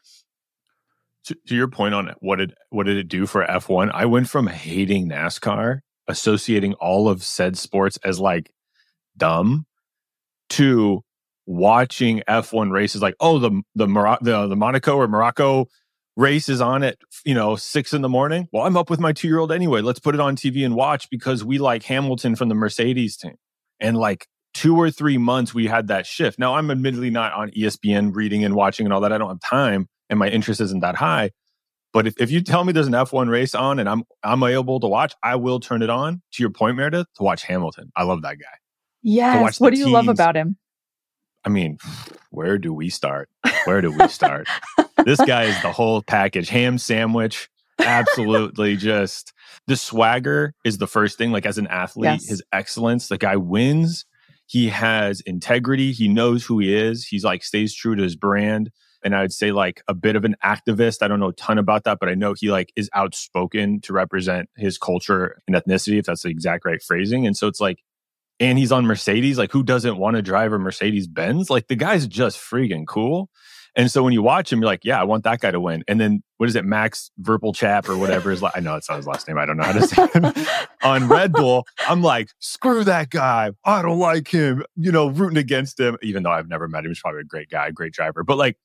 to, 1.24 1.36
to 1.46 1.54
your 1.54 1.68
point 1.68 1.94
on 1.94 2.14
what 2.20 2.36
did 2.36 2.54
what 2.70 2.86
did 2.86 2.96
it 2.96 3.08
do 3.08 3.26
for 3.26 3.44
F1? 3.44 3.90
I 3.92 4.06
went 4.06 4.28
from 4.28 4.46
hating 4.46 5.08
NASCAR, 5.08 5.80
associating 6.08 6.74
all 6.74 7.08
of 7.08 7.22
said 7.22 7.56
sports 7.56 7.98
as 8.04 8.20
like 8.20 8.52
dumb, 9.16 9.66
to 10.50 11.02
watching 11.46 12.22
F1 12.28 12.70
races 12.70 13.02
like, 13.02 13.16
oh, 13.20 13.38
the 13.38 13.62
the 13.74 13.86
Mor- 13.86 14.18
the, 14.20 14.46
the 14.46 14.56
Monaco 14.56 14.96
or 14.96 15.08
Morocco 15.08 15.66
race 16.16 16.48
is 16.48 16.60
on 16.60 16.82
at 16.82 16.98
you 17.24 17.34
know 17.34 17.56
six 17.56 17.92
in 17.92 18.02
the 18.02 18.08
morning. 18.08 18.48
Well, 18.52 18.64
I'm 18.64 18.76
up 18.76 18.90
with 18.90 19.00
my 19.00 19.12
two 19.12 19.28
year 19.28 19.38
old 19.38 19.52
anyway. 19.52 19.80
Let's 19.80 20.00
put 20.00 20.14
it 20.14 20.20
on 20.20 20.36
TV 20.36 20.64
and 20.64 20.74
watch 20.74 21.10
because 21.10 21.44
we 21.44 21.58
like 21.58 21.82
Hamilton 21.84 22.36
from 22.36 22.48
the 22.48 22.54
Mercedes 22.54 23.16
team. 23.16 23.36
And 23.80 23.96
like 23.96 24.26
two 24.52 24.76
or 24.76 24.90
three 24.90 25.18
months, 25.18 25.52
we 25.52 25.66
had 25.66 25.88
that 25.88 26.06
shift. 26.06 26.38
Now 26.38 26.54
I'm 26.54 26.70
admittedly 26.70 27.10
not 27.10 27.32
on 27.32 27.50
ESPN 27.50 28.14
reading 28.14 28.44
and 28.44 28.54
watching 28.54 28.86
and 28.86 28.92
all 28.92 29.00
that. 29.00 29.12
I 29.12 29.18
don't 29.18 29.28
have 29.28 29.40
time, 29.40 29.88
and 30.08 30.18
my 30.18 30.28
interest 30.28 30.60
isn't 30.60 30.80
that 30.80 30.96
high. 30.96 31.30
But 31.92 32.08
if, 32.08 32.14
if 32.18 32.30
you 32.30 32.40
tell 32.40 32.64
me 32.64 32.72
there's 32.72 32.88
an 32.88 32.92
F1 32.92 33.28
race 33.30 33.54
on 33.54 33.78
and 33.78 33.88
I'm 33.88 34.04
I'm 34.22 34.42
able 34.42 34.80
to 34.80 34.88
watch, 34.88 35.14
I 35.22 35.36
will 35.36 35.60
turn 35.60 35.82
it 35.82 35.90
on. 35.90 36.22
To 36.32 36.42
your 36.42 36.50
point, 36.50 36.76
Meredith, 36.76 37.06
to 37.16 37.22
watch 37.22 37.44
Hamilton. 37.44 37.92
I 37.96 38.02
love 38.02 38.22
that 38.22 38.38
guy. 38.38 38.58
Yes. 39.02 39.60
What 39.60 39.72
do 39.72 39.78
you 39.78 39.90
love 39.90 40.08
about 40.08 40.34
him? 40.34 40.56
I 41.44 41.50
mean, 41.50 41.78
where 42.30 42.58
do 42.58 42.72
we 42.72 42.88
start? 42.88 43.28
Where 43.64 43.82
do 43.82 43.92
we 43.92 44.08
start? 44.08 44.48
this 45.04 45.20
guy 45.26 45.44
is 45.44 45.62
the 45.62 45.72
whole 45.72 46.02
package. 46.02 46.48
Ham 46.48 46.78
sandwich, 46.78 47.48
absolutely 47.78 48.76
just 48.76 49.32
the 49.66 49.76
swagger 49.76 50.54
is 50.64 50.78
the 50.78 50.86
first 50.86 51.18
thing. 51.18 51.32
Like 51.32 51.46
as 51.46 51.58
an 51.58 51.66
athlete, 51.68 52.04
Yes. 52.12 52.28
his 52.28 52.42
excellence, 52.52 53.08
the 53.08 53.18
guy 53.18 53.36
wins. 53.36 54.04
He 54.46 54.68
has 54.68 55.20
integrity. 55.22 55.92
He 55.92 56.08
knows 56.08 56.44
who 56.44 56.58
he 56.58 56.74
is. 56.74 57.06
He's 57.06 57.24
like 57.24 57.42
stays 57.42 57.74
true 57.74 57.96
to 57.96 58.02
his 58.02 58.16
brand. 58.16 58.70
And 59.02 59.14
I 59.14 59.22
would 59.22 59.32
say 59.32 59.52
like 59.52 59.82
a 59.88 59.94
bit 59.94 60.16
of 60.16 60.24
an 60.24 60.34
activist. 60.44 61.02
I 61.02 61.08
don't 61.08 61.20
know 61.20 61.28
a 61.28 61.32
ton 61.34 61.58
about 61.58 61.84
that, 61.84 61.98
but 61.98 62.08
I 62.08 62.14
know 62.14 62.34
he 62.34 62.50
like 62.50 62.72
is 62.76 62.88
outspoken 62.94 63.80
to 63.82 63.92
represent 63.92 64.48
his 64.56 64.78
culture 64.78 65.40
and 65.46 65.54
ethnicity, 65.56 65.98
if 65.98 66.06
that's 66.06 66.22
the 66.22 66.30
exact 66.30 66.64
right 66.64 66.82
phrasing. 66.82 67.26
And 67.26 67.36
so 67.36 67.46
it's 67.46 67.60
like, 67.60 67.78
and 68.40 68.58
he's 68.58 68.72
on 68.72 68.84
Mercedes. 68.86 69.38
Like, 69.38 69.52
who 69.52 69.62
doesn't 69.62 69.96
want 69.96 70.16
to 70.16 70.22
drive 70.22 70.52
a 70.52 70.58
Mercedes 70.58 71.06
Benz? 71.06 71.50
Like, 71.50 71.68
the 71.68 71.76
guy's 71.76 72.06
just 72.08 72.36
freaking 72.36 72.84
cool. 72.86 73.30
And 73.76 73.90
so 73.90 74.02
when 74.02 74.12
you 74.12 74.22
watch 74.22 74.52
him, 74.52 74.60
you're 74.60 74.66
like, 74.66 74.84
yeah, 74.84 75.00
I 75.00 75.04
want 75.04 75.24
that 75.24 75.40
guy 75.40 75.50
to 75.50 75.60
win. 75.60 75.82
And 75.88 76.00
then 76.00 76.22
what 76.36 76.48
is 76.48 76.54
it, 76.54 76.64
Max 76.64 77.10
Verpelchap 77.20 77.88
or 77.88 77.96
whatever 77.96 78.30
is 78.30 78.40
like? 78.40 78.56
I 78.56 78.60
know 78.60 78.76
it's 78.76 78.88
not 78.88 78.96
his 78.96 79.06
last 79.06 79.26
name. 79.26 79.38
I 79.38 79.46
don't 79.46 79.56
know 79.56 79.64
how 79.64 79.72
to 79.72 79.86
say 79.86 80.08
it. 80.14 80.68
on 80.82 81.08
Red 81.08 81.32
Bull. 81.32 81.66
I'm 81.88 82.02
like, 82.02 82.30
screw 82.38 82.84
that 82.84 83.10
guy. 83.10 83.50
I 83.64 83.82
don't 83.82 83.98
like 83.98 84.28
him. 84.28 84.62
You 84.76 84.92
know, 84.92 85.08
rooting 85.08 85.38
against 85.38 85.80
him, 85.80 85.96
even 86.02 86.22
though 86.22 86.30
I've 86.30 86.48
never 86.48 86.68
met 86.68 86.84
him. 86.84 86.90
He's 86.90 87.00
probably 87.00 87.22
a 87.22 87.24
great 87.24 87.50
guy, 87.50 87.70
great 87.70 87.92
driver. 87.92 88.22
But 88.22 88.38
like, 88.38 88.56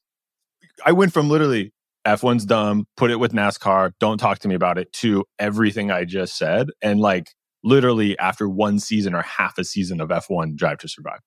I 0.85 0.91
went 0.91 1.11
from 1.11 1.29
literally 1.29 1.73
F1's 2.05 2.45
dumb, 2.45 2.85
put 2.95 3.11
it 3.11 3.17
with 3.17 3.33
NASCAR, 3.33 3.93
don't 3.99 4.17
talk 4.17 4.39
to 4.39 4.47
me 4.47 4.55
about 4.55 4.77
it, 4.77 4.91
to 4.93 5.25
everything 5.37 5.91
I 5.91 6.05
just 6.05 6.37
said. 6.37 6.69
And 6.81 6.99
like, 6.99 7.31
literally 7.63 8.17
after 8.19 8.47
one 8.47 8.79
season 8.79 9.13
or 9.13 9.21
half 9.21 9.57
a 9.57 9.63
season 9.63 9.99
of 10.01 10.09
F1 10.09 10.55
Drive 10.55 10.77
to 10.79 10.87
Survive. 10.87 11.19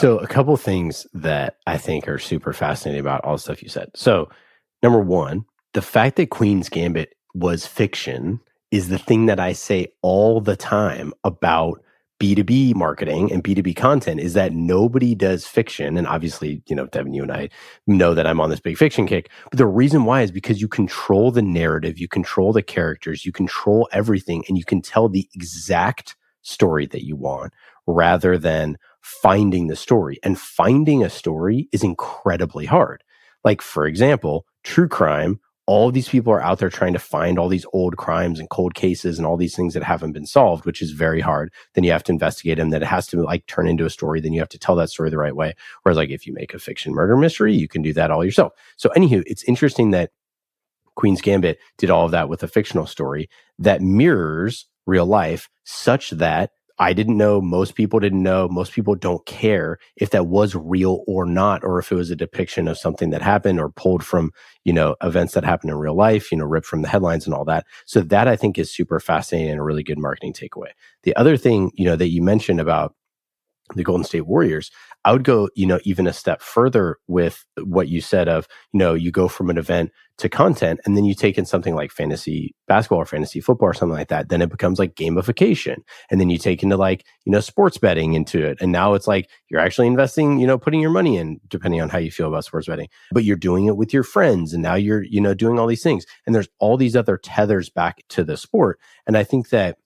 So, 0.00 0.18
a 0.18 0.26
couple 0.26 0.56
things 0.56 1.06
that 1.12 1.58
I 1.66 1.78
think 1.78 2.08
are 2.08 2.18
super 2.18 2.52
fascinating 2.52 3.00
about 3.00 3.24
all 3.24 3.34
the 3.34 3.40
stuff 3.40 3.62
you 3.62 3.68
said. 3.68 3.90
So, 3.94 4.28
number 4.82 5.00
one, 5.00 5.44
the 5.74 5.82
fact 5.82 6.16
that 6.16 6.30
Queen's 6.30 6.68
Gambit 6.68 7.14
was 7.34 7.66
fiction 7.66 8.40
is 8.70 8.88
the 8.88 8.98
thing 8.98 9.26
that 9.26 9.38
I 9.38 9.52
say 9.52 9.88
all 10.02 10.40
the 10.40 10.56
time 10.56 11.12
about 11.24 11.82
B2B 12.18 12.74
marketing 12.74 13.30
and 13.30 13.44
B2B 13.44 13.76
content 13.76 14.20
is 14.20 14.32
that 14.34 14.52
nobody 14.52 15.14
does 15.14 15.46
fiction. 15.46 15.98
And 15.98 16.06
obviously, 16.06 16.62
you 16.66 16.74
know, 16.74 16.86
Devin, 16.86 17.12
you 17.12 17.22
and 17.22 17.32
I 17.32 17.50
know 17.86 18.14
that 18.14 18.26
I'm 18.26 18.40
on 18.40 18.48
this 18.48 18.60
big 18.60 18.78
fiction 18.78 19.06
kick. 19.06 19.30
But 19.50 19.58
the 19.58 19.66
reason 19.66 20.04
why 20.04 20.22
is 20.22 20.30
because 20.30 20.60
you 20.60 20.68
control 20.68 21.30
the 21.30 21.42
narrative, 21.42 21.98
you 21.98 22.08
control 22.08 22.52
the 22.52 22.62
characters, 22.62 23.26
you 23.26 23.32
control 23.32 23.88
everything, 23.92 24.44
and 24.48 24.56
you 24.56 24.64
can 24.64 24.80
tell 24.80 25.08
the 25.08 25.28
exact 25.34 26.16
story 26.42 26.86
that 26.86 27.04
you 27.04 27.16
want 27.16 27.52
rather 27.86 28.38
than 28.38 28.78
finding 29.06 29.68
the 29.68 29.76
story. 29.76 30.18
And 30.24 30.36
finding 30.36 31.04
a 31.04 31.10
story 31.10 31.68
is 31.70 31.84
incredibly 31.84 32.66
hard. 32.66 33.04
Like, 33.44 33.62
for 33.62 33.86
example, 33.86 34.46
true 34.64 34.88
crime, 34.88 35.38
all 35.66 35.92
these 35.92 36.08
people 36.08 36.32
are 36.32 36.42
out 36.42 36.58
there 36.58 36.70
trying 36.70 36.92
to 36.92 36.98
find 36.98 37.38
all 37.38 37.48
these 37.48 37.66
old 37.72 37.96
crimes 37.96 38.40
and 38.40 38.50
cold 38.50 38.74
cases 38.74 39.16
and 39.16 39.24
all 39.24 39.36
these 39.36 39.54
things 39.54 39.74
that 39.74 39.84
haven't 39.84 40.10
been 40.10 40.26
solved, 40.26 40.64
which 40.64 40.82
is 40.82 40.90
very 40.90 41.20
hard. 41.20 41.52
Then 41.74 41.84
you 41.84 41.92
have 41.92 42.02
to 42.04 42.12
investigate 42.12 42.58
them. 42.58 42.70
Then 42.70 42.82
it 42.82 42.86
has 42.88 43.06
to 43.08 43.22
like 43.22 43.46
turn 43.46 43.68
into 43.68 43.84
a 43.84 43.90
story. 43.90 44.20
Then 44.20 44.32
you 44.32 44.40
have 44.40 44.48
to 44.48 44.58
tell 44.58 44.74
that 44.74 44.90
story 44.90 45.10
the 45.10 45.18
right 45.18 45.36
way. 45.36 45.54
Whereas, 45.82 45.96
like, 45.96 46.10
if 46.10 46.26
you 46.26 46.32
make 46.32 46.52
a 46.52 46.58
fiction 46.58 46.92
murder 46.92 47.16
mystery, 47.16 47.54
you 47.54 47.68
can 47.68 47.82
do 47.82 47.92
that 47.92 48.10
all 48.10 48.24
yourself. 48.24 48.54
So, 48.76 48.90
anywho, 48.96 49.22
it's 49.26 49.44
interesting 49.44 49.92
that 49.92 50.10
Queen's 50.96 51.20
Gambit 51.20 51.58
did 51.78 51.90
all 51.90 52.06
of 52.06 52.10
that 52.10 52.28
with 52.28 52.42
a 52.42 52.48
fictional 52.48 52.86
story 52.86 53.28
that 53.60 53.82
mirrors 53.82 54.66
real 54.84 55.06
life 55.06 55.48
such 55.62 56.10
that 56.10 56.50
I 56.78 56.92
didn't 56.92 57.16
know, 57.16 57.40
most 57.40 57.74
people 57.74 58.00
didn't 58.00 58.22
know, 58.22 58.48
most 58.48 58.72
people 58.72 58.94
don't 58.94 59.24
care 59.24 59.78
if 59.96 60.10
that 60.10 60.26
was 60.26 60.54
real 60.54 61.04
or 61.06 61.24
not, 61.24 61.64
or 61.64 61.78
if 61.78 61.90
it 61.90 61.94
was 61.94 62.10
a 62.10 62.16
depiction 62.16 62.68
of 62.68 62.78
something 62.78 63.10
that 63.10 63.22
happened 63.22 63.58
or 63.58 63.70
pulled 63.70 64.04
from, 64.04 64.30
you 64.64 64.72
know, 64.72 64.94
events 65.02 65.32
that 65.34 65.44
happened 65.44 65.70
in 65.70 65.76
real 65.78 65.96
life, 65.96 66.30
you 66.30 66.36
know, 66.36 66.44
ripped 66.44 66.66
from 66.66 66.82
the 66.82 66.88
headlines 66.88 67.24
and 67.24 67.34
all 67.34 67.44
that. 67.46 67.64
So 67.86 68.00
that 68.02 68.28
I 68.28 68.36
think 68.36 68.58
is 68.58 68.72
super 68.72 69.00
fascinating 69.00 69.52
and 69.52 69.60
a 69.60 69.62
really 69.62 69.82
good 69.82 69.98
marketing 69.98 70.34
takeaway. 70.34 70.70
The 71.02 71.16
other 71.16 71.36
thing, 71.36 71.70
you 71.74 71.86
know, 71.86 71.96
that 71.96 72.08
you 72.10 72.22
mentioned 72.22 72.60
about 72.60 72.94
the 73.74 73.84
Golden 73.84 74.04
State 74.04 74.26
Warriors, 74.26 74.70
I 75.04 75.12
would 75.12 75.24
go, 75.24 75.48
you 75.54 75.66
know, 75.66 75.78
even 75.84 76.06
a 76.06 76.12
step 76.12 76.42
further 76.42 76.98
with 77.06 77.44
what 77.62 77.88
you 77.88 78.00
said 78.00 78.28
of, 78.28 78.48
you 78.72 78.78
know, 78.78 78.94
you 78.94 79.12
go 79.12 79.28
from 79.28 79.50
an 79.50 79.58
event 79.58 79.92
to 80.18 80.28
content 80.28 80.80
and 80.84 80.96
then 80.96 81.04
you 81.04 81.14
take 81.14 81.38
in 81.38 81.44
something 81.44 81.74
like 81.74 81.92
fantasy 81.92 82.54
basketball 82.66 82.98
or 82.98 83.06
fantasy 83.06 83.40
football 83.40 83.68
or 83.68 83.74
something 83.74 83.96
like 83.96 84.08
that. 84.08 84.30
Then 84.30 84.42
it 84.42 84.50
becomes 84.50 84.78
like 84.78 84.94
gamification. 84.94 85.76
And 86.10 86.20
then 86.20 86.28
you 86.28 86.38
take 86.38 86.62
into 86.62 86.76
like, 86.76 87.04
you 87.24 87.30
know, 87.30 87.40
sports 87.40 87.78
betting 87.78 88.14
into 88.14 88.44
it. 88.44 88.58
And 88.60 88.72
now 88.72 88.94
it's 88.94 89.06
like 89.06 89.28
you're 89.48 89.60
actually 89.60 89.86
investing, 89.86 90.40
you 90.40 90.46
know, 90.46 90.58
putting 90.58 90.80
your 90.80 90.90
money 90.90 91.18
in, 91.18 91.40
depending 91.46 91.80
on 91.80 91.88
how 91.88 91.98
you 91.98 92.10
feel 92.10 92.28
about 92.28 92.44
sports 92.44 92.66
betting, 92.66 92.88
but 93.12 93.22
you're 93.24 93.36
doing 93.36 93.66
it 93.66 93.76
with 93.76 93.92
your 93.92 94.02
friends. 94.02 94.52
And 94.52 94.62
now 94.62 94.74
you're, 94.74 95.04
you 95.04 95.20
know, 95.20 95.34
doing 95.34 95.58
all 95.58 95.66
these 95.68 95.82
things. 95.82 96.04
And 96.26 96.34
there's 96.34 96.48
all 96.58 96.76
these 96.76 96.96
other 96.96 97.16
tethers 97.16 97.68
back 97.68 98.02
to 98.08 98.24
the 98.24 98.36
sport. 98.36 98.80
And 99.06 99.16
I 99.16 99.22
think 99.22 99.50
that 99.50 99.78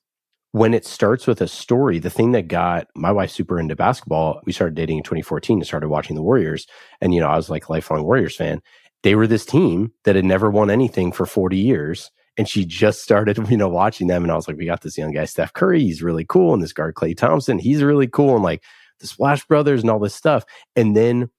when 0.52 0.74
it 0.74 0.84
starts 0.84 1.26
with 1.26 1.40
a 1.40 1.48
story, 1.48 1.98
the 1.98 2.10
thing 2.10 2.32
that 2.32 2.48
got 2.48 2.88
my 2.96 3.12
wife 3.12 3.30
super 3.30 3.60
into 3.60 3.76
basketball, 3.76 4.40
we 4.44 4.52
started 4.52 4.74
dating 4.74 4.98
in 4.98 5.04
2014 5.04 5.58
and 5.58 5.66
started 5.66 5.88
watching 5.88 6.16
the 6.16 6.22
Warriors. 6.22 6.66
And, 7.00 7.14
you 7.14 7.20
know, 7.20 7.28
I 7.28 7.36
was 7.36 7.50
like 7.50 7.68
lifelong 7.70 8.02
Warriors 8.02 8.36
fan. 8.36 8.60
They 9.02 9.14
were 9.14 9.26
this 9.26 9.46
team 9.46 9.92
that 10.04 10.16
had 10.16 10.24
never 10.24 10.50
won 10.50 10.70
anything 10.70 11.12
for 11.12 11.24
40 11.24 11.56
years. 11.56 12.10
And 12.36 12.48
she 12.48 12.64
just 12.64 13.02
started, 13.02 13.38
you 13.50 13.56
know, 13.56 13.68
watching 13.68 14.08
them. 14.08 14.24
And 14.24 14.32
I 14.32 14.34
was 14.34 14.48
like, 14.48 14.56
we 14.56 14.66
got 14.66 14.82
this 14.82 14.98
young 14.98 15.12
guy, 15.12 15.24
Steph 15.24 15.52
Curry. 15.52 15.80
He's 15.80 16.02
really 16.02 16.24
cool. 16.24 16.52
And 16.52 16.62
this 16.62 16.72
guard, 16.72 16.94
Klay 16.94 17.16
Thompson, 17.16 17.58
he's 17.58 17.82
really 17.82 18.08
cool. 18.08 18.34
And 18.34 18.44
like 18.44 18.62
the 18.98 19.06
Splash 19.06 19.44
Brothers 19.46 19.82
and 19.82 19.90
all 19.90 20.00
this 20.00 20.14
stuff. 20.14 20.44
And 20.74 20.96
then 20.96 21.30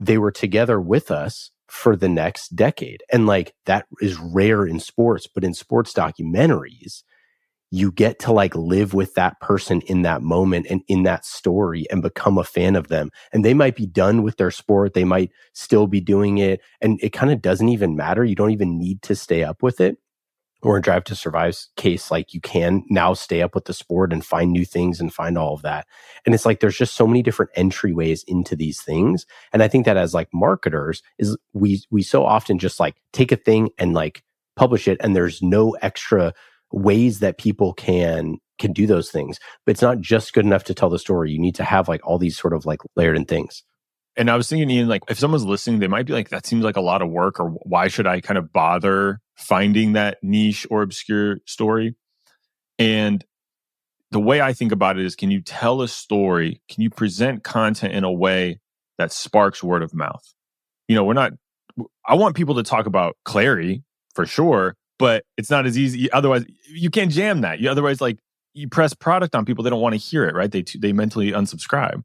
they 0.00 0.18
were 0.18 0.32
together 0.32 0.80
with 0.80 1.10
us 1.10 1.50
for 1.68 1.96
the 1.96 2.08
next 2.10 2.54
decade. 2.54 3.02
And 3.10 3.26
like 3.26 3.54
that 3.64 3.86
is 4.00 4.18
rare 4.20 4.66
in 4.66 4.80
sports, 4.80 5.26
but 5.26 5.44
in 5.44 5.54
sports 5.54 5.94
documentaries, 5.94 7.02
you 7.74 7.90
get 7.90 8.20
to 8.20 8.32
like 8.32 8.54
live 8.54 8.94
with 8.94 9.14
that 9.14 9.40
person 9.40 9.80
in 9.82 10.02
that 10.02 10.22
moment 10.22 10.64
and 10.70 10.82
in 10.86 11.02
that 11.02 11.24
story 11.24 11.86
and 11.90 12.02
become 12.02 12.38
a 12.38 12.44
fan 12.44 12.76
of 12.76 12.86
them. 12.86 13.10
And 13.32 13.44
they 13.44 13.52
might 13.52 13.74
be 13.74 13.84
done 13.84 14.22
with 14.22 14.36
their 14.36 14.52
sport. 14.52 14.94
They 14.94 15.02
might 15.02 15.32
still 15.54 15.88
be 15.88 16.00
doing 16.00 16.38
it. 16.38 16.60
And 16.80 17.00
it 17.02 17.10
kind 17.10 17.32
of 17.32 17.42
doesn't 17.42 17.68
even 17.68 17.96
matter. 17.96 18.24
You 18.24 18.36
don't 18.36 18.52
even 18.52 18.78
need 18.78 19.02
to 19.02 19.16
stay 19.16 19.42
up 19.42 19.60
with 19.60 19.80
it. 19.80 19.96
Or 20.62 20.76
in 20.76 20.82
Drive 20.82 21.02
to 21.04 21.16
Survive's 21.16 21.68
case, 21.76 22.12
like 22.12 22.32
you 22.32 22.40
can 22.40 22.84
now 22.90 23.12
stay 23.12 23.42
up 23.42 23.56
with 23.56 23.64
the 23.64 23.74
sport 23.74 24.12
and 24.12 24.24
find 24.24 24.52
new 24.52 24.64
things 24.64 25.00
and 25.00 25.12
find 25.12 25.36
all 25.36 25.54
of 25.54 25.62
that. 25.62 25.86
And 26.24 26.34
it's 26.34 26.46
like 26.46 26.60
there's 26.60 26.78
just 26.78 26.94
so 26.94 27.08
many 27.08 27.22
different 27.22 27.52
entryways 27.54 28.22
into 28.28 28.54
these 28.54 28.80
things. 28.80 29.26
And 29.52 29.64
I 29.64 29.68
think 29.68 29.84
that 29.84 29.96
as 29.96 30.14
like 30.14 30.28
marketers 30.32 31.02
is 31.18 31.36
we 31.52 31.82
we 31.90 32.02
so 32.02 32.24
often 32.24 32.60
just 32.60 32.78
like 32.78 32.94
take 33.12 33.32
a 33.32 33.36
thing 33.36 33.70
and 33.78 33.94
like 33.94 34.22
publish 34.56 34.86
it 34.86 34.96
and 35.00 35.16
there's 35.16 35.42
no 35.42 35.72
extra 35.82 36.32
ways 36.74 37.20
that 37.20 37.38
people 37.38 37.72
can 37.74 38.38
can 38.58 38.72
do 38.72 38.86
those 38.86 39.10
things 39.10 39.38
but 39.64 39.72
it's 39.72 39.82
not 39.82 40.00
just 40.00 40.32
good 40.34 40.44
enough 40.44 40.64
to 40.64 40.74
tell 40.74 40.90
the 40.90 40.98
story 40.98 41.30
you 41.32 41.38
need 41.40 41.54
to 41.54 41.64
have 41.64 41.88
like 41.88 42.00
all 42.06 42.18
these 42.18 42.36
sort 42.38 42.52
of 42.54 42.66
like 42.66 42.80
layered 42.96 43.16
in 43.16 43.24
things 43.24 43.62
And 44.16 44.30
I 44.30 44.36
was 44.36 44.48
thinking, 44.48 44.70
Ian, 44.70 44.88
like 44.88 45.02
if 45.08 45.18
someone's 45.18 45.44
listening, 45.44 45.80
they 45.80 45.88
might 45.88 46.06
be 46.06 46.12
like, 46.12 46.28
that 46.30 46.46
seems 46.46 46.64
like 46.64 46.76
a 46.76 46.80
lot 46.80 47.02
of 47.02 47.10
work, 47.10 47.40
or 47.40 47.50
why 47.64 47.88
should 47.88 48.06
I 48.06 48.20
kind 48.20 48.38
of 48.38 48.52
bother 48.52 49.20
finding 49.36 49.94
that 49.94 50.18
niche 50.22 50.66
or 50.70 50.82
obscure 50.82 51.38
story? 51.46 51.96
And 52.78 53.24
the 54.12 54.20
way 54.20 54.40
I 54.40 54.52
think 54.52 54.72
about 54.72 54.98
it 54.98 55.04
is 55.04 55.16
can 55.16 55.32
you 55.32 55.42
tell 55.42 55.82
a 55.82 55.88
story? 55.88 56.62
Can 56.68 56.82
you 56.82 56.90
present 56.90 57.42
content 57.42 57.94
in 57.94 58.04
a 58.04 58.12
way 58.12 58.60
that 58.98 59.12
sparks 59.12 59.64
word 59.64 59.82
of 59.82 59.92
mouth? 59.94 60.22
You 60.86 60.94
know, 60.94 61.04
we're 61.04 61.14
not, 61.14 61.32
I 62.06 62.14
want 62.14 62.36
people 62.36 62.54
to 62.56 62.62
talk 62.62 62.86
about 62.86 63.16
Clari 63.26 63.82
for 64.14 64.26
sure, 64.26 64.76
but 64.98 65.24
it's 65.36 65.50
not 65.50 65.66
as 65.66 65.78
easy. 65.78 66.10
Otherwise, 66.12 66.44
you 66.68 66.90
can't 66.90 67.10
jam 67.10 67.40
that. 67.42 67.60
You 67.60 67.70
otherwise, 67.70 68.00
like, 68.00 68.18
you 68.52 68.68
press 68.68 68.94
product 68.94 69.34
on 69.34 69.44
people, 69.44 69.64
they 69.64 69.70
don't 69.70 69.80
want 69.80 69.94
to 69.94 70.00
hear 70.00 70.24
it, 70.24 70.34
right? 70.34 70.50
They, 70.50 70.62
they 70.62 70.92
mentally 70.92 71.32
unsubscribe 71.32 72.02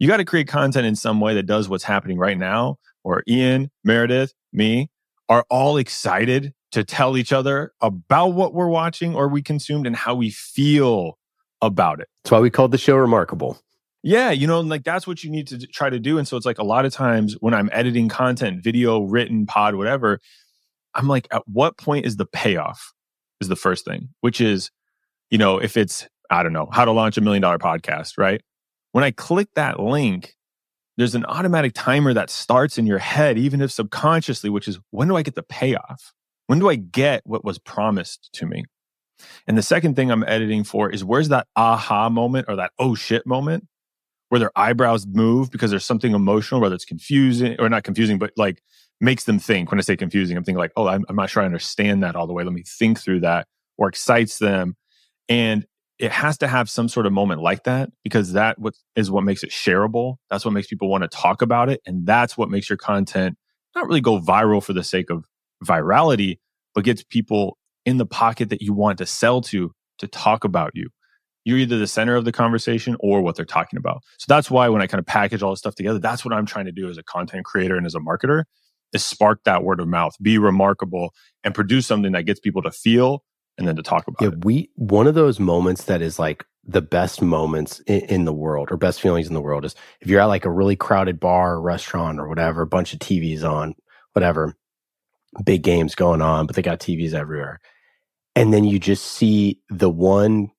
you 0.00 0.08
got 0.08 0.16
to 0.16 0.24
create 0.24 0.48
content 0.48 0.86
in 0.86 0.96
some 0.96 1.20
way 1.20 1.34
that 1.34 1.44
does 1.44 1.68
what's 1.68 1.84
happening 1.84 2.18
right 2.18 2.38
now 2.38 2.78
or 3.04 3.22
ian 3.28 3.70
meredith 3.84 4.32
me 4.52 4.90
are 5.28 5.44
all 5.48 5.76
excited 5.76 6.52
to 6.72 6.82
tell 6.82 7.16
each 7.16 7.32
other 7.32 7.72
about 7.80 8.28
what 8.28 8.54
we're 8.54 8.68
watching 8.68 9.14
or 9.14 9.28
we 9.28 9.42
consumed 9.42 9.86
and 9.86 9.94
how 9.94 10.14
we 10.14 10.30
feel 10.30 11.18
about 11.60 12.00
it. 12.00 12.08
That's 12.24 12.32
why 12.32 12.40
we 12.40 12.50
called 12.50 12.72
the 12.72 12.78
show 12.78 12.96
remarkable. 12.96 13.60
Yeah, 14.02 14.30
you 14.30 14.46
know, 14.46 14.60
like 14.60 14.82
that's 14.82 15.06
what 15.06 15.22
you 15.22 15.30
need 15.30 15.46
to 15.48 15.58
try 15.66 15.90
to 15.90 15.98
do. 16.00 16.16
And 16.16 16.26
so 16.26 16.36
it's 16.36 16.46
like 16.46 16.58
a 16.58 16.64
lot 16.64 16.86
of 16.86 16.92
times 16.92 17.36
when 17.40 17.52
I'm 17.52 17.68
editing 17.70 18.08
content, 18.08 18.64
video, 18.64 19.02
written, 19.02 19.44
pod, 19.44 19.74
whatever, 19.74 20.20
I'm 20.94 21.08
like, 21.08 21.28
at 21.30 21.42
what 21.46 21.78
point 21.78 22.06
is 22.06 22.16
the 22.16 22.26
payoff? 22.26 22.92
Is 23.40 23.48
the 23.48 23.56
first 23.56 23.86
thing, 23.86 24.10
which 24.20 24.40
is, 24.40 24.70
you 25.30 25.38
know, 25.38 25.58
if 25.58 25.78
it's, 25.78 26.06
I 26.30 26.42
don't 26.42 26.52
know, 26.52 26.68
how 26.70 26.84
to 26.84 26.92
launch 26.92 27.16
a 27.16 27.22
million 27.22 27.40
dollar 27.40 27.58
podcast, 27.58 28.18
right? 28.18 28.42
When 28.92 29.02
I 29.02 29.12
click 29.12 29.48
that 29.54 29.80
link, 29.80 30.34
there's 30.98 31.14
an 31.14 31.24
automatic 31.24 31.72
timer 31.74 32.12
that 32.12 32.28
starts 32.28 32.76
in 32.76 32.84
your 32.84 32.98
head, 32.98 33.38
even 33.38 33.62
if 33.62 33.72
subconsciously, 33.72 34.50
which 34.50 34.68
is 34.68 34.78
when 34.90 35.08
do 35.08 35.16
I 35.16 35.22
get 35.22 35.36
the 35.36 35.42
payoff? 35.42 36.12
When 36.48 36.58
do 36.58 36.68
I 36.68 36.74
get 36.74 37.22
what 37.24 37.44
was 37.44 37.58
promised 37.58 38.28
to 38.34 38.44
me? 38.46 38.64
And 39.46 39.56
the 39.56 39.62
second 39.62 39.96
thing 39.96 40.10
I'm 40.10 40.24
editing 40.24 40.64
for 40.64 40.90
is 40.90 41.04
where's 41.04 41.28
that 41.28 41.46
aha 41.56 42.10
moment 42.10 42.46
or 42.48 42.56
that 42.56 42.72
oh 42.78 42.94
shit 42.94 43.26
moment 43.26 43.66
where 44.28 44.38
their 44.38 44.52
eyebrows 44.56 45.06
move 45.06 45.50
because 45.50 45.70
there's 45.70 45.84
something 45.84 46.14
emotional, 46.14 46.60
whether 46.60 46.74
it's 46.74 46.84
confusing 46.84 47.56
or 47.58 47.68
not 47.68 47.84
confusing, 47.84 48.18
but 48.18 48.32
like 48.36 48.62
makes 49.00 49.24
them 49.24 49.38
think. 49.38 49.70
When 49.70 49.78
I 49.78 49.82
say 49.82 49.96
confusing, 49.96 50.36
I'm 50.36 50.44
thinking 50.44 50.58
like, 50.58 50.72
oh, 50.76 50.86
I'm, 50.86 51.04
I'm 51.08 51.16
not 51.16 51.30
sure 51.30 51.42
I 51.42 51.46
understand 51.46 52.02
that 52.02 52.16
all 52.16 52.26
the 52.26 52.32
way. 52.32 52.44
Let 52.44 52.52
me 52.52 52.64
think 52.66 52.98
through 52.98 53.20
that 53.20 53.46
or 53.78 53.88
excites 53.88 54.38
them. 54.38 54.76
And 55.28 55.66
it 55.98 56.12
has 56.12 56.38
to 56.38 56.48
have 56.48 56.70
some 56.70 56.88
sort 56.88 57.06
of 57.06 57.12
moment 57.12 57.42
like 57.42 57.64
that 57.64 57.90
because 58.02 58.32
that 58.32 58.58
what 58.58 58.74
is 58.96 59.10
what 59.10 59.22
makes 59.22 59.42
it 59.42 59.50
shareable. 59.50 60.16
That's 60.30 60.44
what 60.44 60.52
makes 60.52 60.66
people 60.66 60.88
want 60.88 61.02
to 61.02 61.08
talk 61.08 61.42
about 61.42 61.68
it. 61.68 61.80
And 61.86 62.06
that's 62.06 62.38
what 62.38 62.50
makes 62.50 62.70
your 62.70 62.78
content 62.78 63.36
not 63.74 63.86
really 63.86 64.00
go 64.00 64.18
viral 64.18 64.62
for 64.62 64.72
the 64.72 64.82
sake 64.82 65.10
of 65.10 65.24
virality, 65.64 66.38
but 66.74 66.84
gets 66.84 67.02
people 67.02 67.58
in 67.84 67.98
the 67.98 68.06
pocket 68.06 68.48
that 68.48 68.62
you 68.62 68.72
want 68.72 68.98
to 68.98 69.06
sell 69.06 69.40
to 69.42 69.72
to 69.98 70.06
talk 70.06 70.44
about 70.44 70.72
you. 70.74 70.88
You're 71.44 71.58
either 71.58 71.78
the 71.78 71.86
center 71.86 72.16
of 72.16 72.24
the 72.24 72.32
conversation 72.32 72.96
or 73.00 73.20
what 73.20 73.36
they're 73.36 73.44
talking 73.44 73.78
about. 73.78 74.02
So 74.18 74.26
that's 74.28 74.50
why 74.50 74.68
when 74.68 74.82
I 74.82 74.86
kind 74.86 74.98
of 74.98 75.06
package 75.06 75.42
all 75.42 75.50
this 75.50 75.58
stuff 75.58 75.74
together, 75.74 75.98
that's 75.98 76.24
what 76.24 76.34
I'm 76.34 76.46
trying 76.46 76.66
to 76.66 76.72
do 76.72 76.88
as 76.88 76.98
a 76.98 77.02
content 77.02 77.44
creator 77.44 77.76
and 77.76 77.86
as 77.86 77.94
a 77.94 77.98
marketer 77.98 78.44
is 78.92 79.04
spark 79.04 79.44
that 79.44 79.64
word 79.64 79.80
of 79.80 79.88
mouth, 79.88 80.16
be 80.20 80.38
remarkable 80.38 81.14
and 81.44 81.54
produce 81.54 81.86
something 81.86 82.12
that 82.12 82.24
gets 82.24 82.40
people 82.40 82.62
to 82.62 82.70
feel 82.70 83.24
and 83.58 83.68
then 83.68 83.76
to 83.76 83.82
talk 83.82 84.06
about 84.08 84.22
yeah, 84.22 84.28
it. 84.28 84.44
we 84.44 84.70
one 84.76 85.06
of 85.06 85.14
those 85.14 85.38
moments 85.38 85.84
that 85.84 86.02
is 86.02 86.18
like 86.18 86.44
the 86.64 86.82
best 86.82 87.22
moments 87.22 87.80
in, 87.80 88.00
in, 88.02 88.24
the 88.24 88.32
world 88.32 88.68
or 88.70 88.76
best 88.76 89.00
feelings 89.00 89.26
in 89.26 89.34
the 89.34 89.40
world 89.40 89.64
is 89.64 89.74
if 90.00 90.08
you're 90.08 90.20
at 90.20 90.26
like 90.26 90.44
a 90.44 90.50
really 90.50 90.76
crowded 90.76 91.18
bar 91.18 91.54
or 91.54 91.60
restaurant 91.60 92.20
or 92.20 92.28
whatever, 92.28 92.62
a 92.62 92.66
bunch 92.66 92.92
of 92.92 92.98
TVs 92.98 93.42
on, 93.42 93.74
whatever, 94.12 94.54
big 95.44 95.62
games 95.62 95.94
going 95.94 96.22
on, 96.22 96.46
but 96.46 96.56
they 96.56 96.62
got 96.62 96.80
TVs 96.80 97.14
everywhere. 97.14 97.60
And 98.36 98.52
then 98.52 98.64
you 98.64 98.78
just 98.78 99.04
see 99.04 99.60
the 99.68 99.90
one 99.90 100.50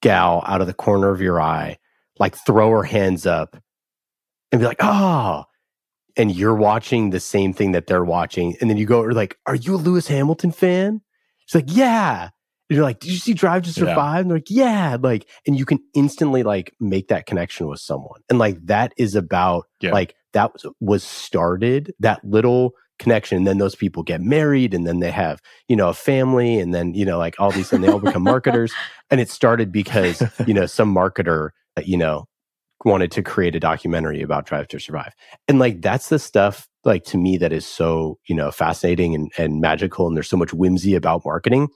gal 0.00 0.42
out 0.46 0.60
of 0.60 0.66
the 0.66 0.74
corner 0.74 1.10
of 1.10 1.20
your 1.20 1.40
eye, 1.40 1.78
like 2.18 2.36
throw 2.36 2.70
her 2.70 2.84
hands 2.84 3.26
up 3.26 3.56
and 4.50 4.60
be 4.60 4.66
like, 4.66 4.78
oh, 4.80 5.44
and 6.16 6.34
you're 6.34 6.54
watching 6.54 7.10
the 7.10 7.20
same 7.20 7.52
thing 7.52 7.72
that 7.72 7.86
they're 7.86 8.04
watching. 8.04 8.56
And 8.60 8.68
then 8.68 8.76
you 8.76 8.86
go, 8.86 9.00
like, 9.00 9.38
are 9.46 9.54
you 9.54 9.74
a 9.74 9.76
Lewis 9.76 10.08
Hamilton 10.08 10.52
fan? 10.52 11.00
It's 11.44 11.54
like, 11.54 11.66
yeah. 11.68 12.30
And 12.68 12.76
you're 12.76 12.84
like, 12.84 13.00
did 13.00 13.10
you 13.10 13.18
see 13.18 13.34
Drive 13.34 13.64
to 13.64 13.72
Survive? 13.72 13.96
Yeah. 13.96 14.20
And 14.20 14.30
they're 14.30 14.36
like, 14.38 14.50
yeah. 14.50 14.96
Like, 15.00 15.28
and 15.46 15.58
you 15.58 15.64
can 15.64 15.80
instantly 15.94 16.42
like 16.42 16.74
make 16.80 17.08
that 17.08 17.26
connection 17.26 17.68
with 17.68 17.80
someone. 17.80 18.20
And 18.28 18.38
like 18.38 18.64
that 18.66 18.92
is 18.96 19.14
about 19.14 19.64
yeah. 19.80 19.92
like 19.92 20.14
that 20.32 20.52
was, 20.52 20.66
was 20.80 21.04
started, 21.04 21.92
that 22.00 22.24
little 22.24 22.72
connection. 22.98 23.38
And 23.38 23.46
then 23.46 23.58
those 23.58 23.74
people 23.74 24.02
get 24.02 24.20
married 24.20 24.74
and 24.74 24.86
then 24.86 25.00
they 25.00 25.10
have, 25.10 25.40
you 25.68 25.76
know, 25.76 25.88
a 25.88 25.94
family 25.94 26.58
and 26.58 26.72
then, 26.74 26.94
you 26.94 27.04
know, 27.04 27.18
like 27.18 27.34
all 27.38 27.50
these 27.50 27.72
and 27.72 27.82
they 27.82 27.88
all 27.88 27.98
become 27.98 28.22
marketers. 28.24 28.72
And 29.10 29.20
it 29.20 29.28
started 29.28 29.72
because, 29.72 30.22
you 30.46 30.54
know, 30.54 30.66
some 30.66 30.94
marketer, 30.94 31.50
uh, 31.76 31.82
you 31.84 31.96
know, 31.96 32.26
wanted 32.84 33.10
to 33.12 33.22
create 33.22 33.54
a 33.54 33.60
documentary 33.60 34.22
about 34.22 34.46
Drive 34.46 34.68
to 34.68 34.80
Survive. 34.80 35.14
And 35.48 35.58
like 35.58 35.80
that's 35.80 36.08
the 36.08 36.18
stuff 36.18 36.68
like 36.84 37.04
to 37.04 37.18
me 37.18 37.36
that 37.38 37.52
is 37.52 37.66
so, 37.66 38.18
you 38.28 38.34
know, 38.34 38.50
fascinating 38.50 39.14
and, 39.14 39.30
and 39.38 39.60
magical 39.60 40.06
and 40.06 40.16
there's 40.16 40.28
so 40.28 40.36
much 40.36 40.52
whimsy 40.52 40.94
about 40.94 41.24
marketing 41.24 41.68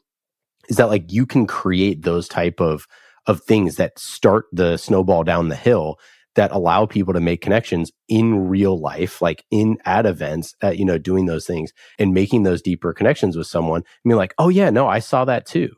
is 0.68 0.76
that 0.76 0.88
like 0.88 1.12
you 1.12 1.26
can 1.26 1.46
create 1.46 2.02
those 2.02 2.28
type 2.28 2.60
of 2.60 2.86
of 3.26 3.42
things 3.42 3.76
that 3.76 3.98
start 3.98 4.46
the 4.52 4.76
snowball 4.76 5.24
down 5.24 5.48
the 5.48 5.56
hill 5.56 5.98
that 6.36 6.52
allow 6.52 6.86
people 6.86 7.14
to 7.14 7.20
make 7.20 7.40
connections 7.40 7.90
in 8.08 8.46
real 8.48 8.78
life, 8.78 9.20
like 9.22 9.44
in 9.50 9.78
at 9.86 10.06
events, 10.06 10.54
at, 10.60 10.78
you 10.78 10.84
know, 10.84 10.98
doing 10.98 11.26
those 11.26 11.46
things 11.46 11.72
and 11.98 12.12
making 12.12 12.42
those 12.42 12.62
deeper 12.62 12.92
connections 12.92 13.36
with 13.36 13.46
someone. 13.46 13.82
I 13.82 14.08
mean, 14.08 14.18
like, 14.18 14.34
oh 14.38 14.50
yeah, 14.50 14.70
no, 14.70 14.86
I 14.86 14.98
saw 15.00 15.24
that 15.24 15.46
too. 15.46 15.70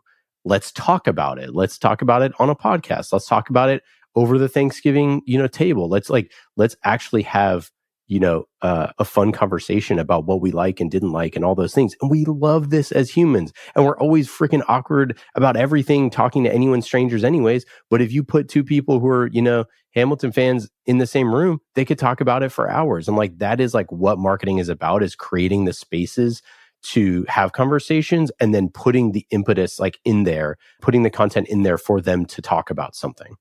Let's 0.45 0.73
talk 0.73 1.07
about 1.07 1.39
it. 1.39 1.55
Let's 1.55 1.79
talk 1.79 2.03
about 2.03 2.23
it 2.23 2.33
on 2.39 2.51
a 2.51 2.57
podcast. 2.57 3.13
Let's 3.13 3.27
talk 3.27 3.51
about 3.51 3.71
it 3.71 3.83
over 4.19 4.37
the 4.37 4.49
Thanksgiving, 4.49 5.23
you 5.27 5.39
know, 5.39 5.47
table. 5.47 5.89
Let's 5.89 6.11
like, 6.11 6.33
let's 6.57 6.75
actually 6.83 7.23
have, 7.23 7.71
you 8.09 8.19
know, 8.19 8.47
uh, 8.63 8.89
a 8.99 9.05
fun 9.05 9.31
conversation 9.31 9.97
about 9.97 10.25
what 10.27 10.41
we 10.41 10.51
like 10.51 10.81
and 10.81 10.91
didn't 10.91 11.13
like 11.13 11.37
and 11.37 11.45
all 11.45 11.55
those 11.55 11.73
things. 11.73 11.95
And 12.01 12.11
we 12.11 12.25
love 12.25 12.71
this 12.71 12.91
as 12.91 13.11
humans. 13.11 13.53
And 13.77 13.85
we're 13.85 13.97
always 13.99 14.29
freaking 14.29 14.65
awkward 14.67 15.17
about 15.37 15.57
everything, 15.57 16.11
talking 16.11 16.43
to 16.43 16.53
anyone 16.53 16.83
strangers 16.83 17.23
anyways. 17.23 17.65
But 17.91 18.03
if 18.03 18.13
you 18.13 18.25
put 18.25 18.49
two 18.49 18.65
people 18.65 18.99
who 18.99 19.07
are, 19.07 19.29
you 19.29 19.41
know, 19.41 19.67
Hamilton 19.95 20.33
fans 20.33 20.69
in 20.85 20.99
the 20.99 21.07
same 21.07 21.33
room, 21.33 21.61
they 21.77 21.85
could 21.85 21.99
talk 21.99 22.21
about 22.21 22.43
it 22.43 22.51
for 22.51 22.69
hours. 22.69 23.07
And 23.07 23.17
like, 23.17 23.39
that 23.39 23.61
is 23.61 23.73
like 23.73 23.93
what 23.93 24.19
marketing 24.19 24.59
is 24.59 24.69
about 24.69 25.05
is 25.05 25.15
creating 25.15 25.65
the 25.65 25.73
spaces 25.73 26.43
to 26.81 27.25
have 27.29 27.53
conversations 27.53 28.33
and 28.41 28.53
then 28.53 28.69
putting 28.69 29.13
the 29.13 29.27
impetus 29.31 29.79
like 29.79 30.01
in 30.05 30.25
there, 30.25 30.57
putting 30.83 31.05
the 31.05 31.11
content 31.11 31.47
in 31.47 31.63
there 31.63 31.79
for 31.79 32.01
them 32.01 32.27
to 32.27 32.43
talk 32.43 32.69
about 32.69 32.97
something. 32.97 33.37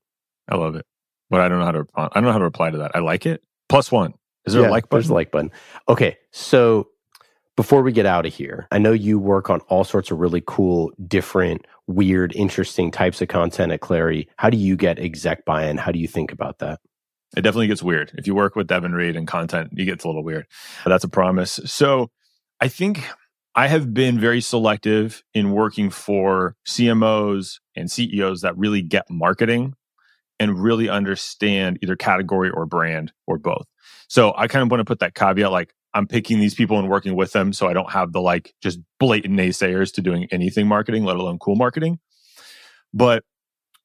I 0.48 0.56
love 0.56 0.76
it, 0.76 0.86
but 1.30 1.40
I 1.40 1.48
don't 1.48 1.58
know 1.58 1.64
how 1.64 1.72
to. 1.72 1.86
I 1.94 2.08
don't 2.14 2.24
know 2.24 2.32
how 2.32 2.38
to 2.38 2.44
reply 2.44 2.70
to 2.70 2.78
that. 2.78 2.92
I 2.94 3.00
like 3.00 3.26
it. 3.26 3.42
Plus 3.68 3.92
one. 3.92 4.14
Is 4.46 4.54
there 4.54 4.62
yeah, 4.62 4.68
a 4.68 4.70
like 4.70 4.88
button? 4.88 5.02
There's 5.02 5.10
a 5.10 5.14
like 5.14 5.30
button. 5.30 5.50
Okay, 5.88 6.16
so 6.32 6.88
before 7.56 7.82
we 7.82 7.92
get 7.92 8.06
out 8.06 8.24
of 8.24 8.32
here, 8.32 8.66
I 8.70 8.78
know 8.78 8.92
you 8.92 9.18
work 9.18 9.50
on 9.50 9.60
all 9.62 9.84
sorts 9.84 10.10
of 10.10 10.18
really 10.18 10.42
cool, 10.46 10.92
different, 11.06 11.66
weird, 11.86 12.32
interesting 12.34 12.90
types 12.90 13.20
of 13.20 13.28
content 13.28 13.72
at 13.72 13.80
Clari. 13.80 14.28
How 14.36 14.48
do 14.48 14.56
you 14.56 14.76
get 14.76 14.98
exec 14.98 15.44
buy-in? 15.44 15.76
How 15.76 15.92
do 15.92 15.98
you 15.98 16.08
think 16.08 16.32
about 16.32 16.60
that? 16.60 16.80
It 17.36 17.42
definitely 17.42 17.66
gets 17.66 17.82
weird. 17.82 18.12
If 18.14 18.26
you 18.26 18.34
work 18.34 18.56
with 18.56 18.68
Devin 18.68 18.92
Reed 18.92 19.16
and 19.16 19.26
content, 19.26 19.72
it 19.76 19.84
gets 19.84 20.04
a 20.04 20.06
little 20.06 20.24
weird. 20.24 20.46
That's 20.86 21.04
a 21.04 21.08
promise. 21.08 21.60
So 21.66 22.10
I 22.60 22.68
think 22.68 23.04
I 23.54 23.66
have 23.66 23.92
been 23.92 24.18
very 24.18 24.40
selective 24.40 25.22
in 25.34 25.50
working 25.50 25.90
for 25.90 26.56
CMOs 26.66 27.58
and 27.76 27.90
CEOs 27.90 28.42
that 28.42 28.56
really 28.56 28.82
get 28.82 29.10
marketing 29.10 29.74
and 30.40 30.58
really 30.58 30.88
understand 30.88 31.78
either 31.82 31.96
category 31.96 32.50
or 32.50 32.66
brand 32.66 33.12
or 33.26 33.38
both. 33.38 33.66
So 34.08 34.32
I 34.36 34.48
kind 34.48 34.62
of 34.62 34.70
want 34.70 34.80
to 34.80 34.84
put 34.84 35.00
that 35.00 35.14
caveat 35.14 35.50
like 35.50 35.74
I'm 35.94 36.06
picking 36.06 36.38
these 36.38 36.54
people 36.54 36.78
and 36.78 36.88
working 36.88 37.16
with 37.16 37.32
them 37.32 37.52
so 37.52 37.66
I 37.66 37.72
don't 37.72 37.90
have 37.90 38.12
the 38.12 38.20
like 38.20 38.54
just 38.62 38.78
blatant 39.00 39.34
naysayers 39.34 39.92
to 39.94 40.02
doing 40.02 40.28
anything 40.30 40.68
marketing, 40.68 41.04
let 41.04 41.16
alone 41.16 41.38
cool 41.38 41.56
marketing. 41.56 41.98
But 42.92 43.24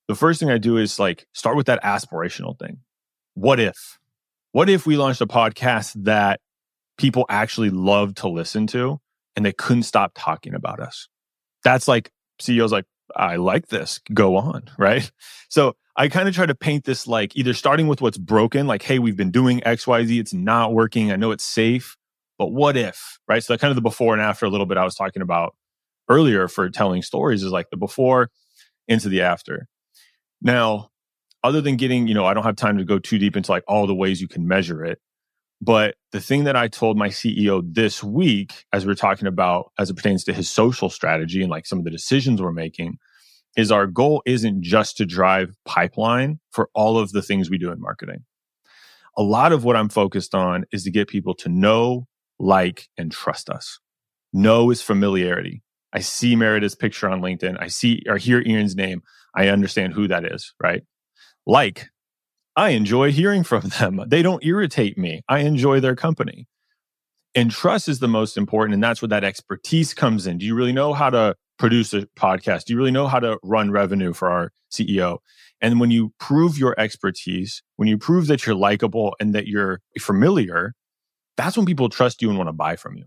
the 0.08 0.16
first 0.16 0.40
thing 0.40 0.50
I 0.50 0.58
do 0.58 0.78
is 0.78 1.00
like 1.00 1.28
start 1.34 1.56
with 1.56 1.68
that 1.68 1.82
aspirational 1.84 2.58
thing. 2.60 2.80
What 3.36 3.60
if? 3.60 4.00
What 4.52 4.70
if 4.70 4.86
we 4.86 4.98
launched 4.98 5.22
a 5.22 5.28
podcast 5.28 5.94
that 6.04 6.40
people 6.98 7.26
actually 7.30 7.70
love 7.72 8.14
to 8.16 8.28
listen 8.28 8.68
to 8.68 9.00
and 9.36 9.46
they 9.46 9.54
couldn't 9.54 9.84
stop 9.84 10.12
talking 10.16 10.54
about 10.54 10.80
us? 10.80 11.08
That's 11.64 11.88
like 11.88 12.12
CEOs 12.40 12.72
like, 12.72 12.86
I 13.16 13.38
like 13.38 13.68
this. 13.68 14.00
Go 14.14 14.36
on. 14.38 14.64
Right. 14.78 15.10
So 15.50 15.76
I 15.96 16.08
kind 16.08 16.28
of 16.28 16.34
try 16.34 16.46
to 16.46 16.56
paint 16.56 16.86
this 16.86 17.08
like 17.08 17.36
either 17.36 17.54
starting 17.54 17.88
with 17.88 18.02
what's 18.02 18.18
broken, 18.18 18.66
like, 18.66 18.82
hey, 18.82 19.00
we've 19.00 19.16
been 19.16 19.32
doing 19.32 19.60
XYZ, 19.62 20.20
it's 20.20 20.34
not 20.34 20.74
working. 20.74 21.12
I 21.12 21.16
know 21.16 21.32
it's 21.32 21.44
safe, 21.44 21.98
but 22.38 22.48
what 22.48 22.76
if? 22.76 23.20
Right. 23.28 23.44
So, 23.44 23.56
kind 23.58 23.70
of 23.70 23.76
the 23.76 23.82
before 23.82 24.14
and 24.14 24.22
after 24.22 24.46
a 24.46 24.50
little 24.50 24.66
bit 24.66 24.78
I 24.78 24.84
was 24.84 24.96
talking 24.96 25.22
about 25.22 25.56
earlier 26.10 26.48
for 26.48 26.70
telling 26.70 27.02
stories 27.02 27.44
is 27.44 27.52
like 27.52 27.70
the 27.70 27.78
before 27.78 28.30
into 28.88 29.08
the 29.08 29.22
after. 29.22 29.68
Now, 30.42 30.90
other 31.44 31.62
than 31.62 31.76
getting, 31.76 32.08
you 32.08 32.14
know, 32.14 32.26
I 32.26 32.34
don't 32.34 32.44
have 32.44 32.56
time 32.56 32.78
to 32.78 32.86
go 32.86 33.00
too 33.00 33.18
deep 33.18 33.36
into 33.36 33.52
like 33.52 33.64
all 33.68 33.86
the 33.86 33.96
ways 33.96 34.22
you 34.22 34.28
can 34.28 34.48
measure 34.48 34.84
it. 34.84 35.00
But 35.62 35.96
the 36.12 36.20
thing 36.20 36.44
that 36.46 36.58
I 36.58 36.68
told 36.68 36.98
my 36.98 37.08
CEO 37.08 37.62
this 37.74 38.04
week, 38.04 38.66
as 38.74 38.86
we 38.86 38.92
are 38.92 38.96
talking 38.96 39.28
about 39.28 39.72
as 39.80 39.90
it 39.90 39.96
pertains 39.96 40.24
to 40.26 40.34
his 40.34 40.50
social 40.50 40.90
strategy 40.90 41.42
and 41.42 41.50
like 41.50 41.66
some 41.66 41.80
of 41.80 41.86
the 41.86 41.92
decisions 41.92 42.42
we're 42.42 42.52
making, 42.52 42.98
is 43.56 43.72
our 43.72 43.88
goal 43.88 44.22
isn't 44.26 44.62
just 44.62 44.98
to 44.98 45.06
drive 45.06 45.56
pipeline 45.66 46.40
for 46.52 46.70
all 46.74 46.98
of 46.98 47.12
the 47.12 47.22
things 47.22 47.50
we 47.50 47.58
do 47.58 47.72
in 47.72 47.80
marketing. 47.80 48.24
A 49.18 49.24
lot 49.24 49.52
of 49.52 49.64
what 49.64 49.76
I'm 49.76 49.90
focused 49.90 50.34
on 50.34 50.66
is 50.72 50.84
to 50.84 50.92
get 50.92 51.08
people 51.08 51.36
to 51.36 51.50
know, 51.50 52.08
like, 52.40 52.90
and 52.98 53.12
trust 53.12 53.50
us. 53.50 53.80
Know 54.34 54.72
is 54.72 54.82
familiarity. 54.82 55.62
I 55.94 56.00
see 56.00 56.36
Meredith's 56.36 56.74
picture 56.74 57.08
on 57.08 57.22
LinkedIn. 57.22 57.58
I 57.60 57.68
see 57.68 58.02
or 58.08 58.18
hear 58.18 58.42
Ian's 58.42 58.76
name. 58.76 59.04
I 59.36 59.50
understand 59.50 59.94
who 59.94 60.08
that 60.08 60.26
is, 60.26 60.54
right? 60.62 60.82
Like, 61.46 61.90
I 62.56 62.70
enjoy 62.70 63.12
hearing 63.12 63.44
from 63.44 63.70
them. 63.80 64.02
They 64.08 64.24
don't 64.24 64.44
irritate 64.44 64.98
me. 64.98 65.22
I 65.30 65.40
enjoy 65.40 65.80
their 65.80 65.96
company. 65.96 66.48
And 67.36 67.52
trust 67.52 67.88
is 67.88 68.00
the 68.00 68.08
most 68.08 68.38
important. 68.38 68.74
And 68.74 68.84
that's 68.84 69.02
where 69.02 69.10
that 69.10 69.24
expertise 69.24 69.94
comes 69.94 70.28
in. 70.28 70.38
Do 70.38 70.46
you 70.46 70.56
really 70.56 70.72
know 70.72 70.94
how 70.94 71.10
to 71.12 71.36
produce 71.58 71.94
a 71.94 72.08
podcast? 72.18 72.66
Do 72.66 72.74
you 72.74 72.78
really 72.78 72.92
know 72.92 73.08
how 73.08 73.20
to 73.20 73.40
run 73.44 73.72
revenue 73.72 74.14
for 74.14 74.30
our 74.30 74.52
CEO? 74.72 75.20
And 75.62 75.80
when 75.80 75.92
you 75.92 76.14
prove 76.20 76.58
your 76.58 76.78
expertise, 76.78 77.64
when 77.78 77.88
you 77.88 77.98
prove 77.98 78.28
that 78.28 78.46
you're 78.46 78.56
likable 78.56 79.16
and 79.20 79.34
that 79.34 79.48
you're 79.48 79.80
familiar, 80.00 80.74
that's 81.38 81.56
when 81.56 81.66
people 81.66 81.90
trust 81.90 82.22
you 82.22 82.30
and 82.30 82.38
want 82.38 82.50
to 82.50 82.54
buy 82.54 82.76
from 82.76 82.98
you. 82.98 83.06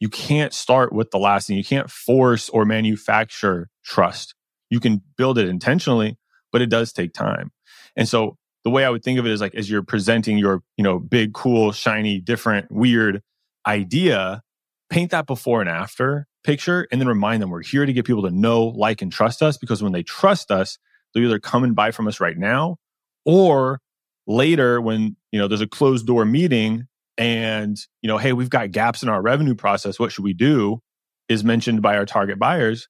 You 0.00 0.08
can't 0.08 0.54
start 0.54 0.92
with 0.92 1.10
the 1.10 1.18
last 1.18 1.48
thing. 1.48 1.56
You 1.56 1.64
can't 1.64 1.90
force 1.90 2.48
or 2.50 2.64
manufacture 2.64 3.68
trust. 3.84 4.34
You 4.70 4.78
can 4.78 5.02
build 5.16 5.38
it 5.38 5.48
intentionally, 5.48 6.18
but 6.52 6.62
it 6.62 6.70
does 6.70 6.92
take 6.92 7.12
time. 7.12 7.50
And 7.96 8.08
so 8.08 8.36
the 8.62 8.70
way 8.70 8.84
I 8.84 8.90
would 8.90 9.02
think 9.02 9.18
of 9.18 9.26
it 9.26 9.32
is 9.32 9.40
like 9.40 9.56
as 9.56 9.68
you're 9.68 9.82
presenting 9.82 10.38
your, 10.38 10.62
you 10.76 10.84
know, 10.84 11.00
big, 11.00 11.34
cool, 11.34 11.72
shiny, 11.72 12.20
different, 12.20 12.70
weird 12.70 13.22
idea, 13.66 14.42
paint 14.88 15.10
that 15.10 15.26
before 15.26 15.60
and 15.60 15.68
after 15.68 16.27
picture 16.44 16.86
and 16.90 17.00
then 17.00 17.08
remind 17.08 17.42
them 17.42 17.50
we're 17.50 17.62
here 17.62 17.86
to 17.86 17.92
get 17.92 18.06
people 18.06 18.22
to 18.22 18.30
know, 18.30 18.66
like, 18.66 19.02
and 19.02 19.12
trust 19.12 19.42
us 19.42 19.56
because 19.56 19.82
when 19.82 19.92
they 19.92 20.02
trust 20.02 20.50
us, 20.50 20.78
they'll 21.12 21.24
either 21.24 21.38
come 21.38 21.64
and 21.64 21.74
buy 21.74 21.90
from 21.90 22.08
us 22.08 22.20
right 22.20 22.36
now 22.36 22.76
or 23.24 23.80
later 24.26 24.80
when, 24.80 25.16
you 25.32 25.38
know, 25.38 25.48
there's 25.48 25.60
a 25.60 25.66
closed 25.66 26.06
door 26.06 26.24
meeting 26.24 26.86
and, 27.16 27.76
you 28.02 28.08
know, 28.08 28.18
hey, 28.18 28.32
we've 28.32 28.50
got 28.50 28.70
gaps 28.70 29.02
in 29.02 29.08
our 29.08 29.20
revenue 29.20 29.54
process. 29.54 29.98
What 29.98 30.12
should 30.12 30.24
we 30.24 30.34
do? 30.34 30.80
Is 31.28 31.44
mentioned 31.44 31.82
by 31.82 31.96
our 31.96 32.06
target 32.06 32.38
buyers. 32.38 32.88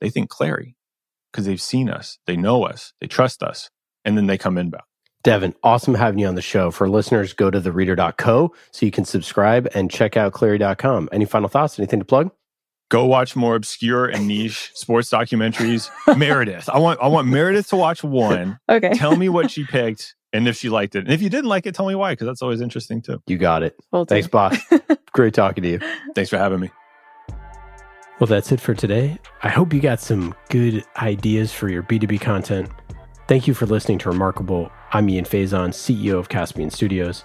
They 0.00 0.08
think 0.08 0.30
Clari 0.30 0.74
because 1.32 1.46
they've 1.46 1.60
seen 1.60 1.90
us, 1.90 2.18
they 2.26 2.36
know 2.36 2.64
us, 2.64 2.92
they 3.00 3.06
trust 3.06 3.42
us, 3.42 3.68
and 4.04 4.16
then 4.16 4.26
they 4.26 4.38
come 4.38 4.56
inbound. 4.56 4.84
Devin, 5.24 5.54
awesome 5.62 5.94
having 5.94 6.20
you 6.20 6.26
on 6.26 6.34
the 6.34 6.42
show. 6.42 6.70
For 6.70 6.88
listeners, 6.88 7.32
go 7.32 7.50
to 7.50 7.58
thereeder.co 7.58 8.54
so 8.70 8.86
you 8.86 8.92
can 8.92 9.04
subscribe 9.04 9.66
and 9.74 9.90
check 9.90 10.16
out 10.16 10.32
Clari.com. 10.34 11.08
Any 11.10 11.24
final 11.24 11.48
thoughts? 11.48 11.78
Anything 11.78 11.98
to 11.98 12.04
plug? 12.04 12.30
Go 12.90 13.06
watch 13.06 13.34
more 13.34 13.56
obscure 13.56 14.06
and 14.06 14.28
niche 14.28 14.70
sports 14.74 15.10
documentaries. 15.10 15.90
Meredith. 16.18 16.68
I 16.68 16.78
want 16.78 17.00
I 17.00 17.08
want 17.08 17.28
Meredith 17.28 17.68
to 17.68 17.76
watch 17.76 18.04
one. 18.04 18.58
Okay. 18.68 18.92
Tell 18.94 19.16
me 19.16 19.28
what 19.28 19.50
she 19.50 19.64
picked 19.64 20.14
and 20.32 20.46
if 20.46 20.56
she 20.56 20.68
liked 20.68 20.94
it. 20.94 21.04
And 21.04 21.12
if 21.12 21.22
you 21.22 21.30
didn't 21.30 21.48
like 21.48 21.64
it, 21.64 21.74
tell 21.74 21.86
me 21.86 21.94
why, 21.94 22.12
because 22.12 22.26
that's 22.26 22.42
always 22.42 22.60
interesting 22.60 23.00
too. 23.00 23.22
You 23.26 23.38
got 23.38 23.62
it. 23.62 23.76
Will 23.90 24.04
do. 24.04 24.14
Thanks, 24.14 24.28
boss. 24.28 24.58
Great 25.12 25.32
talking 25.32 25.62
to 25.62 25.70
you. 25.70 25.80
Thanks 26.14 26.28
for 26.28 26.36
having 26.36 26.60
me. 26.60 26.70
Well, 28.20 28.26
that's 28.28 28.52
it 28.52 28.60
for 28.60 28.74
today. 28.74 29.18
I 29.42 29.48
hope 29.48 29.72
you 29.72 29.80
got 29.80 30.00
some 30.00 30.34
good 30.48 30.84
ideas 30.98 31.52
for 31.52 31.68
your 31.68 31.82
B2B 31.82 32.20
content. 32.20 32.68
Thank 33.26 33.48
you 33.48 33.54
for 33.54 33.66
listening 33.66 33.98
to 33.98 34.10
Remarkable. 34.10 34.70
I'm 34.92 35.08
Ian 35.08 35.24
Faison, 35.24 35.70
CEO 35.70 36.18
of 36.18 36.28
Caspian 36.28 36.70
Studios. 36.70 37.24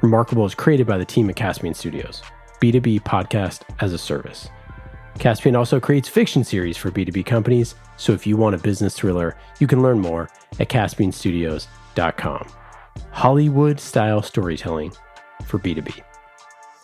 Remarkable 0.00 0.46
is 0.46 0.54
created 0.54 0.86
by 0.86 0.96
the 0.96 1.04
team 1.04 1.28
at 1.28 1.36
Caspian 1.36 1.74
Studios, 1.74 2.22
B2B 2.62 3.00
podcast 3.00 3.62
as 3.80 3.92
a 3.92 3.98
service. 3.98 4.48
Caspian 5.18 5.56
also 5.56 5.80
creates 5.80 6.08
fiction 6.08 6.44
series 6.44 6.76
for 6.76 6.90
B2B 6.90 7.26
companies, 7.26 7.74
so 7.96 8.12
if 8.12 8.26
you 8.26 8.36
want 8.36 8.54
a 8.54 8.58
business 8.58 8.94
thriller, 8.94 9.36
you 9.58 9.66
can 9.66 9.82
learn 9.82 9.98
more 9.98 10.30
at 10.58 10.68
caspianstudios.com. 10.68 12.48
Hollywood 13.10 13.80
style 13.80 14.22
storytelling 14.22 14.92
for 15.44 15.58
B2B. 15.58 16.00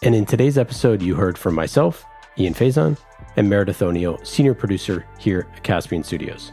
And 0.02 0.14
in 0.14 0.26
today's 0.26 0.58
episode, 0.58 1.02
you 1.02 1.14
heard 1.14 1.38
from 1.38 1.54
myself, 1.54 2.04
Ian 2.38 2.54
Faison, 2.54 2.98
and 3.36 3.48
Meredith 3.48 3.82
O'Neill, 3.82 4.18
senior 4.24 4.54
producer 4.54 5.06
here 5.18 5.48
at 5.54 5.62
Caspian 5.62 6.02
Studios. 6.02 6.52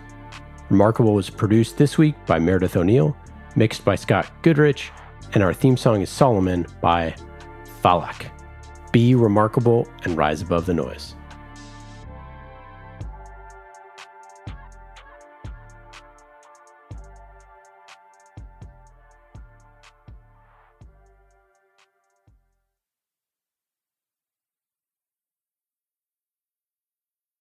Remarkable 0.70 1.14
was 1.14 1.30
produced 1.30 1.78
this 1.78 1.98
week 1.98 2.16
by 2.26 2.40
Meredith 2.40 2.78
O'Neill, 2.78 3.16
mixed 3.56 3.84
by 3.84 3.96
Scott 3.96 4.32
Goodrich, 4.42 4.92
and 5.34 5.44
our 5.44 5.54
theme 5.54 5.78
song 5.78 6.02
is 6.02 6.10
Solomon 6.10 6.66
by 6.82 7.16
Falak. 7.84 8.28
Be 8.92 9.16
remarkable 9.16 9.88
and 10.04 10.18
rise 10.18 10.42
above 10.42 10.66
the 10.66 10.74
noise. 10.74 11.16